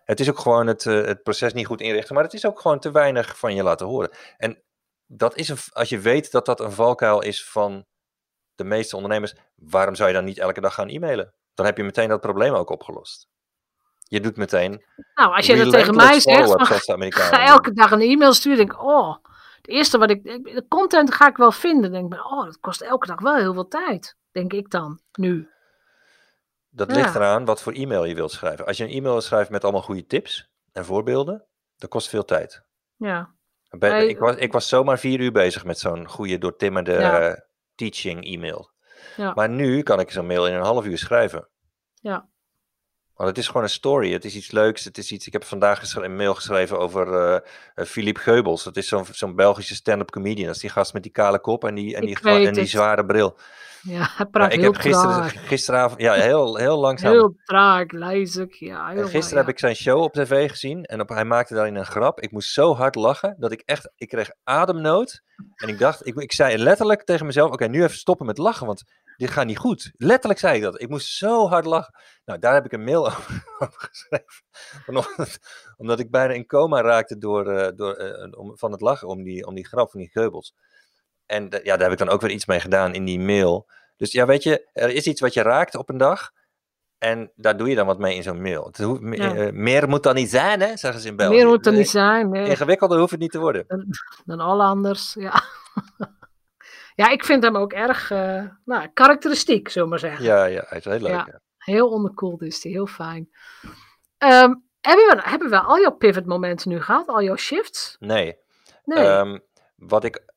Het 0.05 0.21
is 0.21 0.31
ook 0.31 0.39
gewoon 0.39 0.67
het, 0.67 0.85
uh, 0.85 1.05
het 1.05 1.23
proces 1.23 1.53
niet 1.53 1.67
goed 1.67 1.81
inrichten, 1.81 2.15
maar 2.15 2.25
het 2.25 2.33
is 2.33 2.47
ook 2.47 2.61
gewoon 2.61 2.79
te 2.79 2.91
weinig 2.91 3.39
van 3.39 3.55
je 3.55 3.63
laten 3.63 3.87
horen. 3.87 4.11
En 4.37 4.63
dat 5.07 5.37
is 5.37 5.49
een, 5.49 5.57
als 5.73 5.89
je 5.89 5.99
weet 5.99 6.31
dat 6.31 6.47
dat 6.47 6.61
een 6.61 6.73
valkuil 6.73 7.23
is 7.23 7.45
van 7.49 7.85
de 8.55 8.65
meeste 8.65 8.97
ondernemers, 8.97 9.35
waarom 9.55 9.95
zou 9.95 10.09
je 10.09 10.15
dan 10.15 10.25
niet 10.25 10.39
elke 10.39 10.61
dag 10.61 10.75
gaan 10.75 10.89
e-mailen? 10.89 11.35
Dan 11.55 11.67
heb 11.67 11.77
je 11.77 11.85
meteen 11.85 12.09
dat 12.09 12.21
probleem 12.21 12.55
ook 12.55 12.71
opgelost. 12.71 13.29
Je 13.99 14.21
doet 14.21 14.37
meteen. 14.37 14.85
Nou, 15.15 15.35
als 15.35 15.47
je 15.47 15.57
dat 15.57 15.73
tegen 15.73 15.95
mij 15.95 16.21
zegt, 16.21 16.51
van, 16.51 16.67
ga 17.13 17.47
elke 17.47 17.73
dag 17.73 17.91
een 17.91 18.01
e-mail 18.01 18.33
sturen, 18.33 18.59
denk 18.59 18.73
ik, 18.73 18.83
oh, 18.83 19.17
het 19.57 19.69
eerste 19.69 19.99
wat 19.99 20.11
ik, 20.11 20.25
de 20.25 20.65
content 20.69 21.15
ga 21.15 21.29
ik 21.29 21.37
wel 21.37 21.53
vinden. 21.53 21.93
Denk 21.93 22.15
ik, 22.15 22.25
oh, 22.25 22.45
dat 22.45 22.61
kost 22.61 22.81
elke 22.81 23.07
dag 23.07 23.21
wel 23.21 23.37
heel 23.37 23.53
veel 23.53 23.69
tijd, 23.69 24.17
denk 24.33 24.53
ik 24.53 24.71
dan, 24.71 25.01
nu. 25.13 25.49
Dat 26.77 26.93
ligt 26.93 27.15
eraan 27.15 27.45
wat 27.45 27.63
voor 27.63 27.73
e-mail 27.73 28.05
je 28.05 28.15
wilt 28.15 28.33
schrijven. 28.33 28.67
Als 28.67 28.77
je 28.77 28.85
een 28.85 28.91
e-mail 28.91 29.21
schrijft 29.21 29.51
met 29.51 29.63
allemaal 29.63 29.83
goede 29.83 30.07
tips 30.07 30.51
en 30.73 30.85
voorbeelden, 30.85 31.45
dat 31.77 31.91
kost 31.91 32.09
veel 32.09 32.25
tijd. 32.25 32.63
Ja. 32.97 33.35
ik, 34.09 34.19
was, 34.19 34.37
ik 34.37 34.53
was 34.53 34.69
zomaar 34.69 34.99
vier 34.99 35.21
uur 35.21 35.33
bezig 35.33 35.65
met 35.65 35.79
zo'n 35.79 36.09
goede 36.09 36.39
doortimmerde 36.39 36.93
ja. 36.93 37.45
teaching 37.75 38.25
e-mail. 38.25 38.71
Ja. 39.17 39.33
Maar 39.35 39.49
nu 39.49 39.83
kan 39.83 40.01
ik 40.01 40.11
zo'n 40.11 40.27
mail 40.27 40.47
in 40.47 40.55
een 40.55 40.63
half 40.63 40.85
uur 40.85 40.99
schrijven. 40.99 41.49
Ja. 41.95 42.29
Want 43.15 43.29
het 43.29 43.39
is 43.39 43.47
gewoon 43.47 43.63
een 43.63 43.69
story. 43.69 44.13
Het 44.13 44.25
is 44.25 44.35
iets 44.35 44.51
leuks. 44.51 44.85
Het 44.85 44.99
is 44.99 45.13
iets. 45.13 45.27
Ik 45.27 45.33
heb 45.33 45.45
vandaag 45.45 45.95
een 45.95 46.17
mail 46.17 46.35
geschreven 46.35 46.79
over 46.79 47.07
uh, 47.77 47.85
Philippe 47.87 48.21
Geubels. 48.21 48.65
Dat 48.65 48.77
is 48.77 48.89
zo'n 48.89 49.07
zo'n 49.11 49.35
Belgische 49.35 49.75
stand-up 49.75 50.11
comedian. 50.11 50.47
Dat 50.47 50.55
is 50.55 50.61
die 50.61 50.71
gast 50.71 50.93
met 50.93 51.03
die 51.03 51.13
kale 51.13 51.39
kop 51.39 51.65
en 51.65 51.75
die, 51.75 51.97
en 51.97 52.07
die, 52.07 52.19
en 52.21 52.55
die 52.55 52.67
zware 52.67 53.05
bril. 53.05 53.37
Ja, 53.85 54.11
hij 54.17 54.27
praat 54.27 54.53
ik 54.53 54.61
heel 54.61 54.73
heb 54.73 54.81
gisteren, 54.81 55.31
gisteravond, 55.31 56.01
ja, 56.01 56.13
heel, 56.13 56.57
heel 56.57 56.79
langzaam. 56.79 57.13
Heel 57.13 57.37
traag, 57.45 57.91
lijzig, 57.91 58.59
ja. 58.59 58.89
Heel 58.89 59.09
gisteren 59.09 59.39
heb 59.39 59.49
ik 59.49 59.59
zijn 59.59 59.75
show 59.75 60.03
op 60.03 60.13
tv 60.13 60.51
gezien 60.51 60.85
en 60.85 61.01
op, 61.01 61.09
hij 61.09 61.25
maakte 61.25 61.55
daarin 61.55 61.75
een 61.75 61.87
grap. 61.87 62.21
Ik 62.21 62.33
moest 62.33 62.53
zo 62.53 62.75
hard 62.75 62.95
lachen 62.95 63.37
dat 63.39 63.53
ik 63.53 63.63
echt, 63.65 63.93
ik 63.97 64.09
kreeg 64.09 64.31
ademnood. 64.43 65.23
En 65.55 65.69
ik 65.69 65.79
dacht, 65.79 66.07
ik, 66.07 66.15
ik 66.15 66.33
zei 66.33 66.59
letterlijk 66.59 67.05
tegen 67.05 67.27
mezelf, 67.27 67.51
oké, 67.51 67.67
nu 67.67 67.83
even 67.83 67.97
stoppen 67.97 68.27
met 68.27 68.39
lachen, 68.39 68.67
want 68.67 68.83
dit 69.17 69.31
gaat 69.31 69.47
niet 69.47 69.59
goed. 69.59 69.93
Letterlijk 69.97 70.41
zei 70.41 70.57
ik 70.57 70.63
dat. 70.63 70.81
Ik 70.81 70.89
moest 70.89 71.17
zo 71.17 71.49
hard 71.49 71.65
lachen. 71.65 71.95
Nou, 72.25 72.39
daar 72.39 72.55
heb 72.55 72.65
ik 72.65 72.73
een 72.73 72.85
mail 72.85 73.07
over, 73.59 73.91
geschreven. 73.91 75.35
omdat 75.77 75.99
ik 75.99 76.11
bijna 76.11 76.33
in 76.33 76.47
coma 76.47 76.81
raakte 76.81 77.19
door, 77.19 77.53
uh, 77.53 77.69
door, 77.77 78.01
uh, 78.01 78.39
om, 78.39 78.59
van 78.59 78.73
het 78.73 78.81
lachen 78.81 79.09
om 79.09 79.23
die, 79.23 79.47
om 79.47 79.55
die 79.55 79.67
grap 79.67 79.91
van 79.91 80.01
die 80.01 80.11
geubels. 80.11 80.55
En 81.27 81.49
ja, 81.63 81.77
daar 81.77 81.91
heb 81.91 81.93
ik 81.93 81.99
dan 81.99 82.09
ook 82.09 82.21
weer 82.21 82.31
iets 82.31 82.47
mee 82.47 82.61
gedaan 82.61 82.95
in 82.95 83.05
die 83.05 83.21
mail. 83.21 83.67
Dus 83.97 84.13
ja, 84.13 84.27
weet 84.27 84.43
je, 84.43 84.69
er 84.73 84.91
is 84.91 85.07
iets 85.07 85.21
wat 85.21 85.35
je 85.35 85.43
raakt 85.43 85.77
op 85.77 85.89
een 85.89 85.97
dag. 85.97 86.31
En 86.99 87.33
daar 87.35 87.57
doe 87.57 87.69
je 87.69 87.75
dan 87.75 87.87
wat 87.87 87.99
mee 87.99 88.17
in 88.17 88.23
zo'n 88.23 88.43
mail. 88.43 88.65
Het 88.67 88.79
hoeft, 88.79 89.03
uh, 89.03 89.51
meer 89.51 89.89
moet 89.89 90.03
dan 90.03 90.15
niet 90.15 90.31
zijn, 90.31 90.61
hè, 90.61 90.77
zeggen 90.77 91.01
ze 91.01 91.09
in 91.09 91.17
België. 91.17 91.35
Meer 91.35 91.47
moet 91.47 91.65
dan 91.65 91.75
niet 91.75 91.89
zijn. 91.89 92.31
Nee. 92.31 92.49
Ingewikkelder 92.49 92.99
hoeft 92.99 93.11
het 93.11 93.21
niet 93.21 93.31
te 93.31 93.39
worden. 93.39 93.65
Dan, 93.67 93.87
dan 94.25 94.41
alle 94.41 94.63
anders, 94.63 95.15
ja. 95.19 95.43
ja, 97.03 97.11
ik 97.11 97.25
vind 97.25 97.43
hem 97.43 97.57
ook 97.57 97.73
erg 97.73 98.11
uh, 98.11 98.45
nou, 98.65 98.89
karakteristiek, 98.95 99.69
zullen 99.69 99.89
we 99.89 99.95
maar 99.95 100.11
zeggen. 100.11 100.25
Ja, 100.25 100.45
ja, 100.45 100.65
hij 100.69 100.79
is 100.79 100.85
heel 100.85 100.99
leuk. 100.99 101.11
Ja, 101.11 101.41
Heel 101.59 101.89
onderkoeld 101.89 102.43
is 102.43 102.63
hij, 102.63 102.73
heel 102.73 102.87
fijn. 102.87 103.29
Um, 104.19 104.65
hebben, 104.81 105.07
we, 105.07 105.21
hebben 105.23 105.51
we 105.51 105.61
al 105.61 105.81
jouw 105.81 105.97
pivot 105.97 106.27
momenten 106.27 106.69
nu 106.69 106.81
gehad? 106.81 107.07
Al 107.07 107.23
jouw 107.23 107.37
shifts? 107.37 107.97
Nee. 107.99 108.39
nee. 108.85 109.07
Um, 109.07 109.43
wat 109.77 110.05
ik 110.05 110.34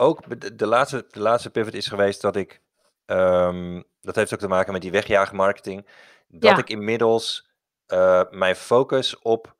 ook 0.00 0.40
de, 0.40 0.54
de, 0.54 0.66
laatste, 0.66 1.06
de 1.08 1.20
laatste 1.20 1.50
pivot 1.50 1.74
is 1.74 1.86
geweest 1.86 2.20
dat 2.20 2.36
ik, 2.36 2.60
um, 3.06 3.84
dat 4.00 4.14
heeft 4.14 4.32
ook 4.32 4.38
te 4.38 4.48
maken 4.48 4.72
met 4.72 4.82
die 4.82 4.90
wegjaagmarketing, 4.90 5.88
dat 6.28 6.58
ik 6.58 6.68
inmiddels 6.68 7.50
uh, 7.86 8.22
mijn 8.30 8.56
focus 8.56 9.18
op, 9.18 9.56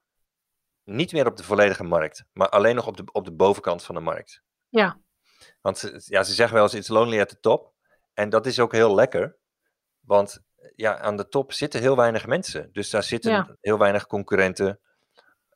niet 0.84 1.12
meer 1.12 1.26
op 1.26 1.36
de 1.36 1.42
volledige 1.42 1.84
markt, 1.84 2.24
maar 2.32 2.48
alleen 2.48 2.74
nog 2.74 2.86
op 2.86 2.96
de, 2.96 3.04
op 3.12 3.24
de 3.24 3.32
bovenkant 3.32 3.82
van 3.82 3.94
de 3.94 4.00
markt. 4.00 4.42
Ja. 4.68 4.98
Want 5.60 6.02
ja, 6.04 6.22
ze 6.22 6.32
zeggen 6.32 6.54
wel 6.54 6.64
eens, 6.64 6.74
it's 6.74 6.88
lonely 6.88 7.20
at 7.20 7.28
the 7.28 7.40
top. 7.40 7.72
En 8.14 8.28
dat 8.28 8.46
is 8.46 8.60
ook 8.60 8.72
heel 8.72 8.94
lekker, 8.94 9.36
want 10.00 10.40
ja, 10.76 10.98
aan 10.98 11.16
de 11.16 11.28
top 11.28 11.52
zitten 11.52 11.80
heel 11.80 11.96
weinig 11.96 12.26
mensen. 12.26 12.72
Dus 12.72 12.90
daar 12.90 13.02
zitten 13.02 13.58
heel 13.60 13.78
weinig 13.78 14.06
concurrenten. 14.06 14.80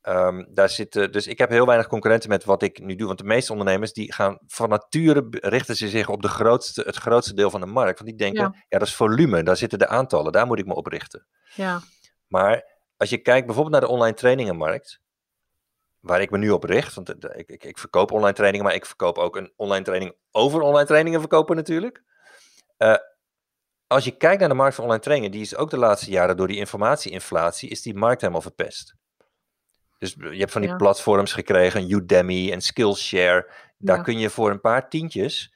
Um, 0.09 0.47
daar 0.55 0.69
zitten, 0.69 1.13
dus 1.13 1.27
ik 1.27 1.39
heb 1.39 1.51
heel 1.51 1.67
weinig 1.67 1.87
concurrenten 1.87 2.29
met 2.29 2.45
wat 2.45 2.63
ik 2.63 2.81
nu 2.81 2.95
doe. 2.95 3.07
Want 3.07 3.19
de 3.19 3.25
meeste 3.25 3.53
ondernemers 3.53 3.93
die 3.93 4.13
gaan 4.13 4.39
van 4.47 4.69
nature 4.69 5.27
richten 5.31 5.77
ze 5.77 5.89
zich 5.89 6.09
op 6.09 6.23
de 6.23 6.29
grootste, 6.29 6.83
het 6.83 6.97
grootste 6.97 7.35
deel 7.35 7.51
van 7.51 7.61
de 7.61 7.67
markt. 7.67 7.99
Want 7.99 8.11
die 8.11 8.19
denken, 8.19 8.57
ja. 8.69 8.79
dat 8.79 8.89
is 8.89 8.95
volume, 8.95 9.43
daar 9.43 9.57
zitten 9.57 9.79
de 9.79 9.89
aantallen, 9.89 10.33
daar 10.33 10.47
moet 10.47 10.59
ik 10.59 10.67
me 10.67 10.75
op 10.75 10.87
richten. 10.87 11.27
Ja. 11.55 11.81
Maar 12.27 12.65
als 12.97 13.11
je 13.11 13.19
kijkt 13.19 13.47
bijvoorbeeld 13.47 13.81
naar 13.81 13.89
de 13.89 13.95
online 13.95 14.17
trainingenmarkt, 14.17 15.01
waar 16.01 16.21
ik 16.21 16.31
me 16.31 16.39
nu 16.39 16.51
op 16.51 16.65
richt, 16.65 16.95
want 16.95 17.09
ik, 17.09 17.49
ik, 17.49 17.65
ik 17.65 17.79
verkoop 17.79 18.13
online 18.13 18.35
trainingen, 18.35 18.67
maar 18.67 18.75
ik 18.75 18.87
verkoop 18.87 19.19
ook 19.19 19.37
een 19.37 19.53
online 19.57 19.85
training 19.85 20.17
over 20.31 20.61
online 20.61 20.87
trainingen 20.87 21.21
verkopen 21.21 21.57
natuurlijk. 21.57 22.03
Uh, 22.79 22.95
als 23.87 24.05
je 24.05 24.17
kijkt 24.17 24.41
naar 24.41 24.49
de 24.49 24.55
markt 24.55 24.75
van 24.75 24.85
online 24.85 25.03
trainingen, 25.03 25.33
die 25.33 25.43
is 25.43 25.57
ook 25.57 25.71
de 25.71 25.79
laatste 25.79 26.11
jaren 26.11 26.37
door 26.37 26.49
die 26.49 26.57
informatieinflatie, 26.57 27.71
is 27.71 27.83
die 27.83 27.95
markt 27.95 28.21
helemaal 28.21 28.43
verpest. 28.43 28.95
Dus 30.03 30.15
je 30.19 30.39
hebt 30.39 30.53
van 30.53 30.61
die 30.61 30.77
platforms 30.77 31.33
gekregen, 31.33 31.91
Udemy 31.91 32.51
en 32.51 32.61
Skillshare. 32.61 33.51
Daar 33.79 34.03
kun 34.03 34.19
je 34.19 34.31
voor 34.31 34.51
een 34.51 34.61
paar 34.61 34.89
tientjes 34.89 35.55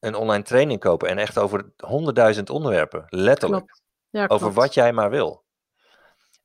een 0.00 0.14
online 0.14 0.42
training 0.42 0.80
kopen. 0.80 1.08
En 1.08 1.18
echt 1.18 1.38
over 1.38 1.72
honderdduizend 1.76 2.50
onderwerpen, 2.50 3.04
letterlijk. 3.08 3.80
Ja, 4.10 4.26
over 4.26 4.52
wat 4.52 4.74
jij 4.74 4.92
maar 4.92 5.10
wil. 5.10 5.44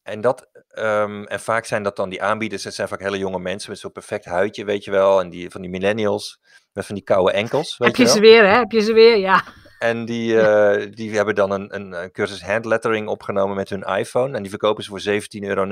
En, 0.03 0.21
dat, 0.21 0.49
um, 0.77 1.25
en 1.25 1.39
vaak 1.39 1.65
zijn 1.65 1.83
dat 1.83 1.95
dan 1.95 2.09
die 2.09 2.23
aanbieders, 2.23 2.63
dat 2.63 2.73
zijn 2.73 2.87
vaak 2.87 3.01
hele 3.01 3.17
jonge 3.17 3.39
mensen 3.39 3.69
met 3.69 3.79
zo'n 3.79 3.91
perfect 3.91 4.25
huidje, 4.25 4.65
weet 4.65 4.83
je 4.83 4.91
wel. 4.91 5.19
En 5.19 5.29
die, 5.29 5.49
van 5.49 5.61
die 5.61 5.69
millennials 5.69 6.39
met 6.73 6.85
van 6.85 6.95
die 6.95 7.03
koude 7.03 7.31
enkels. 7.31 7.77
Weet 7.77 7.87
Heb 7.87 7.97
je, 7.97 8.03
je 8.03 8.09
ze 8.09 8.19
weer, 8.19 8.47
hè? 8.47 8.57
Heb 8.57 8.71
je 8.71 8.81
ze 8.81 8.93
weer, 8.93 9.17
ja. 9.17 9.43
En 9.79 10.05
die, 10.05 10.33
uh, 10.33 10.91
die 10.91 11.15
hebben 11.15 11.35
dan 11.35 11.51
een, 11.51 11.75
een, 11.75 11.91
een 11.91 12.11
cursus 12.11 12.43
handlettering 12.43 13.07
opgenomen 13.07 13.55
met 13.55 13.69
hun 13.69 13.83
iPhone. 13.83 14.35
En 14.35 14.41
die 14.41 14.49
verkopen 14.49 14.83
ze 14.83 14.89
voor 14.89 15.01
17,99 15.41 15.47
euro 15.47 15.65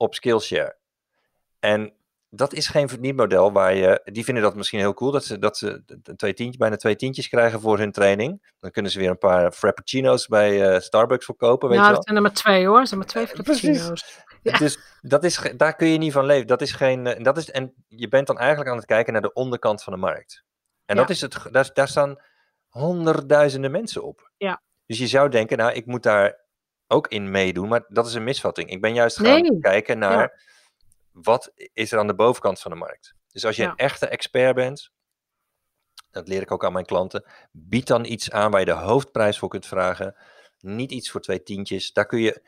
op 0.00 0.14
Skillshare. 0.14 0.76
En 1.58 1.92
dat 2.30 2.52
is 2.52 2.66
geen 2.66 2.88
verdienmodel 2.88 3.52
waar 3.52 3.74
je. 3.74 4.00
Die 4.04 4.24
vinden 4.24 4.42
dat 4.42 4.54
misschien 4.54 4.78
heel 4.78 4.94
cool 4.94 5.10
dat 5.10 5.24
ze, 5.24 5.38
dat 5.38 5.56
ze 5.56 5.82
twee 6.16 6.34
tientjes, 6.34 6.56
bijna 6.56 6.76
twee 6.76 6.96
tientjes 6.96 7.28
krijgen 7.28 7.60
voor 7.60 7.78
hun 7.78 7.92
training. 7.92 8.52
Dan 8.60 8.70
kunnen 8.70 8.90
ze 8.90 8.98
weer 8.98 9.10
een 9.10 9.18
paar 9.18 9.52
frappuccino's 9.52 10.26
bij 10.26 10.72
uh, 10.72 10.80
Starbucks 10.80 11.24
verkopen. 11.24 11.68
Weet 11.68 11.78
je 11.78 11.92
dat 11.92 12.04
zijn 12.04 12.16
er 12.16 12.22
maar 12.22 12.32
twee 12.32 12.66
hoor. 12.66 12.78
Er 12.78 12.86
zijn 12.86 12.98
maar 12.98 13.08
twee 13.08 13.26
frappuccino's. 13.26 14.24
Ja. 14.42 14.58
Dus 14.58 14.78
dat 15.00 15.24
is, 15.24 15.52
daar 15.56 15.76
kun 15.76 15.88
je 15.88 15.98
niet 15.98 16.12
van 16.12 16.24
leven. 16.24 16.46
Dat 16.46 16.60
is 16.60 16.72
geen, 16.72 17.06
eh, 17.06 17.24
dat 17.24 17.36
is, 17.36 17.50
en 17.50 17.74
je 17.86 18.08
bent 18.08 18.26
dan 18.26 18.38
eigenlijk 18.38 18.70
aan 18.70 18.76
het 18.76 18.86
kijken 18.86 19.12
naar 19.12 19.22
de 19.22 19.32
onderkant 19.32 19.82
van 19.82 19.92
de 19.92 19.98
markt. 19.98 20.44
En 20.84 20.96
dat 20.96 21.10
is 21.10 21.20
het, 21.20 21.46
daar, 21.50 21.70
daar 21.72 21.88
staan 21.88 22.16
honderdduizenden 22.68 23.70
mensen 23.70 24.02
op. 24.02 24.30
Ja. 24.36 24.62
Dus 24.86 24.98
je 24.98 25.06
zou 25.06 25.28
denken, 25.28 25.58
nou, 25.58 25.72
ik 25.72 25.86
moet 25.86 26.02
daar 26.02 26.38
ook 26.90 27.08
in 27.08 27.30
meedoen. 27.30 27.68
Maar 27.68 27.84
dat 27.88 28.06
is 28.06 28.14
een 28.14 28.24
misvatting. 28.24 28.70
Ik 28.70 28.80
ben 28.80 28.94
juist 28.94 29.16
gaan 29.16 29.60
kijken 29.60 29.98
naar 29.98 30.42
wat 31.12 31.52
is 31.72 31.92
er 31.92 31.98
aan 31.98 32.06
de 32.06 32.14
bovenkant 32.14 32.60
van 32.60 32.70
de 32.70 32.76
markt. 32.76 33.14
Dus 33.32 33.44
als 33.44 33.56
je 33.56 33.64
een 33.64 33.76
echte 33.76 34.06
expert 34.06 34.54
bent, 34.54 34.90
dat 36.10 36.28
leer 36.28 36.42
ik 36.42 36.50
ook 36.50 36.64
aan 36.64 36.72
mijn 36.72 36.84
klanten, 36.84 37.24
bied 37.52 37.86
dan 37.86 38.04
iets 38.04 38.30
aan 38.30 38.50
waar 38.50 38.60
je 38.60 38.66
de 38.66 38.72
hoofdprijs 38.72 39.38
voor 39.38 39.48
kunt 39.48 39.66
vragen. 39.66 40.16
Niet 40.58 40.92
iets 40.92 41.10
voor 41.10 41.20
twee 41.20 41.42
tientjes. 41.42 41.92
Daar 41.92 42.06
kun 42.06 42.20
je, 42.20 42.42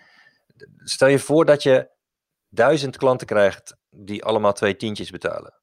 stel 0.77 1.09
je 1.09 1.19
voor 1.19 1.45
dat 1.45 1.63
je 1.63 1.91
duizend 2.49 2.97
klanten 2.97 3.27
krijgt 3.27 3.77
die 3.91 4.25
allemaal 4.25 4.53
twee 4.53 4.77
tientjes 4.77 5.11
betalen. 5.11 5.55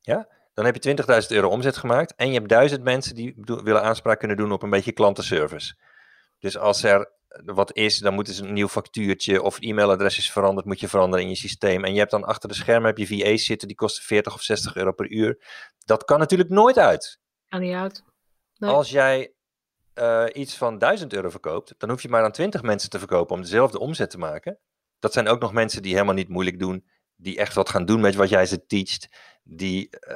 Ja? 0.00 0.28
Dan 0.54 0.64
heb 0.64 0.82
je 0.82 0.96
20.000 1.22 1.28
euro 1.28 1.48
omzet 1.48 1.76
gemaakt 1.76 2.14
en 2.14 2.28
je 2.28 2.34
hebt 2.34 2.48
duizend 2.48 2.82
mensen 2.82 3.14
die 3.14 3.34
willen 3.44 3.82
aanspraak 3.82 4.18
kunnen 4.18 4.36
doen 4.36 4.52
op 4.52 4.62
een 4.62 4.70
beetje 4.70 4.92
klantenservice. 4.92 5.74
Dus 6.38 6.58
als 6.58 6.82
er 6.82 7.12
wat 7.44 7.76
is, 7.76 7.98
dan 7.98 8.14
moeten 8.14 8.34
ze 8.34 8.44
een 8.44 8.52
nieuw 8.52 8.68
factuurtje 8.68 9.42
of 9.42 9.60
e-mailadres 9.60 10.18
is 10.18 10.32
veranderd, 10.32 10.66
moet 10.66 10.80
je 10.80 10.88
veranderen 10.88 11.24
in 11.24 11.30
je 11.30 11.36
systeem. 11.36 11.84
En 11.84 11.92
je 11.92 11.98
hebt 11.98 12.10
dan 12.10 12.24
achter 12.24 12.48
de 12.48 12.54
schermen 12.54 12.86
heb 12.86 12.98
je 12.98 13.06
VA's 13.06 13.44
zitten 13.44 13.68
die 13.68 13.76
kosten 13.76 14.04
40 14.04 14.34
of 14.34 14.42
60 14.42 14.76
euro 14.76 14.92
per 14.92 15.10
uur. 15.10 15.44
Dat 15.84 16.04
kan 16.04 16.18
natuurlijk 16.18 16.50
nooit 16.50 16.78
uit. 16.78 17.20
Kan 17.48 17.60
niet 17.60 17.74
uit. 17.74 18.04
Nee. 18.56 18.70
Als 18.70 18.90
jij 18.90 19.34
uh, 19.94 20.24
iets 20.32 20.56
van 20.56 20.78
1000 20.78 21.12
euro 21.12 21.30
verkoopt, 21.30 21.74
dan 21.78 21.90
hoef 21.90 22.02
je 22.02 22.08
maar 22.08 22.24
aan 22.24 22.32
20 22.32 22.62
mensen 22.62 22.90
te 22.90 22.98
verkopen 22.98 23.34
om 23.34 23.42
dezelfde 23.42 23.78
omzet 23.78 24.10
te 24.10 24.18
maken. 24.18 24.58
Dat 24.98 25.12
zijn 25.12 25.28
ook 25.28 25.40
nog 25.40 25.52
mensen 25.52 25.82
die 25.82 25.92
helemaal 25.92 26.14
niet 26.14 26.28
moeilijk 26.28 26.58
doen, 26.58 26.86
die 27.16 27.38
echt 27.38 27.54
wat 27.54 27.68
gaan 27.68 27.84
doen 27.84 28.00
met 28.00 28.14
wat 28.14 28.28
jij 28.28 28.46
ze 28.46 28.66
teacht, 28.66 29.08
die, 29.42 29.88
uh, 30.08 30.14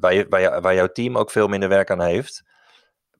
waar, 0.00 0.14
je, 0.14 0.26
waar, 0.28 0.40
je, 0.40 0.60
waar 0.60 0.74
jouw 0.74 0.92
team 0.92 1.18
ook 1.18 1.30
veel 1.30 1.48
minder 1.48 1.68
werk 1.68 1.90
aan 1.90 2.02
heeft. 2.02 2.42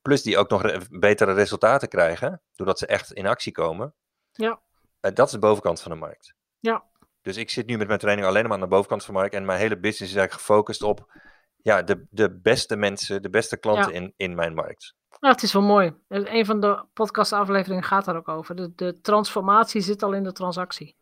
Plus 0.02 0.22
die 0.22 0.38
ook 0.38 0.50
nog 0.50 0.88
betere 0.90 1.32
resultaten 1.32 1.88
krijgen, 1.88 2.42
doordat 2.56 2.78
ze 2.78 2.86
echt 2.86 3.12
in 3.12 3.26
actie 3.26 3.52
komen. 3.52 3.94
Ja. 4.32 4.60
Uh, 5.00 5.14
dat 5.14 5.26
is 5.26 5.32
de 5.32 5.38
bovenkant 5.38 5.80
van 5.80 5.90
de 5.90 5.98
markt. 5.98 6.34
Ja. 6.58 6.84
Dus 7.22 7.36
ik 7.36 7.50
zit 7.50 7.66
nu 7.66 7.76
met 7.76 7.86
mijn 7.86 7.98
training 7.98 8.26
alleen 8.26 8.42
maar 8.42 8.52
aan 8.52 8.60
de 8.60 8.66
bovenkant 8.66 9.04
van 9.04 9.14
de 9.14 9.20
markt. 9.20 9.34
En 9.34 9.44
mijn 9.44 9.58
hele 9.58 9.78
business 9.78 10.12
is 10.12 10.18
eigenlijk 10.18 10.46
gefocust 10.46 10.82
op 10.82 11.12
ja, 11.56 11.82
de, 11.82 12.06
de 12.10 12.40
beste 12.40 12.76
mensen, 12.76 13.22
de 13.22 13.30
beste 13.30 13.56
klanten 13.56 13.92
in, 13.92 14.14
in 14.16 14.34
mijn 14.34 14.54
markt. 14.54 14.94
Nou, 15.20 15.34
het 15.34 15.42
is 15.42 15.52
wel 15.52 15.62
mooi. 15.62 15.94
Een 16.08 16.46
van 16.46 16.60
de 16.60 16.84
podcastafleveringen 16.92 17.84
gaat 17.84 18.04
daar 18.04 18.16
ook 18.16 18.28
over. 18.28 18.54
De, 18.54 18.74
de 18.74 19.00
transformatie 19.00 19.80
zit 19.80 20.02
al 20.02 20.12
in 20.12 20.22
de 20.22 20.32
transactie. 20.32 20.96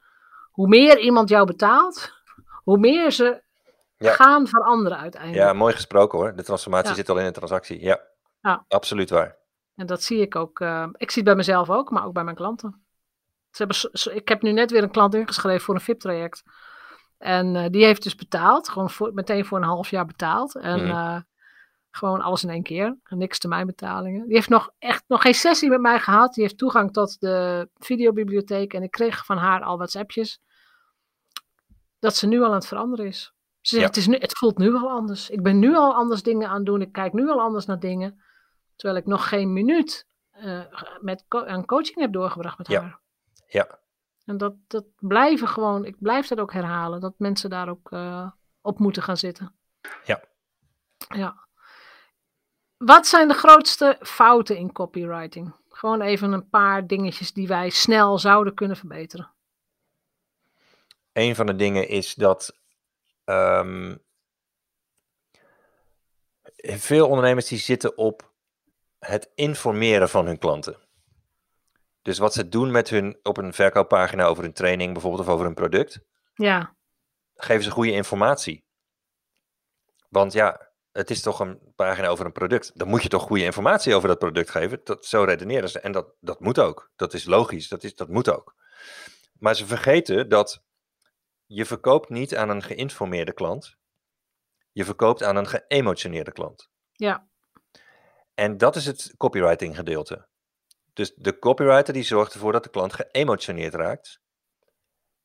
Hoe 0.51 0.68
meer 0.68 0.98
iemand 0.98 1.28
jou 1.28 1.46
betaalt, 1.46 2.12
hoe 2.62 2.78
meer 2.78 3.11
ze 3.11 3.42
gaan 3.98 4.46
veranderen 4.46 4.98
uiteindelijk. 4.98 5.42
Ja, 5.42 5.53
mooi 5.53 5.74
gesproken 5.74 6.18
hoor. 6.18 6.36
De 6.36 6.42
transformatie 6.42 6.94
zit 6.94 7.09
al 7.09 7.18
in 7.18 7.24
de 7.24 7.30
transactie. 7.30 7.80
Ja, 7.80 8.01
ja. 8.41 8.64
absoluut 8.68 9.11
waar. 9.11 9.36
En 9.74 9.86
dat 9.86 10.03
zie 10.03 10.20
ik 10.20 10.36
ook. 10.36 10.61
Uh, 10.61 10.86
ik 10.93 11.11
zie 11.11 11.22
het 11.22 11.24
bij 11.24 11.34
mezelf 11.34 11.70
ook, 11.70 11.91
maar 11.91 12.05
ook 12.05 12.12
bij 12.12 12.24
mijn 12.24 12.36
klanten. 12.36 12.84
Ze 13.51 13.64
hebben, 13.64 14.16
ik 14.16 14.28
heb 14.28 14.43
nu 14.43 14.53
net 14.53 14.70
weer 14.70 14.82
een 14.82 14.91
klant 14.91 15.14
ingeschreven 15.14 15.61
voor 15.61 15.74
een 15.74 15.80
VIP-traject. 15.80 16.43
En 17.18 17.55
uh, 17.55 17.66
die 17.70 17.84
heeft 17.84 18.03
dus 18.03 18.14
betaald, 18.14 18.68
gewoon 18.68 18.91
voor, 18.91 19.14
meteen 19.14 19.45
voor 19.45 19.59
een 19.59 19.64
half 19.64 19.91
jaar 19.91 20.07
betaald. 20.07 20.57
En 20.57 20.80
mm. 20.80 20.91
uh, 20.91 21.20
gewoon 21.91 22.20
alles 22.20 22.43
in 22.43 22.51
één 22.51 22.62
keer, 22.62 22.99
niks 23.09 23.38
termijnbetalingen. 23.38 24.26
Die 24.26 24.34
heeft 24.34 24.49
nog 24.49 24.70
echt 24.78 25.05
nog 25.07 25.22
geen 25.22 25.34
sessie 25.34 25.68
met 25.68 25.80
mij 25.80 25.99
gehad. 25.99 26.34
Die 26.34 26.43
heeft 26.43 26.59
toegang 26.59 26.93
tot 26.93 27.20
de 27.20 27.68
videobibliotheek. 27.74 28.74
En 28.74 28.82
ik 28.82 28.91
kreeg 28.91 29.24
van 29.24 29.36
haar 29.36 29.62
al 29.62 29.76
WhatsAppjes. 29.76 30.41
Dat 31.99 32.16
ze 32.16 32.26
nu 32.26 32.41
al 32.41 32.49
aan 32.49 32.55
het 32.55 32.66
veranderen 32.66 33.07
is. 33.07 33.34
Ze 33.61 33.74
zegt, 33.74 33.86
het, 33.86 33.97
is 33.97 34.07
nu, 34.07 34.16
het 34.16 34.38
voelt 34.38 34.59
nu 34.59 34.74
al 34.74 34.91
anders. 34.91 35.30
Ik 35.30 35.43
ben 35.43 35.59
nu 35.59 35.76
al 35.76 35.95
anders 35.95 36.22
dingen 36.22 36.49
aan 36.49 36.57
het 36.57 36.66
doen. 36.66 36.80
Ik 36.80 36.93
kijk 36.93 37.12
nu 37.12 37.30
al 37.30 37.41
anders 37.41 37.66
naar 37.66 37.78
dingen. 37.78 38.22
Terwijl 38.81 39.01
ik 39.01 39.07
nog 39.07 39.28
geen 39.28 39.53
minuut 39.53 40.07
uh, 40.37 40.64
met 41.01 41.24
aan 41.28 41.64
coaching 41.64 41.99
heb 41.99 42.12
doorgebracht 42.12 42.59
met 42.59 42.68
ja. 42.68 42.81
haar. 42.81 43.01
Ja. 43.47 43.78
En 44.24 44.37
dat, 44.37 44.55
dat 44.66 44.85
blijven 44.99 45.49
gewoon, 45.49 45.85
ik 45.85 45.97
blijf 45.99 46.26
dat 46.26 46.39
ook 46.39 46.53
herhalen. 46.53 47.01
Dat 47.01 47.14
mensen 47.16 47.51
daar 47.51 47.68
ook 47.68 47.91
uh, 47.91 48.31
op 48.61 48.78
moeten 48.78 49.03
gaan 49.03 49.16
zitten. 49.16 49.55
Ja. 50.05 50.22
Ja. 51.09 51.49
Wat 52.76 53.07
zijn 53.07 53.28
de 53.28 53.35
grootste 53.35 53.99
fouten 54.01 54.57
in 54.57 54.72
copywriting? 54.72 55.55
Gewoon 55.68 56.01
even 56.01 56.33
een 56.33 56.49
paar 56.49 56.87
dingetjes 56.87 57.33
die 57.33 57.49
wij 57.49 57.70
snel 57.70 58.18
zouden 58.18 58.55
kunnen 58.55 58.76
verbeteren. 58.76 59.33
Een 61.12 61.35
van 61.35 61.47
de 61.47 61.57
dingen 61.57 61.89
is 61.89 62.14
dat 62.14 62.57
um, 63.24 64.03
veel 66.57 67.09
ondernemers 67.09 67.49
die 67.49 67.59
zitten 67.59 67.97
op 67.97 68.30
het 69.01 69.30
informeren 69.34 70.09
van 70.09 70.26
hun 70.26 70.38
klanten. 70.38 70.76
Dus 72.03 72.18
wat 72.18 72.32
ze 72.32 72.48
doen 72.48 72.70
met 72.70 72.88
hun 72.88 73.18
op 73.22 73.36
een 73.36 73.55
verkooppagina 73.55 74.24
over 74.24 74.44
een 74.44 74.53
training 74.53 74.92
bijvoorbeeld 74.92 75.22
of 75.22 75.34
over 75.34 75.46
een 75.46 75.55
product. 75.55 76.01
Ja. 76.34 76.74
Geven 77.34 77.62
ze 77.62 77.70
goede 77.70 77.92
informatie. 77.92 78.64
Want 80.09 80.32
ja, 80.32 80.70
het 80.92 81.11
is 81.11 81.22
toch 81.22 81.40
een 81.40 81.72
pagina 81.76 82.09
over 82.09 82.26
een 82.26 82.32
product. 82.32 82.70
Dan 82.74 82.88
moet 82.88 83.03
je 83.03 83.09
toch 83.09 83.22
goede 83.22 83.44
informatie 83.44 83.94
over 83.94 84.09
dat 84.09 84.18
product 84.18 84.51
geven. 84.51 84.80
Dat, 84.84 85.07
zo 85.07 85.22
redeneren 85.22 85.68
ze. 85.68 85.80
En 85.80 85.92
dat, 85.92 86.14
dat 86.20 86.40
moet 86.40 86.59
ook. 86.59 86.90
Dat 86.96 87.14
is 87.14 87.24
logisch. 87.24 87.68
Dat, 87.68 87.84
is, 87.84 87.94
dat 87.94 88.09
moet 88.09 88.30
ook. 88.30 88.55
Maar 89.38 89.57
ze 89.57 89.66
vergeten 89.66 90.28
dat 90.28 90.62
je 91.46 91.64
verkoopt 91.64 92.09
niet 92.09 92.36
aan 92.36 92.48
een 92.48 92.62
geïnformeerde 92.62 93.32
klant. 93.32 93.76
Je 94.72 94.84
verkoopt 94.84 95.22
aan 95.22 95.36
een 95.36 95.46
geëmotioneerde 95.46 96.32
klant. 96.32 96.70
Ja. 96.92 97.28
En 98.41 98.57
dat 98.59 98.76
is 98.76 98.86
het 98.86 99.14
copywriting 99.16 99.76
gedeelte. 99.76 100.26
Dus 100.93 101.14
de 101.16 101.38
copywriter 101.38 101.93
die 101.93 102.03
zorgt 102.03 102.32
ervoor 102.32 102.53
dat 102.53 102.62
de 102.62 102.70
klant 102.70 102.93
geëmotioneerd 102.93 103.74
raakt. 103.74 104.20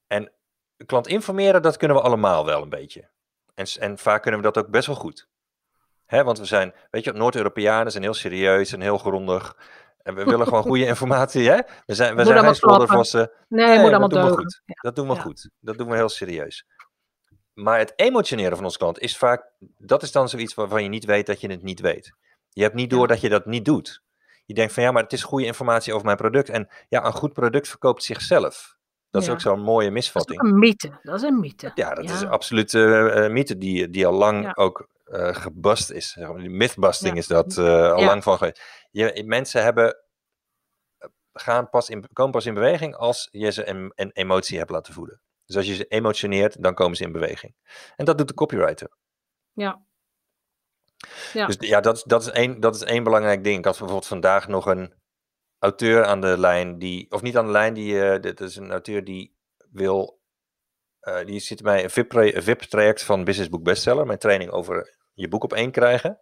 En 0.07 0.31
de 0.75 0.85
klant 0.85 1.07
informeren, 1.07 1.61
dat 1.61 1.77
kunnen 1.77 1.97
we 1.97 2.03
allemaal 2.03 2.45
wel 2.45 2.61
een 2.61 2.69
beetje. 2.69 3.09
En, 3.53 3.65
en 3.79 3.97
vaak 3.97 4.21
kunnen 4.21 4.39
we 4.41 4.51
dat 4.51 4.57
ook 4.63 4.71
best 4.71 4.87
wel 4.87 4.95
goed. 4.95 5.27
Hè, 6.05 6.23
want 6.23 6.39
we 6.39 6.45
zijn, 6.45 6.73
weet 6.89 7.03
je, 7.03 7.11
Noord-Europeanen 7.11 7.91
zijn 7.91 8.03
heel 8.03 8.13
serieus 8.13 8.71
en 8.71 8.81
heel 8.81 8.97
grondig. 8.97 9.57
En 10.01 10.15
we 10.15 10.23
willen 10.23 10.47
gewoon 10.47 10.63
goede 10.63 10.85
informatie, 10.93 11.49
hè? 11.49 11.59
We 11.85 11.93
zijn, 11.93 12.15
we 12.15 12.23
zijn 12.25 12.37
geen. 12.87 13.29
Nee, 13.47 13.67
nee, 13.67 13.79
moet 13.79 13.89
allemaal 13.89 14.09
dat 14.09 14.21
doen 14.21 14.29
we 14.29 14.35
goed. 14.35 14.61
Dat 14.81 14.95
doen 14.95 15.07
we 15.07 15.15
goed. 15.15 15.49
Dat 15.59 15.77
doen 15.77 15.89
we 15.89 15.95
heel 15.95 16.09
serieus. 16.09 16.65
Maar 17.53 17.79
het 17.79 17.93
emotioneren 17.95 18.55
van 18.55 18.65
ons 18.65 18.77
klant 18.77 18.99
is 18.99 19.17
vaak, 19.17 19.51
dat 19.77 20.03
is 20.03 20.11
dan 20.11 20.29
zoiets 20.29 20.53
waarvan 20.53 20.83
je 20.83 20.89
niet 20.89 21.05
weet 21.05 21.25
dat 21.25 21.41
je 21.41 21.49
het 21.49 21.63
niet 21.63 21.79
weet. 21.79 22.13
Je 22.55 22.61
hebt 22.61 22.75
niet 22.75 22.89
door 22.89 23.07
dat 23.07 23.21
je 23.21 23.29
dat 23.29 23.45
niet 23.45 23.65
doet. 23.65 24.03
Je 24.45 24.53
denkt 24.53 24.73
van 24.73 24.83
ja, 24.83 24.91
maar 24.91 25.03
het 25.03 25.13
is 25.13 25.23
goede 25.23 25.45
informatie 25.45 25.93
over 25.93 26.05
mijn 26.05 26.17
product. 26.17 26.49
En 26.49 26.69
ja, 26.89 27.05
een 27.05 27.13
goed 27.13 27.33
product 27.33 27.67
verkoopt 27.67 28.03
zichzelf. 28.03 28.77
Dat 29.09 29.21
is 29.21 29.29
ook 29.29 29.41
zo'n 29.41 29.59
mooie 29.59 29.91
misvatting. 29.91 30.37
Dat 30.37 30.47
is 30.47 30.53
een 30.53 30.59
mythe. 30.59 30.99
Dat 31.01 31.15
is 31.15 31.21
een 31.21 31.39
mythe. 31.39 31.71
Ja, 31.75 31.93
dat 31.93 32.09
is 32.09 32.25
absoluut 32.25 32.73
uh, 32.73 33.27
mythe 33.27 33.57
die, 33.57 33.89
die 33.89 34.07
al 34.07 34.13
lang 34.13 34.57
ook 34.57 34.87
uh, 35.05 35.35
gebust 35.35 35.91
is. 35.91 36.17
Mythbusting 36.35 37.17
is 37.17 37.27
dat 37.27 37.57
uh, 37.57 37.91
al 37.91 38.03
lang 38.03 38.23
van 38.23 38.37
geweest. 38.37 38.61
Je, 38.91 39.23
mensen 39.25 39.63
hebben, 39.63 39.97
gaan 41.33 41.69
pas 41.69 41.89
in, 41.89 42.09
komen 42.13 42.31
pas 42.31 42.45
in 42.45 42.53
beweging 42.53 42.95
als 42.95 43.27
je 43.31 43.51
ze 43.51 43.69
een, 43.69 43.91
een 43.95 44.11
emotie 44.11 44.57
hebt 44.57 44.71
laten 44.71 44.93
voelen. 44.93 45.21
Dus 45.45 45.55
als 45.55 45.65
je 45.65 45.75
ze 45.75 45.85
emotioneert, 45.85 46.63
dan 46.63 46.73
komen 46.73 46.97
ze 46.97 47.03
in 47.03 47.11
beweging. 47.11 47.55
En 47.95 48.05
dat 48.05 48.17
doet 48.17 48.27
de 48.27 48.33
copywriter. 48.33 48.89
Ja. 49.53 49.85
Ja. 51.33 51.45
Dus 51.45 51.55
ja, 51.59 51.79
dat, 51.79 52.03
dat, 52.05 52.21
is 52.21 52.29
één, 52.29 52.59
dat 52.59 52.75
is 52.75 52.81
één 52.81 53.03
belangrijk 53.03 53.43
ding. 53.43 53.57
Ik 53.57 53.65
had 53.65 53.77
bijvoorbeeld 53.77 54.07
vandaag 54.07 54.47
nog 54.47 54.65
een 54.65 54.93
auteur 55.59 56.05
aan 56.05 56.21
de 56.21 56.37
lijn 56.37 56.79
die, 56.79 57.11
of 57.11 57.21
niet 57.21 57.37
aan 57.37 57.45
de 57.45 57.51
lijn, 57.51 57.73
die, 57.73 57.93
uh, 57.93 58.19
dit 58.19 58.39
is 58.41 58.55
een 58.55 58.71
auteur 58.71 59.03
die 59.03 59.35
wil, 59.71 60.21
uh, 61.01 61.25
die 61.25 61.39
zit 61.39 61.61
bij 61.61 61.83
een 61.83 62.43
VIP-traject 62.43 63.03
van 63.03 63.23
Business 63.23 63.49
Book 63.49 63.63
Bestseller, 63.63 64.05
mijn 64.05 64.19
training 64.19 64.51
over 64.51 64.97
je 65.13 65.27
boek 65.27 65.43
op 65.43 65.53
één 65.53 65.71
krijgen. 65.71 66.19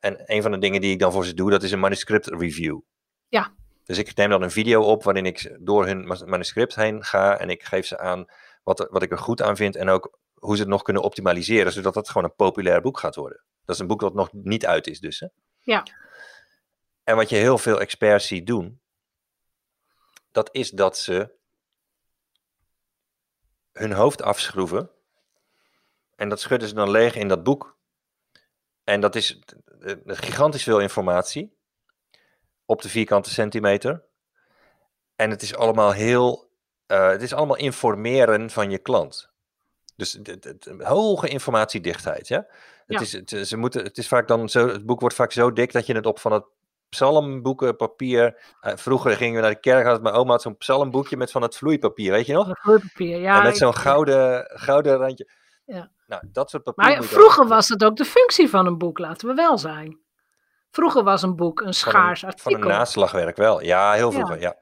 En 0.00 0.22
een 0.24 0.42
van 0.42 0.50
de 0.50 0.58
dingen 0.58 0.80
die 0.80 0.92
ik 0.92 0.98
dan 0.98 1.12
voor 1.12 1.24
ze 1.24 1.34
doe, 1.34 1.50
dat 1.50 1.62
is 1.62 1.72
een 1.72 1.80
manuscript 1.80 2.26
review. 2.26 2.80
Ja. 3.28 3.54
Dus 3.84 3.98
ik 3.98 4.16
neem 4.16 4.30
dan 4.30 4.42
een 4.42 4.50
video 4.50 4.82
op 4.82 5.04
waarin 5.04 5.26
ik 5.26 5.56
door 5.60 5.86
hun 5.86 6.06
manuscript 6.06 6.74
heen 6.74 7.04
ga 7.04 7.38
en 7.38 7.50
ik 7.50 7.62
geef 7.62 7.86
ze 7.86 7.98
aan 7.98 8.24
wat, 8.62 8.88
wat 8.90 9.02
ik 9.02 9.10
er 9.10 9.18
goed 9.18 9.42
aan 9.42 9.56
vind 9.56 9.76
en 9.76 9.88
ook 9.88 10.18
hoe 10.44 10.56
ze 10.56 10.62
het 10.62 10.70
nog 10.70 10.82
kunnen 10.82 11.02
optimaliseren, 11.02 11.72
zodat 11.72 11.94
het 11.94 12.08
gewoon 12.08 12.24
een 12.24 12.34
populair 12.34 12.80
boek 12.80 12.98
gaat 12.98 13.14
worden. 13.14 13.42
Dat 13.64 13.74
is 13.74 13.80
een 13.80 13.86
boek 13.86 14.00
dat 14.00 14.14
nog 14.14 14.32
niet 14.32 14.66
uit 14.66 14.86
is 14.86 15.00
dus. 15.00 15.20
Hè? 15.20 15.26
Ja. 15.60 15.86
En 17.04 17.16
wat 17.16 17.28
je 17.28 17.36
heel 17.36 17.58
veel 17.58 17.80
experts 17.80 18.26
ziet 18.26 18.46
doen, 18.46 18.80
dat 20.32 20.48
is 20.52 20.70
dat 20.70 20.98
ze 20.98 21.34
hun 23.72 23.92
hoofd 23.92 24.22
afschroeven. 24.22 24.90
En 26.16 26.28
dat 26.28 26.40
schudden 26.40 26.68
ze 26.68 26.74
dan 26.74 26.90
leeg 26.90 27.14
in 27.14 27.28
dat 27.28 27.42
boek. 27.42 27.76
En 28.84 29.00
dat 29.00 29.14
is 29.14 29.40
gigantisch 30.04 30.62
veel 30.62 30.80
informatie 30.80 31.56
op 32.64 32.82
de 32.82 32.88
vierkante 32.88 33.30
centimeter. 33.30 34.04
En 35.16 35.30
het 35.30 35.42
is 35.42 35.54
allemaal 35.54 35.92
heel, 35.92 36.50
uh, 36.86 37.08
het 37.08 37.22
is 37.22 37.32
allemaal 37.32 37.56
informeren 37.56 38.50
van 38.50 38.70
je 38.70 38.78
klant. 38.78 39.33
Dus 39.96 40.12
de, 40.12 40.56
hoge 40.78 41.28
informatiedichtheid, 41.28 42.28
ja. 42.28 42.46
Het, 42.86 43.00
is, 43.00 43.12
het, 43.12 43.48
ze 43.48 43.56
moeten, 43.56 43.84
het 43.84 43.98
is 43.98 44.08
vaak 44.08 44.28
dan 44.28 44.48
zo, 44.48 44.68
het 44.68 44.86
boek 44.86 45.00
wordt 45.00 45.14
vaak 45.14 45.32
zo 45.32 45.52
dik 45.52 45.72
dat 45.72 45.86
je 45.86 45.94
het 45.94 46.06
op 46.06 46.18
van 46.18 46.32
het 46.32 46.44
psalmboeken 46.88 47.76
papier. 47.76 48.40
Uh, 48.62 48.72
vroeger 48.76 49.16
gingen 49.16 49.34
we 49.34 49.40
naar 49.40 49.50
de 49.50 49.60
kerk, 49.60 49.86
had 49.86 50.02
mijn 50.02 50.14
oma 50.14 50.30
had 50.30 50.42
zo'n 50.42 50.56
psalmboekje 50.56 51.16
met 51.16 51.30
van 51.30 51.42
het 51.42 51.56
vloeipapier, 51.56 52.12
weet 52.12 52.26
je 52.26 52.32
nog? 52.32 52.58
vloeipapier, 52.60 53.18
ja. 53.18 53.36
En 53.36 53.42
met 53.42 53.56
zo'n 53.56 53.74
gouden, 53.76 54.50
gouden 54.54 54.96
randje. 54.96 55.28
Ja. 55.66 55.90
Nou, 56.06 56.22
dat 56.32 56.50
soort 56.50 56.62
papier. 56.62 56.84
Maar 56.84 57.02
vroeger 57.02 57.46
was 57.46 57.68
het 57.68 57.84
ook 57.84 57.96
de 57.96 58.04
functie 58.04 58.48
van 58.48 58.66
een 58.66 58.78
boek, 58.78 58.98
laten 58.98 59.28
we 59.28 59.34
wel 59.34 59.58
zijn. 59.58 59.98
Vroeger 60.70 61.02
was 61.02 61.22
een 61.22 61.36
boek 61.36 61.60
een 61.60 61.74
schaars 61.74 62.20
van 62.20 62.28
een, 62.28 62.34
artikel. 62.34 62.60
Van 62.60 62.70
een 62.70 62.76
naslagwerk 62.76 63.36
wel, 63.36 63.62
ja, 63.62 63.92
heel 63.92 64.12
vroeger, 64.12 64.40
ja. 64.40 64.42
ja. 64.42 64.56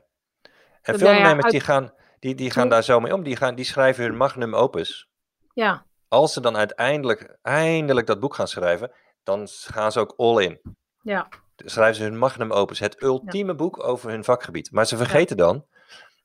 En 0.83 0.99
veel 0.99 1.09
ondernemers 1.09 1.51
die 1.51 1.61
gaan, 1.61 1.93
die, 2.18 2.35
die 2.35 2.51
gaan 2.51 2.68
daar 2.68 2.83
zo 2.83 3.01
mee 3.01 3.14
om, 3.14 3.22
die, 3.22 3.37
gaan, 3.37 3.55
die 3.55 3.64
schrijven 3.64 4.05
hun 4.05 4.16
magnum 4.16 4.55
opus. 4.55 5.12
Ja. 5.53 5.87
Als 6.09 6.33
ze 6.33 6.41
dan 6.41 6.57
uiteindelijk, 6.57 7.39
eindelijk 7.43 8.07
dat 8.07 8.21
boek 8.21 8.35
gaan 8.35 8.49
schrijven, 8.49 8.93
dan 9.23 9.49
gaan 9.49 9.93
ze 9.93 10.01
ook 10.01 10.15
all 10.17 10.43
in. 10.43 10.61
Ja. 11.03 11.29
Schrijven 11.57 11.97
ze 11.97 12.03
hun 12.03 12.19
magnum 12.19 12.53
opus, 12.53 12.79
het 12.79 13.03
ultieme 13.03 13.55
boek 13.55 13.85
over 13.85 14.11
hun 14.11 14.25
vakgebied. 14.25 14.71
Maar 14.71 14.87
ze 14.87 14.97
vergeten 14.97 15.37
dan 15.37 15.67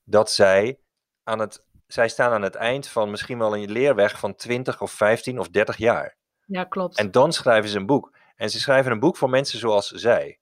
dat 0.04 0.32
zij 0.32 0.80
aan 1.24 1.40
het, 1.40 1.66
zij 1.88 2.08
staan 2.08 2.32
aan 2.32 2.42
het 2.42 2.56
eind 2.56 2.88
van 2.88 3.10
misschien 3.10 3.38
wel 3.38 3.58
een 3.58 3.72
leerweg 3.72 4.20
van 4.20 4.36
20 4.36 4.82
of 4.82 4.92
15 4.92 5.40
of 5.40 5.50
30 5.50 5.78
jaar. 5.78 6.16
Ja, 6.46 6.64
klopt. 6.64 6.98
En 6.98 7.12
dan 7.12 7.34
schrijven 7.34 7.70
ze 7.70 7.78
een 7.78 7.86
boek. 7.86 8.16
En 8.36 8.50
ze 8.50 8.60
schrijven 8.60 8.92
een 8.92 9.00
boek 9.00 9.18
voor 9.18 9.30
mensen 9.30 9.60
zoals 9.60 9.88
zij, 9.88 10.40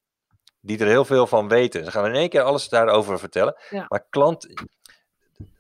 die 0.60 0.80
er 0.80 0.88
heel 0.88 1.06
veel 1.06 1.28
van 1.28 1.48
weten. 1.48 1.86
Ze 1.86 1.92
gaan 1.92 2.06
in 2.06 2.16
één 2.16 2.30
keer 2.30 2.42
alles 2.42 2.70
daarover 2.70 3.20
vertellen. 3.20 3.56
Ja. 3.70 3.86
Maar 3.88 4.06
klant, 4.10 4.48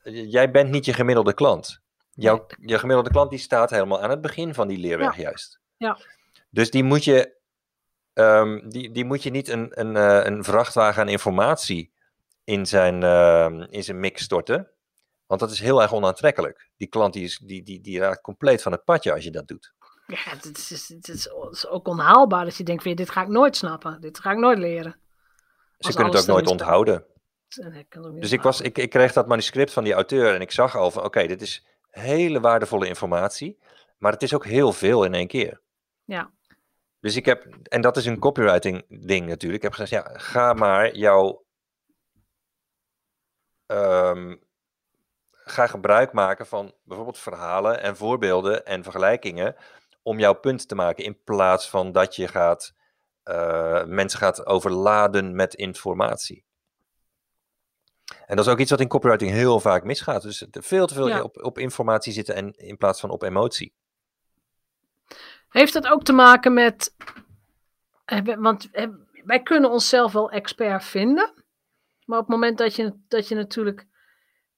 jij 0.03 0.51
bent 0.51 0.69
niet 0.69 0.85
je 0.85 0.93
gemiddelde 0.93 1.33
klant. 1.33 1.83
Jouw, 2.15 2.45
je 2.59 2.79
gemiddelde 2.79 3.09
klant 3.09 3.29
die 3.29 3.39
staat 3.39 3.69
helemaal 3.69 4.01
aan 4.01 4.09
het 4.09 4.21
begin 4.21 4.53
van 4.53 4.67
die 4.67 4.77
leerweg 4.77 5.15
ja. 5.15 5.21
juist. 5.21 5.59
Ja. 5.77 5.97
Dus 6.49 6.71
die 6.71 6.83
moet 6.83 7.03
je, 7.03 7.35
um, 8.13 8.69
die, 8.69 8.91
die 8.91 9.05
moet 9.05 9.23
je 9.23 9.29
niet 9.29 9.47
een, 9.47 9.79
een, 9.79 9.95
uh, 9.95 10.25
een 10.25 10.43
vrachtwagen 10.43 11.01
aan 11.01 11.09
informatie 11.09 11.93
in 12.43 12.65
zijn, 12.65 13.01
uh, 13.01 13.63
in 13.69 13.83
zijn 13.83 13.99
mix 13.99 14.23
storten. 14.23 14.69
Want 15.25 15.39
dat 15.39 15.51
is 15.51 15.59
heel 15.59 15.81
erg 15.81 15.93
onaantrekkelijk. 15.93 16.69
Die 16.77 16.87
klant 16.87 17.13
die, 17.13 17.23
is, 17.23 17.37
die, 17.37 17.63
die, 17.63 17.81
die 17.81 17.99
raakt 17.99 18.21
compleet 18.21 18.61
van 18.61 18.71
het 18.71 18.83
padje 18.83 19.13
als 19.13 19.23
je 19.23 19.31
dat 19.31 19.47
doet. 19.47 19.73
Ja, 20.07 20.17
het 20.17 20.57
is, 20.57 20.69
het 20.69 21.07
is, 21.07 21.23
het 21.23 21.51
is 21.51 21.67
ook 21.67 21.87
onhaalbaar 21.87 22.45
dat 22.45 22.57
je 22.57 22.63
denkt, 22.63 22.83
weer, 22.83 22.95
dit 22.95 23.09
ga 23.09 23.21
ik 23.21 23.27
nooit 23.27 23.55
snappen. 23.55 24.01
Dit 24.01 24.19
ga 24.19 24.31
ik 24.31 24.37
nooit 24.37 24.57
leren. 24.57 24.99
Ze 25.77 25.93
kunnen 25.93 26.13
het 26.13 26.21
ook 26.21 26.27
nooit 26.27 26.47
onthouden. 26.47 27.05
Dus 28.19 28.31
ik, 28.31 28.41
was, 28.41 28.61
ik, 28.61 28.77
ik 28.77 28.89
kreeg 28.89 29.13
dat 29.13 29.27
manuscript 29.27 29.71
van 29.73 29.83
die 29.83 29.93
auteur 29.93 30.35
en 30.35 30.41
ik 30.41 30.51
zag 30.51 30.75
al 30.75 30.91
van, 30.91 31.03
oké, 31.03 31.07
okay, 31.07 31.27
dit 31.27 31.41
is 31.41 31.65
hele 31.99 32.39
waardevolle 32.39 32.87
informatie. 32.87 33.59
Maar 33.97 34.11
het 34.11 34.23
is 34.23 34.33
ook 34.33 34.45
heel 34.45 34.73
veel 34.73 35.03
in 35.03 35.13
één 35.13 35.27
keer. 35.27 35.61
Ja. 36.03 36.31
Dus 36.99 37.15
ik 37.15 37.25
heb, 37.25 37.45
en 37.63 37.81
dat 37.81 37.97
is 37.97 38.05
een 38.05 38.19
copywriting 38.19 38.85
ding 38.87 39.27
natuurlijk. 39.27 39.63
Ik 39.63 39.69
heb 39.69 39.73
gezegd, 39.73 40.05
ja, 40.05 40.19
ga 40.19 40.53
maar 40.53 40.95
jouw, 40.95 41.45
um, 43.65 44.43
ga 45.29 45.67
gebruik 45.67 46.13
maken 46.13 46.45
van 46.45 46.73
bijvoorbeeld 46.83 47.19
verhalen 47.19 47.81
en 47.81 47.97
voorbeelden 47.97 48.65
en 48.65 48.83
vergelijkingen 48.83 49.55
om 50.01 50.19
jouw 50.19 50.33
punt 50.33 50.67
te 50.67 50.75
maken. 50.75 51.03
In 51.03 51.23
plaats 51.23 51.69
van 51.69 51.91
dat 51.91 52.15
je 52.15 52.27
gaat, 52.27 52.73
uh, 53.23 53.83
mensen 53.83 54.19
gaat 54.19 54.45
overladen 54.45 55.35
met 55.35 55.53
informatie. 55.53 56.45
En 58.25 58.35
dat 58.35 58.45
is 58.45 58.51
ook 58.51 58.59
iets 58.59 58.69
wat 58.69 58.79
in 58.79 58.87
copywriting 58.87 59.31
heel 59.31 59.59
vaak 59.59 59.83
misgaat. 59.83 60.21
Dus 60.21 60.45
veel 60.51 60.87
te 60.87 60.93
veel 60.93 61.23
op, 61.23 61.43
op 61.43 61.57
informatie 61.57 62.13
zitten 62.13 62.35
en, 62.35 62.53
in 62.55 62.77
plaats 62.77 62.99
van 62.99 63.09
op 63.09 63.21
emotie. 63.23 63.73
Heeft 65.49 65.73
dat 65.73 65.87
ook 65.87 66.03
te 66.03 66.13
maken 66.13 66.53
met. 66.53 66.95
Want 68.37 68.69
wij 69.23 69.41
kunnen 69.43 69.71
onszelf 69.71 70.11
wel 70.11 70.31
expert 70.31 70.83
vinden. 70.83 71.33
Maar 72.05 72.19
op 72.19 72.25
het 72.25 72.33
moment 72.33 72.57
dat 72.57 72.75
je, 72.75 72.99
dat 73.07 73.27
je 73.27 73.35
natuurlijk. 73.35 73.87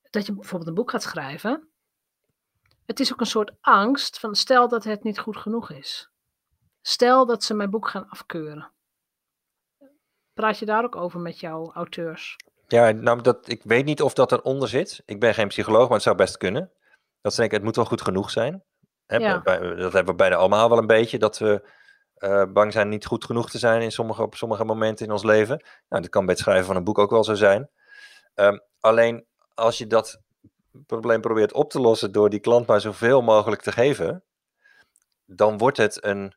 Dat 0.09 0.25
je 0.25 0.33
bijvoorbeeld 0.33 0.69
een 0.69 0.75
boek 0.75 0.91
gaat 0.91 1.03
schrijven. 1.03 1.69
Het 2.85 2.99
is 2.99 3.13
ook 3.13 3.19
een 3.19 3.25
soort 3.25 3.51
angst 3.61 4.19
van 4.19 4.35
stel 4.35 4.67
dat 4.67 4.83
het 4.83 5.03
niet 5.03 5.19
goed 5.19 5.37
genoeg 5.37 5.71
is. 5.71 6.09
Stel 6.81 7.25
dat 7.25 7.43
ze 7.43 7.53
mijn 7.53 7.69
boek 7.69 7.87
gaan 7.87 8.09
afkeuren. 8.09 8.71
Praat 10.33 10.59
je 10.59 10.65
daar 10.65 10.83
ook 10.83 10.95
over 10.95 11.19
met 11.19 11.39
jouw 11.39 11.73
auteurs? 11.73 12.35
Ja, 12.67 12.91
nou, 12.91 13.21
dat, 13.21 13.49
ik 13.49 13.61
weet 13.63 13.85
niet 13.85 14.01
of 14.01 14.13
dat 14.13 14.31
eronder 14.31 14.69
zit. 14.69 15.01
Ik 15.05 15.19
ben 15.19 15.33
geen 15.33 15.47
psycholoog, 15.47 15.83
maar 15.83 15.93
het 15.93 16.01
zou 16.01 16.15
best 16.15 16.37
kunnen. 16.37 16.71
Dat 17.21 17.33
ze 17.33 17.39
denken, 17.39 17.57
het 17.57 17.65
moet 17.65 17.75
wel 17.75 17.85
goed 17.85 18.01
genoeg 18.01 18.31
zijn. 18.31 18.63
Hè? 19.05 19.17
Ja. 19.17 19.39
dat 19.39 19.93
hebben 19.93 20.05
we 20.05 20.15
bijna 20.15 20.35
allemaal 20.35 20.69
wel 20.69 20.77
een 20.77 20.87
beetje, 20.87 21.17
dat 21.19 21.37
we 21.37 21.69
uh, 22.19 22.43
bang 22.53 22.73
zijn 22.73 22.89
niet 22.89 23.05
goed 23.05 23.25
genoeg 23.25 23.49
te 23.49 23.57
zijn 23.57 23.81
in 23.81 23.91
sommige, 23.91 24.21
op 24.21 24.35
sommige 24.35 24.63
momenten 24.63 25.05
in 25.05 25.11
ons 25.11 25.23
leven. 25.23 25.63
Nou, 25.89 26.01
dat 26.01 26.11
kan 26.11 26.25
bij 26.25 26.33
het 26.33 26.43
schrijven 26.43 26.65
van 26.65 26.75
een 26.75 26.83
boek 26.83 26.97
ook 26.97 27.09
wel 27.09 27.23
zo 27.23 27.33
zijn. 27.33 27.69
Um, 28.35 28.61
alleen 28.79 29.25
als 29.53 29.77
je 29.77 29.87
dat 29.87 30.21
probleem 30.85 31.21
probeert 31.21 31.53
op 31.53 31.71
te 31.71 31.79
lossen 31.79 32.11
door 32.11 32.29
die 32.29 32.39
klant 32.39 32.67
maar 32.67 32.81
zoveel 32.81 33.21
mogelijk 33.21 33.61
te 33.61 33.71
geven, 33.71 34.23
dan 35.25 35.57
wordt 35.57 35.77
het 35.77 36.03
een 36.03 36.35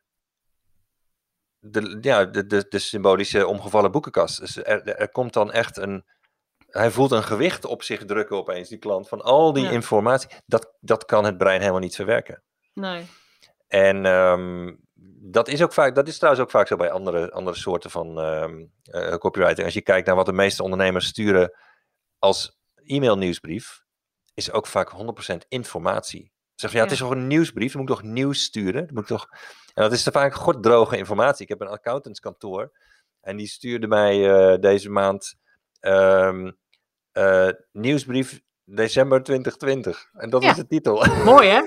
de, 1.59 1.97
ja, 2.01 2.25
de, 2.25 2.47
de, 2.47 2.65
de 2.69 2.79
symbolische 2.79 3.47
omgevallen 3.47 3.91
boekenkast. 3.91 4.39
Dus 4.39 4.57
er, 4.57 4.85
er 4.85 5.11
komt 5.11 5.33
dan 5.33 5.51
echt 5.51 5.77
een, 5.77 6.05
hij 6.71 6.91
voelt 6.91 7.11
een 7.11 7.23
gewicht 7.23 7.65
op 7.65 7.83
zich 7.83 8.05
drukken 8.05 8.37
opeens, 8.37 8.69
die 8.69 8.77
klant, 8.77 9.07
van 9.07 9.21
al 9.21 9.53
die 9.53 9.71
informatie. 9.71 10.29
Dat, 10.45 10.73
dat 10.79 11.05
kan 11.05 11.25
het 11.25 11.37
brein 11.37 11.59
helemaal 11.59 11.79
niet 11.79 11.95
verwerken. 11.95 12.43
Nee. 12.73 13.05
En 13.67 14.05
um, 14.05 14.79
dat 15.23 15.47
is 15.47 15.61
ook 15.61 15.73
vaak, 15.73 15.95
dat 15.95 16.07
is 16.07 16.17
trouwens 16.17 16.43
ook 16.43 16.51
vaak 16.51 16.67
zo 16.67 16.75
bij 16.75 16.91
andere, 16.91 17.31
andere 17.31 17.57
soorten 17.57 17.91
van 17.91 18.17
um, 18.17 18.71
uh, 18.83 19.15
copywriting. 19.15 19.65
Als 19.65 19.73
je 19.73 19.81
kijkt 19.81 20.07
naar 20.07 20.15
wat 20.15 20.25
de 20.25 20.33
meeste 20.33 20.63
ondernemers 20.63 21.05
sturen 21.05 21.57
als 22.19 22.59
e-mail 22.75 23.17
nieuwsbrief, 23.17 23.83
is 24.33 24.51
ook 24.51 24.67
vaak 24.67 24.91
100% 25.33 25.35
informatie. 25.47 26.31
Zeg 26.55 26.71
ja, 26.71 26.77
ja, 26.77 26.83
het 26.83 26.93
is 26.93 26.99
toch 26.99 27.09
een 27.11 27.27
nieuwsbrief, 27.27 27.71
je 27.71 27.77
moet 27.77 27.87
toch 27.87 28.03
nieuws 28.03 28.43
sturen? 28.43 28.89
moet 28.93 29.07
toch... 29.07 29.27
En 29.73 29.83
dat 29.83 29.91
is 29.91 30.03
te 30.03 30.11
vaak 30.11 30.33
goddroge 30.33 30.97
informatie. 30.97 31.43
Ik 31.43 31.49
heb 31.49 31.61
een 31.61 31.67
accountantskantoor 31.67 32.71
en 33.21 33.37
die 33.37 33.47
stuurde 33.47 33.87
mij 33.87 34.17
uh, 34.17 34.59
deze 34.59 34.89
maand 34.89 35.35
um, 35.81 36.57
uh, 37.13 37.49
nieuwsbrief 37.71 38.41
december 38.63 39.23
2020. 39.23 40.09
En 40.13 40.29
dat 40.29 40.43
is 40.43 40.55
de 40.55 40.67
titel. 40.67 41.05
Mooi 41.25 41.47
hè? 41.47 41.61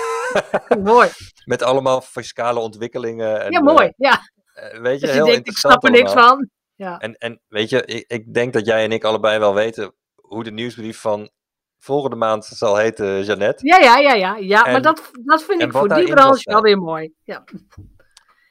mooi. 0.92 1.08
Met 1.44 1.62
allemaal 1.62 2.00
fiscale 2.00 2.60
ontwikkelingen. 2.60 3.42
En, 3.42 3.52
ja, 3.52 3.60
mooi. 3.60 3.92
Ja. 3.96 4.20
Uh, 4.56 4.80
weet 4.80 5.00
je, 5.00 5.06
dus 5.06 5.14
je 5.14 5.22
heel 5.22 5.26
denkt, 5.26 5.48
ik 5.48 5.56
snap 5.56 5.84
er 5.84 5.90
niks 5.90 6.12
van. 6.12 6.50
Ja. 6.74 6.98
En, 6.98 7.14
en 7.14 7.40
weet 7.48 7.70
je, 7.70 7.84
ik, 7.84 8.04
ik 8.06 8.34
denk 8.34 8.52
dat 8.52 8.66
jij 8.66 8.84
en 8.84 8.92
ik 8.92 9.04
allebei 9.04 9.38
wel 9.38 9.54
weten 9.54 9.94
hoe 10.14 10.44
de 10.44 10.52
nieuwsbrief 10.52 11.00
van 11.00 11.30
volgende 11.78 12.16
maand 12.16 12.44
zal 12.44 12.76
heten 12.76 13.24
Jeannette. 13.24 13.66
Ja, 13.66 13.78
ja, 13.78 13.98
ja, 13.98 14.14
ja. 14.14 14.36
ja 14.36 14.70
maar 14.70 14.82
dat, 14.82 15.10
dat 15.24 15.42
vind 15.42 15.62
ik 15.62 15.72
voor 15.72 15.94
die 15.94 16.14
branche 16.14 16.50
wel 16.50 16.60
weer 16.60 16.78
mooi. 16.78 17.12
Ja. 17.22 17.44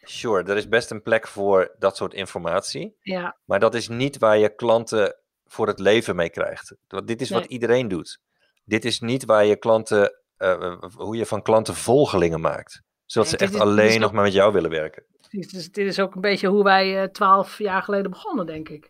Sure, 0.01 0.43
er 0.43 0.57
is 0.57 0.67
best 0.67 0.91
een 0.91 1.01
plek 1.01 1.27
voor 1.27 1.75
dat 1.77 1.97
soort 1.97 2.13
informatie. 2.13 2.97
Ja. 2.99 3.37
Maar 3.45 3.59
dat 3.59 3.75
is 3.75 3.87
niet 3.87 4.17
waar 4.17 4.37
je 4.37 4.55
klanten 4.55 5.15
voor 5.55 5.67
het 5.67 5.79
leven 5.79 6.15
mee 6.15 6.29
krijgt. 6.29 6.75
Dit 7.05 7.21
is 7.21 7.29
wat 7.29 7.45
iedereen 7.45 7.87
doet. 7.87 8.19
Dit 8.63 8.85
is 8.85 8.99
niet 8.99 9.25
waar 9.25 9.45
je 9.45 9.55
klanten, 9.55 10.15
uh, 10.37 10.75
hoe 10.95 11.15
je 11.15 11.25
van 11.25 11.41
klanten 11.41 11.75
volgelingen 11.75 12.41
maakt. 12.41 12.81
Zodat 13.05 13.29
ze 13.29 13.37
echt 13.37 13.59
alleen 13.59 13.99
nog 13.99 14.11
maar 14.11 14.23
met 14.23 14.33
jou 14.33 14.53
willen 14.53 14.69
werken. 14.69 15.03
Dus 15.29 15.71
dit 15.71 15.77
is 15.77 15.99
ook 15.99 16.15
een 16.15 16.21
beetje 16.21 16.47
hoe 16.47 16.63
wij 16.63 17.01
eh, 17.01 17.07
twaalf 17.09 17.57
jaar 17.57 17.81
geleden 17.81 18.11
begonnen, 18.11 18.45
denk 18.45 18.69
ik. 18.69 18.89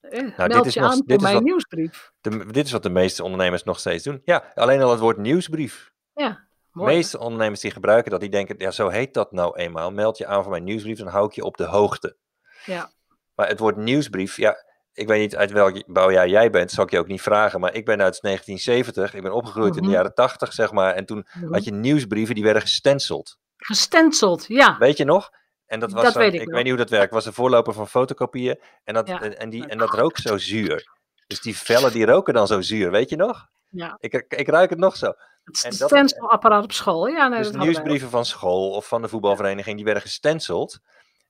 Eh, 0.00 0.36
nou, 0.36 0.48
dit 0.48 0.66
is 0.66 0.74
je 0.74 0.80
nog, 0.80 0.92
aan 0.92 1.02
dit 1.06 1.20
mijn 1.20 1.34
wat, 1.34 1.42
nieuwsbrief. 1.42 2.12
De, 2.20 2.46
dit 2.46 2.66
is 2.66 2.72
wat 2.72 2.82
de 2.82 2.90
meeste 2.90 3.22
ondernemers 3.22 3.64
nog 3.64 3.78
steeds 3.78 4.04
doen. 4.04 4.22
Ja, 4.24 4.52
alleen 4.54 4.82
al 4.82 4.90
het 4.90 5.00
woord 5.00 5.16
nieuwsbrief. 5.16 5.92
Ja, 6.14 6.46
mooi. 6.72 6.88
De 6.88 6.94
meeste 6.96 7.18
ondernemers 7.18 7.60
die 7.60 7.70
gebruiken 7.70 8.10
dat, 8.10 8.20
die 8.20 8.30
denken, 8.30 8.54
ja, 8.58 8.70
zo 8.70 8.88
heet 8.88 9.14
dat 9.14 9.32
nou 9.32 9.56
eenmaal. 9.56 9.90
Meld 9.90 10.18
je 10.18 10.26
aan 10.26 10.42
voor 10.42 10.50
mijn 10.50 10.64
nieuwsbrief, 10.64 10.98
dan 10.98 11.06
hou 11.06 11.26
ik 11.26 11.32
je 11.32 11.44
op 11.44 11.56
de 11.56 11.64
hoogte. 11.64 12.16
Ja. 12.64 12.90
Maar 13.34 13.48
het 13.48 13.58
woord 13.58 13.76
nieuwsbrief, 13.76 14.36
ja, 14.36 14.56
ik 14.92 15.06
weet 15.06 15.20
niet 15.20 15.36
uit 15.36 15.50
welk 15.50 15.92
bouwjaar 15.92 16.28
jij 16.28 16.50
bent, 16.50 16.70
zal 16.70 16.84
ik 16.84 16.90
je 16.90 16.98
ook 16.98 17.06
niet 17.06 17.22
vragen. 17.22 17.60
Maar 17.60 17.74
ik 17.74 17.84
ben 17.84 18.02
uit 18.02 18.18
1970, 18.22 19.14
ik 19.14 19.22
ben 19.22 19.34
opgegroeid 19.34 19.76
in 19.76 19.82
de 19.82 19.88
mhm. 19.88 19.96
jaren 19.96 20.14
80, 20.14 20.52
zeg 20.52 20.72
maar. 20.72 20.94
En 20.94 21.06
toen 21.06 21.26
mhm. 21.32 21.52
had 21.52 21.64
je 21.64 21.72
nieuwsbrieven, 21.72 22.34
die 22.34 22.44
werden 22.44 22.62
gestenceld. 22.62 23.38
Gestenceld, 23.56 24.44
ja. 24.48 24.76
Weet 24.78 24.96
je 24.96 25.04
nog? 25.04 25.30
En 25.66 25.80
dat 25.80 25.92
was, 25.92 26.02
dat 26.02 26.14
weet 26.14 26.34
ik, 26.34 26.40
ik 26.40 26.48
weet 26.48 26.62
niet 26.62 26.72
hoe 26.72 26.82
dat 26.82 26.90
werkt, 26.90 27.12
was 27.12 27.26
een 27.26 27.32
voorloper 27.32 27.72
van 27.72 27.88
fotocopieën. 27.88 28.60
En 28.84 28.94
dat, 28.94 29.08
en, 29.08 29.50
die, 29.50 29.66
en 29.66 29.78
dat 29.78 29.90
rook 29.90 30.18
zo 30.18 30.38
zuur. 30.38 31.00
Dus 31.26 31.40
die 31.40 31.56
vellen 31.56 31.92
die 31.92 32.06
roken 32.06 32.34
dan 32.34 32.46
zo 32.46 32.60
zuur, 32.60 32.90
weet 32.90 33.08
je 33.08 33.16
nog? 33.16 33.46
Ja. 33.68 33.96
Ik, 34.00 34.24
ik 34.28 34.48
ruik 34.48 34.70
het 34.70 34.78
nog 34.78 34.96
zo. 34.96 35.12
Het 35.44 35.56
stencilapparaat 35.56 36.64
op 36.64 36.72
school, 36.72 37.06
ja. 37.06 37.28
Nee, 37.28 37.38
dus 37.38 37.50
nieuwsbrieven 37.50 38.10
van 38.10 38.24
school 38.24 38.70
of 38.70 38.88
van 38.88 39.02
de 39.02 39.08
voetbalvereniging, 39.08 39.76
die 39.76 39.84
werden 39.84 40.02
gestenceld. 40.02 40.78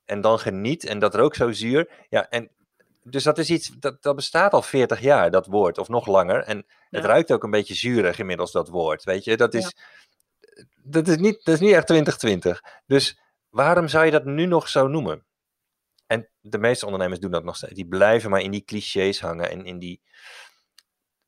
En 0.05 0.21
dan 0.21 0.39
geniet 0.39 0.85
en 0.85 0.99
dat 0.99 1.15
rook 1.15 1.35
zo 1.35 1.51
zuur. 1.51 1.89
Ja, 2.09 2.29
en 2.29 2.49
dus 3.03 3.23
dat 3.23 3.37
is 3.37 3.49
iets, 3.49 3.67
dat, 3.79 4.03
dat 4.03 4.15
bestaat 4.15 4.53
al 4.53 4.61
40 4.61 4.99
jaar, 4.99 5.31
dat 5.31 5.45
woord, 5.45 5.77
of 5.77 5.87
nog 5.87 6.07
langer. 6.07 6.43
En 6.43 6.65
het 6.89 7.05
ruikt 7.05 7.31
ook 7.31 7.43
een 7.43 7.51
beetje 7.51 7.73
zuurig 7.73 8.19
inmiddels, 8.19 8.51
dat 8.51 8.69
woord. 8.69 9.03
Weet 9.03 9.23
je, 9.23 9.37
dat 9.37 9.53
is, 9.53 9.75
dat 10.75 11.07
is, 11.07 11.17
niet, 11.17 11.45
dat 11.45 11.53
is 11.53 11.59
niet 11.59 11.73
echt 11.73 11.87
2020. 11.87 12.61
Dus 12.85 13.19
waarom 13.49 13.87
zou 13.87 14.05
je 14.05 14.11
dat 14.11 14.25
nu 14.25 14.45
nog 14.45 14.69
zo 14.69 14.87
noemen? 14.87 15.25
En 16.07 16.29
de 16.41 16.57
meeste 16.57 16.85
ondernemers 16.85 17.19
doen 17.19 17.31
dat 17.31 17.43
nog 17.43 17.55
steeds. 17.55 17.73
Die 17.73 17.87
blijven 17.87 18.29
maar 18.29 18.41
in 18.41 18.51
die 18.51 18.63
clichés 18.63 19.21
hangen 19.21 19.49
en 19.49 19.65
in 19.65 19.79
die, 19.79 20.01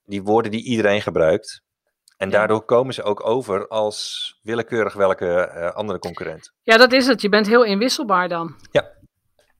die 0.03 0.23
woorden 0.23 0.51
die 0.51 0.63
iedereen 0.63 1.01
gebruikt. 1.01 1.63
En 2.17 2.29
daardoor 2.29 2.65
komen 2.65 2.93
ze 2.93 3.03
ook 3.03 3.25
over 3.25 3.67
als 3.67 4.39
willekeurig 4.41 4.93
welke 4.93 5.51
uh, 5.55 5.71
andere 5.71 5.99
concurrent. 5.99 6.53
Ja, 6.63 6.77
dat 6.77 6.91
is 6.91 7.07
het. 7.07 7.21
Je 7.21 7.29
bent 7.29 7.47
heel 7.47 7.63
inwisselbaar 7.63 8.29
dan. 8.29 8.55
Ja. 8.71 8.93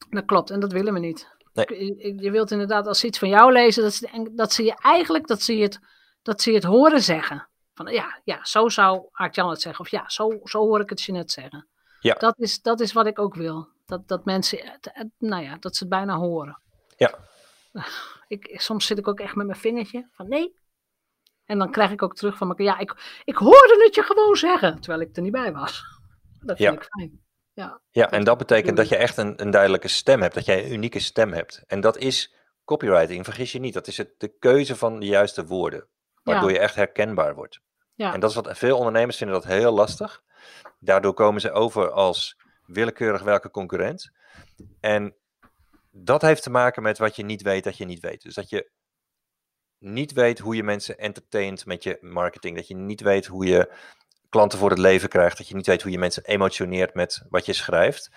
Dat 0.09 0.25
klopt, 0.25 0.49
en 0.49 0.59
dat 0.59 0.71
willen 0.71 0.93
we 0.93 0.99
niet. 0.99 1.34
Nee. 1.55 2.15
Je 2.21 2.31
wilt 2.31 2.51
inderdaad, 2.51 2.87
als 2.87 2.99
ze 2.99 3.07
iets 3.07 3.19
van 3.19 3.29
jou 3.29 3.51
lezen, 3.51 3.83
dat 3.83 3.93
ze, 3.93 4.29
dat 4.31 4.53
ze 4.53 4.63
je 4.63 4.75
eigenlijk 4.81 5.27
dat 5.27 5.41
ze 5.41 5.53
het, 5.53 5.79
dat 6.21 6.41
ze 6.41 6.51
het 6.51 6.63
horen 6.63 7.01
zeggen. 7.01 7.47
Van 7.73 7.87
ja, 7.87 8.21
ja 8.23 8.45
zo 8.45 8.69
zou 8.69 9.07
Art-Jan 9.11 9.49
het 9.49 9.61
zeggen. 9.61 9.85
Of 9.85 9.91
ja, 9.91 10.09
zo, 10.09 10.39
zo 10.43 10.59
hoor 10.59 10.79
ik 10.79 10.89
het 10.89 11.01
je 11.01 11.11
net 11.11 11.31
zeggen. 11.31 11.67
Ja. 11.99 12.13
Dat, 12.13 12.39
is, 12.39 12.61
dat 12.61 12.79
is 12.79 12.93
wat 12.93 13.05
ik 13.05 13.19
ook 13.19 13.35
wil. 13.35 13.67
Dat, 13.85 14.07
dat 14.07 14.25
mensen, 14.25 14.79
nou 15.17 15.43
ja, 15.43 15.57
dat 15.59 15.75
ze 15.75 15.83
het 15.83 15.93
bijna 15.93 16.15
horen. 16.15 16.61
Ja. 16.97 17.15
Ik, 18.27 18.61
soms 18.61 18.85
zit 18.85 18.97
ik 18.97 19.07
ook 19.07 19.19
echt 19.19 19.35
met 19.35 19.45
mijn 19.45 19.59
vingertje 19.59 20.07
van 20.11 20.27
nee. 20.27 20.55
En 21.45 21.57
dan 21.57 21.71
krijg 21.71 21.91
ik 21.91 22.01
ook 22.01 22.15
terug 22.15 22.37
van 22.37 22.53
ja, 22.57 22.77
ik, 22.77 23.21
ik 23.23 23.35
hoorde 23.35 23.83
het 23.83 23.95
je 23.95 24.03
gewoon 24.03 24.35
zeggen, 24.35 24.79
terwijl 24.79 25.01
ik 25.01 25.15
er 25.15 25.21
niet 25.21 25.31
bij 25.31 25.53
was. 25.53 25.83
Dat 26.39 26.57
vind 26.57 26.73
ik 26.73 26.83
fijn. 26.83 27.24
Ja, 27.55 27.81
ja 27.91 28.11
en 28.11 28.23
dat 28.23 28.37
betekent 28.37 28.77
dat 28.77 28.89
je 28.89 28.95
echt 28.95 29.17
een, 29.17 29.41
een 29.41 29.51
duidelijke 29.51 29.87
stem 29.87 30.21
hebt, 30.21 30.33
dat 30.33 30.45
jij 30.45 30.65
een 30.65 30.73
unieke 30.73 30.99
stem 30.99 31.33
hebt. 31.33 31.63
En 31.67 31.81
dat 31.81 31.97
is 31.97 32.35
copywriting, 32.65 33.23
vergis 33.23 33.51
je 33.51 33.59
niet. 33.59 33.73
Dat 33.73 33.87
is 33.87 33.97
het, 33.97 34.13
de 34.17 34.37
keuze 34.39 34.75
van 34.75 34.99
de 34.99 35.05
juiste 35.05 35.45
woorden, 35.45 35.87
waardoor 36.23 36.51
je 36.51 36.59
echt 36.59 36.75
herkenbaar 36.75 37.35
wordt. 37.35 37.59
Ja. 37.93 38.13
En 38.13 38.19
dat 38.19 38.29
is 38.29 38.35
wat 38.35 38.57
veel 38.57 38.77
ondernemers 38.77 39.17
vinden 39.17 39.35
dat 39.35 39.45
heel 39.45 39.73
lastig. 39.73 40.23
Daardoor 40.79 41.13
komen 41.13 41.41
ze 41.41 41.51
over 41.51 41.91
als 41.91 42.37
willekeurig 42.65 43.21
welke 43.21 43.49
concurrent. 43.49 44.11
En 44.79 45.15
dat 45.91 46.21
heeft 46.21 46.43
te 46.43 46.49
maken 46.49 46.83
met 46.83 46.97
wat 46.97 47.15
je 47.15 47.23
niet 47.23 47.41
weet 47.41 47.63
dat 47.63 47.77
je 47.77 47.85
niet 47.85 47.99
weet. 47.99 48.21
Dus 48.21 48.33
dat 48.33 48.49
je 48.49 48.71
niet 49.77 50.11
weet 50.11 50.39
hoe 50.39 50.55
je 50.55 50.63
mensen 50.63 50.97
entertaint 50.97 51.65
met 51.65 51.83
je 51.83 51.97
marketing. 52.01 52.55
Dat 52.55 52.67
je 52.67 52.75
niet 52.75 53.01
weet 53.01 53.25
hoe 53.25 53.45
je 53.45 53.73
klanten 54.35 54.59
voor 54.59 54.69
het 54.69 54.79
leven 54.79 55.09
krijgt. 55.09 55.37
Dat 55.37 55.47
je 55.47 55.55
niet 55.55 55.65
weet 55.65 55.81
hoe 55.81 55.91
je 55.91 55.97
mensen 55.97 56.23
emotioneert 56.23 56.93
met 56.93 57.25
wat 57.29 57.45
je 57.45 57.53
schrijft. 57.53 58.11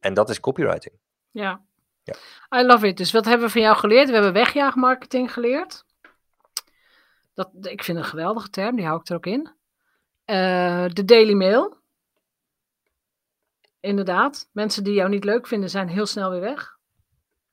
En 0.00 0.14
dat 0.14 0.30
is 0.30 0.40
copywriting. 0.40 0.94
Ja. 1.30 1.60
ja. 2.02 2.14
I 2.60 2.62
love 2.66 2.86
it. 2.86 2.96
Dus 2.96 3.12
wat 3.12 3.24
hebben 3.24 3.46
we 3.46 3.52
van 3.52 3.60
jou 3.60 3.76
geleerd? 3.76 4.06
We 4.06 4.14
hebben 4.14 4.32
wegjaagmarketing 4.32 5.32
geleerd. 5.32 5.84
Dat, 7.34 7.50
ik 7.60 7.84
vind 7.84 7.98
een 7.98 8.04
geweldige 8.04 8.50
term, 8.50 8.76
die 8.76 8.84
hou 8.84 9.00
ik 9.00 9.08
er 9.08 9.16
ook 9.16 9.26
in. 9.26 9.40
Uh, 10.26 10.86
de 10.88 11.04
Daily 11.04 11.32
Mail. 11.32 11.76
Inderdaad, 13.80 14.48
mensen 14.52 14.84
die 14.84 14.94
jou 14.94 15.08
niet 15.08 15.24
leuk 15.24 15.46
vinden 15.46 15.70
zijn 15.70 15.88
heel 15.88 16.06
snel 16.06 16.30
weer 16.30 16.40
weg. 16.40 16.76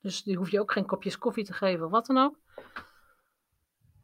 Dus 0.00 0.22
die 0.22 0.36
hoef 0.36 0.50
je 0.50 0.60
ook 0.60 0.72
geen 0.72 0.86
kopjes 0.86 1.18
koffie 1.18 1.44
te 1.44 1.52
geven 1.52 1.84
of 1.84 1.90
wat 1.90 2.06
dan 2.06 2.18
ook. 2.18 2.38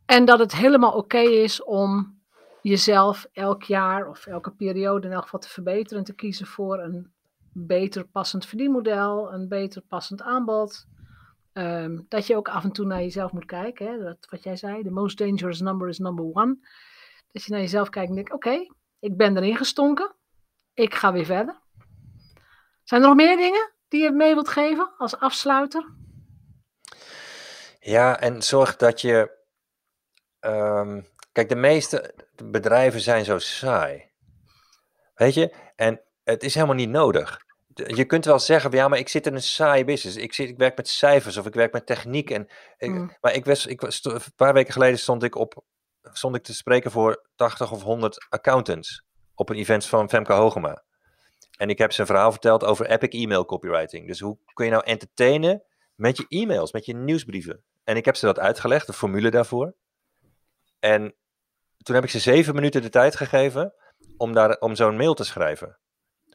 En 0.06 0.24
dat 0.24 0.38
het 0.38 0.54
helemaal 0.56 0.92
oké 0.92 1.18
is 1.18 1.62
om 1.62 2.17
jezelf 2.62 3.26
elk 3.32 3.62
jaar 3.62 4.08
of 4.08 4.26
elke 4.26 4.50
periode 4.50 5.06
in 5.06 5.12
elk 5.12 5.22
geval 5.22 5.40
te 5.40 5.48
verbeteren 5.48 5.98
en 5.98 6.04
te 6.04 6.14
kiezen 6.14 6.46
voor 6.46 6.78
een 6.78 7.12
beter 7.52 8.04
passend 8.04 8.46
verdienmodel, 8.46 9.32
een 9.32 9.48
beter 9.48 9.82
passend 9.82 10.22
aanbod. 10.22 10.86
Um, 11.52 12.06
dat 12.08 12.26
je 12.26 12.36
ook 12.36 12.48
af 12.48 12.64
en 12.64 12.72
toe 12.72 12.86
naar 12.86 13.00
jezelf 13.00 13.32
moet 13.32 13.44
kijken. 13.44 13.86
Hè? 13.86 13.98
Dat, 13.98 14.26
wat 14.30 14.42
jij 14.42 14.56
zei, 14.56 14.82
the 14.82 14.90
most 14.90 15.18
dangerous 15.18 15.60
number 15.60 15.88
is 15.88 15.98
number 15.98 16.24
one. 16.24 16.58
Dat 17.32 17.44
je 17.44 17.52
naar 17.52 17.60
jezelf 17.60 17.88
kijkt 17.88 18.08
en 18.08 18.14
denkt, 18.14 18.32
oké, 18.32 18.66
ik 18.98 19.16
ben 19.16 19.36
erin 19.36 19.56
gestonken. 19.56 20.14
Ik 20.74 20.94
ga 20.94 21.12
weer 21.12 21.24
verder. 21.24 21.60
Zijn 22.84 23.02
er 23.02 23.06
nog 23.06 23.16
meer 23.16 23.36
dingen 23.36 23.72
die 23.88 24.02
je 24.02 24.10
mee 24.10 24.34
wilt 24.34 24.48
geven 24.48 24.90
als 24.98 25.16
afsluiter? 25.16 25.88
Ja, 27.80 28.20
en 28.20 28.42
zorg 28.42 28.76
dat 28.76 29.00
je. 29.00 29.36
Um, 30.40 31.06
kijk, 31.38 31.48
de 31.48 31.68
meeste 31.68 32.14
bedrijven 32.44 33.00
zijn 33.00 33.24
zo 33.24 33.38
saai. 33.38 34.10
Weet 35.14 35.34
je? 35.34 35.54
En 35.76 36.00
het 36.24 36.42
is 36.42 36.54
helemaal 36.54 36.76
niet 36.76 36.88
nodig. 36.88 37.46
Je 37.74 38.04
kunt 38.04 38.24
wel 38.24 38.38
zeggen, 38.38 38.70
ja, 38.70 38.88
maar 38.88 38.98
ik 38.98 39.08
zit 39.08 39.26
in 39.26 39.34
een 39.34 39.42
saai 39.42 39.84
business. 39.84 40.16
Ik, 40.16 40.32
zit, 40.32 40.48
ik 40.48 40.58
werk 40.58 40.76
met 40.76 40.88
cijfers 40.88 41.36
of 41.36 41.46
ik 41.46 41.54
werk 41.54 41.72
met 41.72 41.86
techniek. 41.86 42.30
En 42.30 42.48
ik, 42.76 42.90
mm. 42.90 43.16
Maar 43.20 43.34
ik 43.34 43.44
was, 43.44 43.66
ik 43.66 43.80
was, 43.80 44.04
een 44.04 44.20
paar 44.36 44.52
weken 44.52 44.72
geleden 44.72 44.98
stond 44.98 45.22
ik, 45.22 45.34
op, 45.34 45.64
stond 46.02 46.36
ik 46.36 46.42
te 46.42 46.54
spreken 46.54 46.90
voor 46.90 47.26
80 47.36 47.72
of 47.72 47.82
100 47.82 48.26
accountants 48.28 49.04
op 49.34 49.48
een 49.48 49.56
event 49.56 49.86
van 49.86 50.08
Femke 50.08 50.32
Hogema. 50.32 50.82
En 51.56 51.70
ik 51.70 51.78
heb 51.78 51.92
ze 51.92 52.00
een 52.00 52.06
verhaal 52.06 52.30
verteld 52.30 52.64
over 52.64 52.86
epic 52.86 53.12
email 53.12 53.44
copywriting. 53.44 54.06
Dus 54.06 54.20
hoe 54.20 54.38
kun 54.52 54.64
je 54.64 54.70
nou 54.70 54.84
entertainen 54.84 55.62
met 55.94 56.16
je 56.16 56.26
e-mails, 56.28 56.72
met 56.72 56.86
je 56.86 56.94
nieuwsbrieven? 56.94 57.62
En 57.84 57.96
ik 57.96 58.04
heb 58.04 58.16
ze 58.16 58.26
dat 58.26 58.38
uitgelegd, 58.38 58.86
de 58.86 58.92
formule 58.92 59.30
daarvoor. 59.30 59.74
En 60.78 61.14
toen 61.82 61.94
heb 61.94 62.04
ik 62.04 62.10
ze 62.10 62.18
zeven 62.18 62.54
minuten 62.54 62.82
de 62.82 62.88
tijd 62.88 63.16
gegeven 63.16 63.74
om, 64.16 64.32
daar, 64.32 64.58
om 64.58 64.74
zo'n 64.74 64.96
mail 64.96 65.14
te 65.14 65.24
schrijven. 65.24 65.78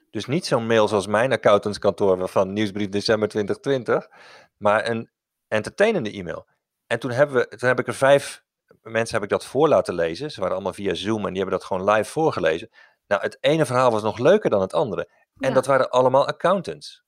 Dus 0.10 0.26
niet 0.26 0.46
zo'n 0.46 0.68
mail 0.68 0.88
zoals 0.88 1.08
mijn 1.08 1.32
accountantskantoor 1.32 2.30
van 2.30 2.54
nieuwsbrief 2.54 2.90
december 2.90 3.28
2020, 3.28 4.10
maar 4.58 4.90
een 4.90 5.10
entertainende 5.48 6.12
e-mail. 6.12 6.48
En 6.88 7.00
toen, 7.00 7.12
hebben 7.12 7.36
we, 7.36 7.58
toen 7.58 7.70
heb 7.70 7.80
ik 7.80 7.88
er 7.88 7.94
vijf 7.94 8.44
mensen 8.82 9.16
heb 9.16 9.24
ik 9.24 9.30
dat 9.30 9.46
voor 9.46 9.68
laten 9.68 9.94
lezen. 9.94 10.32
Ze 10.32 10.40
waren 10.40 10.56
allemaal 10.56 10.74
via 10.74 10.94
Zoom 10.94 11.26
en 11.26 11.34
die 11.34 11.42
hebben 11.42 11.60
dat 11.60 11.68
gewoon 11.68 11.90
live 11.90 12.12
voorgelezen. 12.12 12.70
Nou, 13.08 13.22
het 13.22 13.38
ene 13.40 13.66
verhaal 13.66 13.92
was 13.92 14.02
nog 14.02 14.18
leuker 14.18 14.50
dan 14.50 14.62
het 14.62 14.74
andere. 14.74 15.10
En 15.40 15.54
dat 15.54 15.66
waren 15.66 15.90
allemaal 15.90 16.28
accountants. 16.28 17.04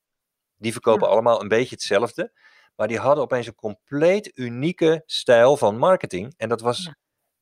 Die 0.57 0.71
verkopen 0.71 1.09
allemaal 1.09 1.41
een 1.41 1.47
beetje 1.47 1.75
hetzelfde. 1.75 2.31
Maar 2.75 2.87
die 2.87 2.99
hadden 2.99 3.23
opeens 3.23 3.47
een 3.47 3.55
compleet 3.55 4.31
unieke 4.33 5.03
stijl 5.05 5.57
van 5.57 5.77
marketing. 5.77 6.33
En 6.37 6.49
dat 6.49 6.61
was 6.61 6.91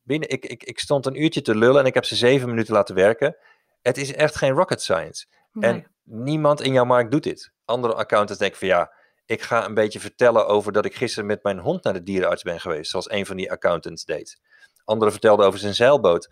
binnen. 0.03 0.29
Ik, 0.29 0.45
ik, 0.45 0.63
ik 0.63 0.79
stond 0.79 1.05
een 1.05 1.21
uurtje 1.21 1.41
te 1.41 1.55
lullen 1.55 1.81
en 1.81 1.85
ik 1.85 1.93
heb 1.93 2.05
ze 2.05 2.15
zeven 2.15 2.49
minuten 2.49 2.73
laten 2.73 2.95
werken. 2.95 3.37
Het 3.81 3.97
is 3.97 4.13
echt 4.13 4.35
geen 4.35 4.51
rocket 4.51 4.81
science. 4.81 5.25
En 5.59 5.87
niemand 6.03 6.61
in 6.61 6.73
jouw 6.73 6.85
markt 6.85 7.11
doet 7.11 7.23
dit. 7.23 7.51
Andere 7.65 7.93
accountants 7.93 8.39
denken 8.39 8.59
van 8.59 8.67
ja, 8.67 8.93
ik 9.25 9.41
ga 9.41 9.65
een 9.65 9.73
beetje 9.73 9.99
vertellen 9.99 10.47
over 10.47 10.71
dat 10.71 10.85
ik 10.85 10.95
gisteren 10.95 11.25
met 11.25 11.43
mijn 11.43 11.59
hond 11.59 11.83
naar 11.83 11.93
de 11.93 12.03
dierenarts 12.03 12.43
ben 12.43 12.59
geweest. 12.59 12.91
Zoals 12.91 13.11
een 13.11 13.25
van 13.25 13.35
die 13.35 13.51
accountants 13.51 14.05
deed. 14.05 14.41
Andere 14.85 15.11
vertelde 15.11 15.43
over 15.43 15.59
zijn 15.59 15.75
zeilboot 15.75 16.29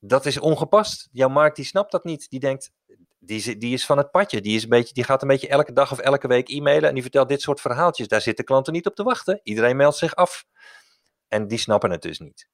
dat 0.00 0.26
is 0.26 0.38
ongepast. 0.38 1.08
Jouw 1.12 1.28
markt 1.28 1.56
die 1.56 1.64
snapt 1.64 1.92
dat 1.92 2.04
niet. 2.04 2.30
Die 2.30 2.40
denkt, 2.40 2.70
die, 3.18 3.58
die 3.58 3.72
is 3.72 3.86
van 3.86 3.98
het 3.98 4.10
padje. 4.10 4.40
Die, 4.40 4.56
is 4.56 4.62
een 4.62 4.68
beetje, 4.68 4.94
die 4.94 5.04
gaat 5.04 5.22
een 5.22 5.28
beetje 5.28 5.48
elke 5.48 5.72
dag 5.72 5.92
of 5.92 5.98
elke 5.98 6.28
week 6.28 6.48
e-mailen 6.48 6.88
en 6.88 6.94
die 6.94 7.02
vertelt 7.02 7.28
dit 7.28 7.40
soort 7.40 7.60
verhaaltjes. 7.60 8.08
Daar 8.08 8.20
zitten 8.20 8.44
klanten 8.44 8.72
niet 8.72 8.86
op 8.86 8.94
te 8.94 9.02
wachten. 9.02 9.40
Iedereen 9.42 9.76
meldt 9.76 9.96
zich 9.96 10.14
af. 10.14 10.44
En 11.28 11.46
die 11.46 11.58
snappen 11.58 11.90
het 11.90 12.02
dus 12.02 12.18
niet. 12.18 12.48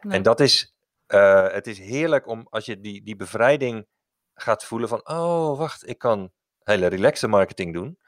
En 0.00 0.22
dat 0.22 0.40
is, 0.40 0.74
uh, 1.08 1.52
het 1.52 1.66
is 1.66 1.78
heerlijk 1.78 2.26
om 2.26 2.46
als 2.50 2.64
je 2.64 2.80
die, 2.80 3.02
die 3.02 3.16
bevrijding 3.16 3.86
gaat 4.34 4.64
voelen 4.64 4.88
van, 4.88 5.08
oh 5.08 5.58
wacht, 5.58 5.88
ik 5.88 5.98
kan 5.98 6.32
hele 6.62 6.86
relaxe 6.86 7.28
marketing 7.28 7.72
doen. 7.74 7.98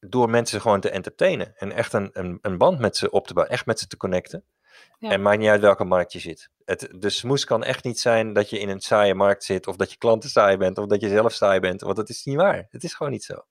Door 0.00 0.30
mensen 0.30 0.60
gewoon 0.60 0.80
te 0.80 0.90
entertainen 0.90 1.56
en 1.56 1.72
echt 1.72 1.92
een, 1.92 2.10
een, 2.12 2.38
een 2.42 2.58
band 2.58 2.78
met 2.78 2.96
ze 2.96 3.10
op 3.10 3.26
te 3.26 3.34
bouwen, 3.34 3.54
echt 3.54 3.66
met 3.66 3.78
ze 3.78 3.86
te 3.86 3.96
connecten. 3.96 4.44
En 4.98 5.22
maakt 5.22 5.38
niet 5.38 5.48
uit 5.48 5.60
welke 5.60 5.84
markt 5.84 6.12
je 6.12 6.18
zit. 6.18 6.50
Het, 6.64 6.88
de 6.92 7.10
smoes 7.10 7.44
kan 7.44 7.64
echt 7.64 7.84
niet 7.84 8.00
zijn 8.00 8.32
dat 8.32 8.50
je 8.50 8.58
in 8.58 8.68
een 8.68 8.80
saaie 8.80 9.14
markt 9.14 9.44
zit, 9.44 9.66
of 9.66 9.76
dat 9.76 9.90
je 9.90 9.98
klanten 9.98 10.30
saai 10.30 10.56
bent, 10.56 10.78
of 10.78 10.86
dat 10.86 11.00
je 11.00 11.08
zelf 11.08 11.32
saai 11.32 11.60
bent, 11.60 11.80
want 11.80 11.96
dat 11.96 12.08
is 12.08 12.24
niet 12.24 12.36
waar. 12.36 12.66
Het 12.70 12.84
is 12.84 12.94
gewoon 12.94 13.12
niet 13.12 13.24
zo. 13.24 13.44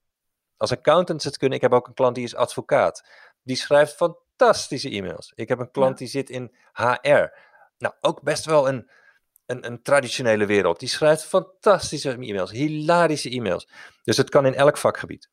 Als 0.56 0.72
accountants 0.72 1.24
het 1.24 1.36
kunnen, 1.36 1.56
ik 1.56 1.62
heb 1.62 1.72
ook 1.72 1.86
een 1.86 1.94
klant 1.94 2.14
die 2.14 2.24
is 2.24 2.34
advocaat. 2.34 3.04
Die 3.42 3.56
schrijft 3.56 3.94
fantastische 3.94 4.90
e-mails. 4.90 5.32
Ik 5.34 5.48
heb 5.48 5.58
een 5.58 5.70
klant 5.70 5.98
die 5.98 6.08
zit 6.08 6.30
in 6.30 6.54
HR. 6.72 7.32
Nou, 7.78 7.94
ook 8.00 8.22
best 8.22 8.44
wel 8.44 8.68
een, 8.68 8.90
een, 9.46 9.66
een 9.66 9.82
traditionele 9.82 10.46
wereld. 10.46 10.78
Die 10.78 10.88
schrijft 10.88 11.24
fantastische 11.24 12.10
e-mails, 12.10 12.50
hilarische 12.50 13.30
e-mails. 13.30 13.68
Dus 14.04 14.16
het 14.16 14.30
kan 14.30 14.46
in 14.46 14.54
elk 14.54 14.76
vakgebied. 14.76 15.30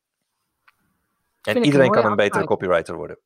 En 1.42 1.64
iedereen 1.64 1.90
kan 1.90 2.04
een 2.04 2.16
betere 2.16 2.44
copywriter 2.44 2.94
worden. 2.94 3.18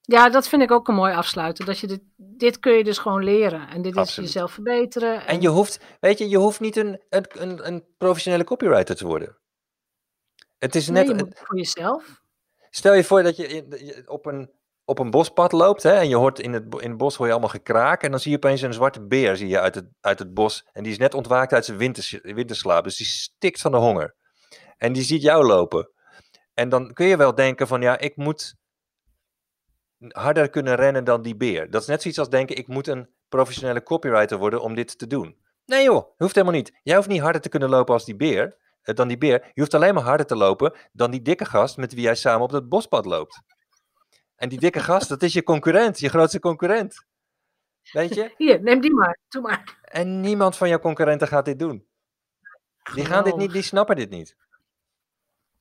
Ja, 0.00 0.28
dat 0.28 0.48
vind 0.48 0.62
ik 0.62 0.70
ook 0.70 0.88
een 0.88 0.94
mooi 0.94 1.14
afsluiten. 1.14 1.66
Dat 1.66 1.78
je 1.78 1.86
dit, 1.86 2.00
dit 2.16 2.58
kun 2.58 2.72
je 2.72 2.84
dus 2.84 2.98
gewoon 2.98 3.24
leren. 3.24 3.68
En 3.68 3.82
dit 3.82 3.96
is 3.96 4.14
jezelf 4.14 4.52
verbeteren. 4.52 5.20
En... 5.20 5.26
en, 5.26 5.40
je 5.40 5.48
hoeft, 5.48 5.80
weet 6.00 6.18
je, 6.18 6.28
je 6.28 6.36
hoeft 6.36 6.60
niet 6.60 6.76
een, 6.76 7.00
een, 7.08 7.66
een 7.66 7.84
professionele 7.98 8.44
copywriter 8.44 8.96
te 8.96 9.06
worden. 9.06 9.38
Het 10.58 10.74
is 10.74 10.88
net. 10.88 11.06
Nee, 11.06 11.16
je 11.16 11.26
voor 11.34 11.56
jezelf. 11.56 12.22
Stel 12.70 12.94
je 12.94 13.04
voor 13.04 13.22
dat 13.22 13.36
je 13.36 14.02
op 14.06 14.26
een, 14.26 14.50
op 14.90 14.98
een 14.98 15.10
bospad 15.10 15.52
loopt 15.52 15.82
hè, 15.82 15.92
en 15.92 16.08
je 16.08 16.16
hoort 16.16 16.38
in 16.38 16.52
het, 16.52 16.64
in 16.78 16.88
het 16.88 16.96
bos 16.96 17.16
hoor 17.16 17.26
je 17.26 17.32
allemaal 17.32 17.50
gekraak. 17.50 18.02
En 18.02 18.10
dan 18.10 18.20
zie 18.20 18.30
je 18.30 18.36
opeens 18.36 18.62
een 18.62 18.72
zwarte 18.72 19.06
beer 19.06 19.36
zie 19.36 19.48
je 19.48 19.60
uit, 19.60 19.74
het, 19.74 19.88
uit 20.00 20.18
het 20.18 20.34
bos. 20.34 20.66
En 20.72 20.82
die 20.82 20.92
is 20.92 20.98
net 20.98 21.14
ontwaakt 21.14 21.52
uit 21.52 21.64
zijn 21.64 21.78
winters, 21.78 22.18
winterslaap. 22.22 22.84
Dus 22.84 22.96
die 22.96 23.06
stikt 23.06 23.60
van 23.60 23.70
de 23.70 23.76
honger. 23.76 24.14
En 24.76 24.92
die 24.92 25.02
ziet 25.02 25.22
jou 25.22 25.46
lopen. 25.46 25.90
En 26.54 26.68
dan 26.68 26.92
kun 26.92 27.06
je 27.06 27.16
wel 27.16 27.34
denken 27.34 27.66
van 27.66 27.80
ja, 27.80 27.98
ik 27.98 28.16
moet 28.16 28.54
harder 30.08 30.50
kunnen 30.50 30.74
rennen 30.74 31.04
dan 31.04 31.22
die 31.22 31.36
beer. 31.36 31.70
Dat 31.70 31.82
is 31.82 31.88
net 31.88 32.02
zoiets 32.02 32.20
als 32.20 32.28
denken, 32.28 32.56
ik 32.56 32.68
moet 32.68 32.86
een 32.86 33.08
professionele 33.28 33.82
copywriter 33.82 34.38
worden 34.38 34.62
om 34.62 34.74
dit 34.74 34.98
te 34.98 35.06
doen. 35.06 35.36
Nee 35.66 35.84
joh, 35.84 36.10
hoeft 36.16 36.34
helemaal 36.34 36.56
niet. 36.56 36.78
Jij 36.82 36.96
hoeft 36.96 37.08
niet 37.08 37.20
harder 37.20 37.40
te 37.40 37.48
kunnen 37.48 37.68
lopen 37.68 37.94
als 37.94 38.04
die 38.04 38.16
beer, 38.16 38.56
eh, 38.82 38.94
dan 38.94 39.08
die 39.08 39.18
beer. 39.18 39.50
Je 39.52 39.60
hoeft 39.60 39.74
alleen 39.74 39.94
maar 39.94 40.02
harder 40.02 40.26
te 40.26 40.36
lopen 40.36 40.74
dan 40.92 41.10
die 41.10 41.22
dikke 41.22 41.44
gast 41.44 41.76
met 41.76 41.94
wie 41.94 42.02
jij 42.02 42.14
samen 42.14 42.42
op 42.42 42.50
het 42.50 42.68
bospad 42.68 43.04
loopt. 43.04 43.42
En 44.40 44.48
die 44.48 44.58
dikke 44.58 44.80
gast, 44.80 45.08
dat 45.08 45.22
is 45.22 45.32
je 45.32 45.42
concurrent, 45.42 45.98
je 45.98 46.08
grootste 46.08 46.40
concurrent. 46.40 47.04
Weet 47.92 48.14
je? 48.14 48.34
Hier, 48.36 48.62
neem 48.62 48.80
die 48.80 48.94
maar, 48.94 49.18
doe 49.28 49.42
maar. 49.42 49.78
En 49.82 50.20
niemand 50.20 50.56
van 50.56 50.68
jouw 50.68 50.78
concurrenten 50.78 51.28
gaat 51.28 51.44
dit 51.44 51.58
doen. 51.58 51.86
Die 52.94 53.04
gaan 53.04 53.24
dit 53.24 53.36
niet, 53.36 53.52
die 53.52 53.62
snappen 53.62 53.96
dit 53.96 54.10
niet. 54.10 54.36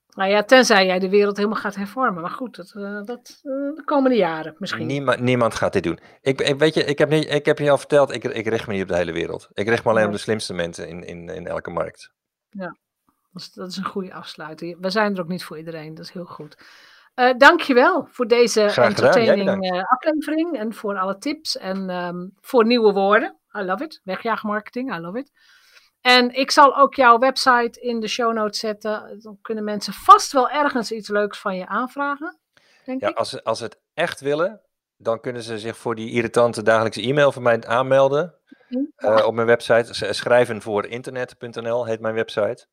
Nou 0.10 0.30
ja, 0.30 0.44
tenzij 0.44 0.86
jij 0.86 1.00
de 1.00 1.10
wereld 1.10 1.38
helemaal 1.38 1.60
gaat 1.60 1.76
hervormen. 1.76 2.22
Maar 2.22 2.32
goed, 2.32 2.56
dat, 2.56 2.74
uh, 2.76 3.04
dat 3.04 3.40
uh, 3.44 3.76
de 3.76 3.82
komende 3.86 4.18
jaren 4.18 4.56
misschien. 4.58 4.88
Niemand, 4.88 5.20
niemand 5.20 5.56
gaat 5.56 5.74
dit 5.74 5.84
doen. 5.84 6.00
Ik, 6.22 6.42
ik, 6.42 6.60
weet 6.60 6.74
je, 6.74 6.84
ik 6.84 6.98
heb, 6.98 7.10
niet, 7.10 7.32
ik 7.32 7.46
heb 7.46 7.60
je 7.60 7.72
al 7.72 7.78
verteld, 7.78 8.14
ik, 8.14 8.24
ik 8.24 8.48
richt 8.48 8.68
me 8.68 8.74
niet 8.74 8.82
op 8.82 8.88
de 8.88 8.96
hele 8.96 9.12
wereld. 9.12 9.50
Ik 9.54 9.68
richt 9.68 9.84
me 9.84 9.90
alleen 9.90 10.06
op 10.06 10.12
de 10.12 10.18
slimste 10.18 10.54
mensen 10.54 10.88
in, 10.88 11.04
in, 11.04 11.30
in 11.30 11.48
elke 11.48 11.70
markt. 11.70 12.12
Ja, 12.50 12.78
dat 13.32 13.42
is, 13.42 13.52
dat 13.52 13.70
is 13.70 13.78
een 13.78 13.86
goede 13.86 14.14
afsluiting. 14.14 14.78
We 14.80 14.90
zijn 14.90 15.16
er 15.16 15.22
ook 15.22 15.28
niet 15.28 15.44
voor 15.44 15.58
iedereen, 15.58 15.96
dat 15.96 16.06
is 16.06 16.12
heel 16.12 16.26
goed. 16.26 16.58
Uh, 17.20 17.34
dankjewel 17.38 18.08
voor 18.12 18.28
deze 18.28 18.62
entertaining 18.62 19.84
aflevering 19.88 20.58
en 20.58 20.74
voor 20.74 20.98
alle 20.98 21.18
tips 21.18 21.58
en 21.58 21.90
um, 21.90 22.34
voor 22.42 22.66
nieuwe 22.66 22.94
woorden. 22.94 23.38
I 23.58 23.62
love 23.62 23.84
it. 23.84 24.02
Wegjaagmarketing, 24.04 24.96
I 24.96 25.00
love 25.00 25.18
it. 25.20 25.32
En 26.02 26.34
ik 26.34 26.52
zal 26.52 26.78
ook 26.78 26.96
jouw 26.96 27.18
website 27.18 27.80
in 27.80 28.00
de 28.00 28.08
show 28.08 28.34
notes 28.34 28.60
zetten. 28.60 29.20
Dan 29.22 29.38
kunnen 29.42 29.64
mensen 29.64 29.94
vast 29.94 30.32
wel 30.32 30.50
ergens 30.50 30.92
iets 30.92 31.10
leuks 31.10 31.40
van 31.40 31.56
je 31.56 31.68
aanvragen. 31.68 32.40
Denk 32.86 33.02
ja, 33.02 33.10
ik. 33.10 33.18
Als, 33.18 33.44
als 33.44 33.58
ze 33.58 33.64
het 33.64 33.80
echt 33.94 34.20
willen, 34.20 34.62
dan 34.98 35.20
kunnen 35.20 35.44
ze 35.44 35.60
zich 35.60 35.78
voor 35.78 35.96
die 35.96 36.12
irritante 36.12 36.64
dagelijkse 36.64 37.02
e-mail 37.02 37.32
van 37.32 37.44
mij 37.44 37.64
aanmelden. 37.64 38.34
Uh, 38.98 39.26
op 39.26 39.34
mijn 39.34 39.48
website. 39.48 40.14
Schrijven 40.14 40.62
voor 40.62 40.86
internet.nl 40.86 41.86
heet 41.86 42.00
mijn 42.00 42.16
website. 42.16 42.68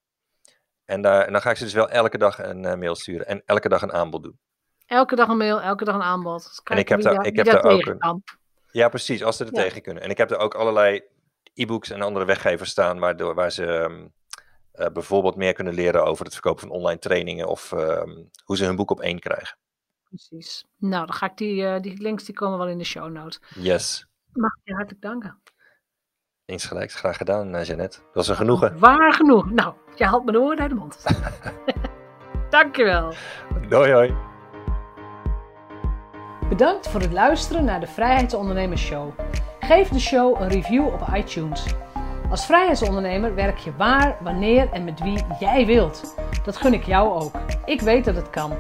En, 0.87 1.03
daar, 1.03 1.25
en 1.25 1.33
dan 1.33 1.41
ga 1.41 1.51
ik 1.51 1.57
ze 1.57 1.65
dus 1.65 1.73
wel 1.73 1.91
elke 1.91 2.19
dag 2.19 2.39
een 2.39 2.63
uh, 2.63 2.75
mail 2.75 2.95
sturen. 2.95 3.27
En 3.27 3.43
elke 3.45 3.69
dag 3.69 3.83
een 3.83 3.93
aanbod 3.93 4.23
doen. 4.23 4.39
Elke 4.87 5.17
dag 5.17 5.29
een 5.29 5.37
mail, 5.37 5.61
elke 5.61 5.85
dag 5.85 5.95
een 5.95 6.03
aanbod. 6.03 6.61
en 6.65 6.79
ik 6.79 6.89
heb 6.89 7.01
daar, 7.01 7.25
ik 7.25 7.37
heb 7.37 7.47
daar 7.47 7.65
ook 7.65 7.87
een, 7.87 8.23
Ja, 8.71 8.89
precies, 8.89 9.25
als 9.25 9.37
ze 9.37 9.45
er 9.45 9.53
tegen 9.53 9.83
kunnen. 9.83 10.03
En 10.03 10.11
ik 10.11 10.19
heb 10.19 10.31
er 10.31 10.39
ook 10.39 10.55
allerlei 10.55 11.03
e-books 11.55 11.91
en 11.91 12.03
andere 12.03 12.25
weggevers 12.25 12.71
staan, 12.71 12.99
waardoor, 12.99 13.35
waar 13.35 13.51
ze 13.51 13.67
um, 13.67 14.13
uh, 14.75 14.87
bijvoorbeeld 14.87 15.37
meer 15.37 15.53
kunnen 15.53 15.75
leren 15.75 16.05
over 16.05 16.25
het 16.25 16.35
verkopen 16.35 16.61
van 16.61 16.71
online 16.71 16.99
trainingen 16.99 17.49
of 17.49 17.73
um, 17.73 18.31
hoe 18.45 18.57
ze 18.57 18.65
hun 18.65 18.77
boek 18.77 18.91
op 18.91 19.01
één 19.01 19.19
krijgen. 19.19 19.59
Precies. 20.09 20.65
Nou, 20.77 21.07
dan 21.07 21.15
ga 21.15 21.27
ik 21.27 21.37
die, 21.37 21.63
uh, 21.63 21.81
die 21.81 22.03
links, 22.03 22.25
die 22.25 22.35
komen 22.35 22.59
wel 22.59 22.69
in 22.69 22.79
de 22.79 22.85
show 22.85 23.11
notes. 23.11 23.41
Yes. 23.55 24.07
Mag 24.33 24.55
ik 24.55 24.61
je 24.65 24.75
hartelijk 24.75 25.03
danken. 25.03 25.41
Insgelijks, 26.45 26.95
graag 26.95 27.17
gedaan, 27.17 27.63
Jeannette. 27.63 27.99
Dat 27.99 28.15
was 28.15 28.29
een 28.29 28.37
genoegen. 28.37 28.79
Waar 28.79 29.13
genoeg. 29.13 29.51
Nou, 29.51 29.75
je 29.99 30.05
haalt 30.05 30.25
me 30.25 30.39
woorden 30.39 30.61
uit 30.61 30.71
de 30.71 30.77
mond. 30.77 31.05
Dankjewel. 32.51 33.13
Doei 33.69 33.93
hoi. 33.93 34.15
Bedankt 36.49 36.89
voor 36.89 37.01
het 37.01 37.13
luisteren 37.13 37.65
naar 37.65 37.81
de 37.81 37.87
Vrijheidsondernemers 37.87 38.83
Show. 38.83 39.11
Geef 39.61 39.89
de 39.89 40.01
show 40.01 40.41
een 40.41 40.49
review 40.49 40.87
op 40.87 41.07
iTunes. 41.15 41.65
Als 42.31 42.47
vrijheidsondernemer 42.47 43.35
werk 43.35 43.59
je 43.59 43.77
waar, 43.77 44.17
wanneer 44.21 44.69
en 44.73 44.85
met 44.85 45.01
wie 45.01 45.25
jij 45.41 45.67
wilt. 45.67 46.15
Dat 46.45 46.57
gun 46.57 46.73
ik 46.73 46.85
jou 46.85 47.23
ook. 47.23 47.35
Ik 47.65 47.81
weet 47.81 48.05
dat 48.05 48.17
het 48.17 48.31
kan. 48.31 48.53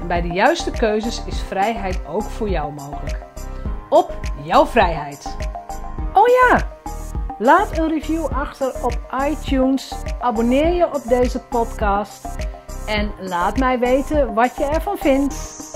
En 0.00 0.06
bij 0.06 0.22
de 0.22 0.28
juiste 0.28 0.70
keuzes 0.70 1.24
is 1.24 1.42
vrijheid 1.42 2.00
ook 2.06 2.22
voor 2.22 2.48
jou 2.48 2.72
mogelijk. 2.72 3.18
Op 3.88 4.20
jouw 4.42 4.66
vrijheid. 4.66 5.36
Oh 6.12 6.26
ja! 6.26 6.77
Laat 7.40 7.78
een 7.78 7.88
review 7.88 8.26
achter 8.26 8.72
op 8.84 8.98
iTunes. 9.28 9.92
Abonneer 10.20 10.72
je 10.72 10.86
op 10.86 11.02
deze 11.08 11.38
podcast. 11.40 12.24
En 12.86 13.12
laat 13.20 13.58
mij 13.58 13.78
weten 13.78 14.34
wat 14.34 14.56
je 14.56 14.64
ervan 14.64 14.96
vindt. 14.96 15.67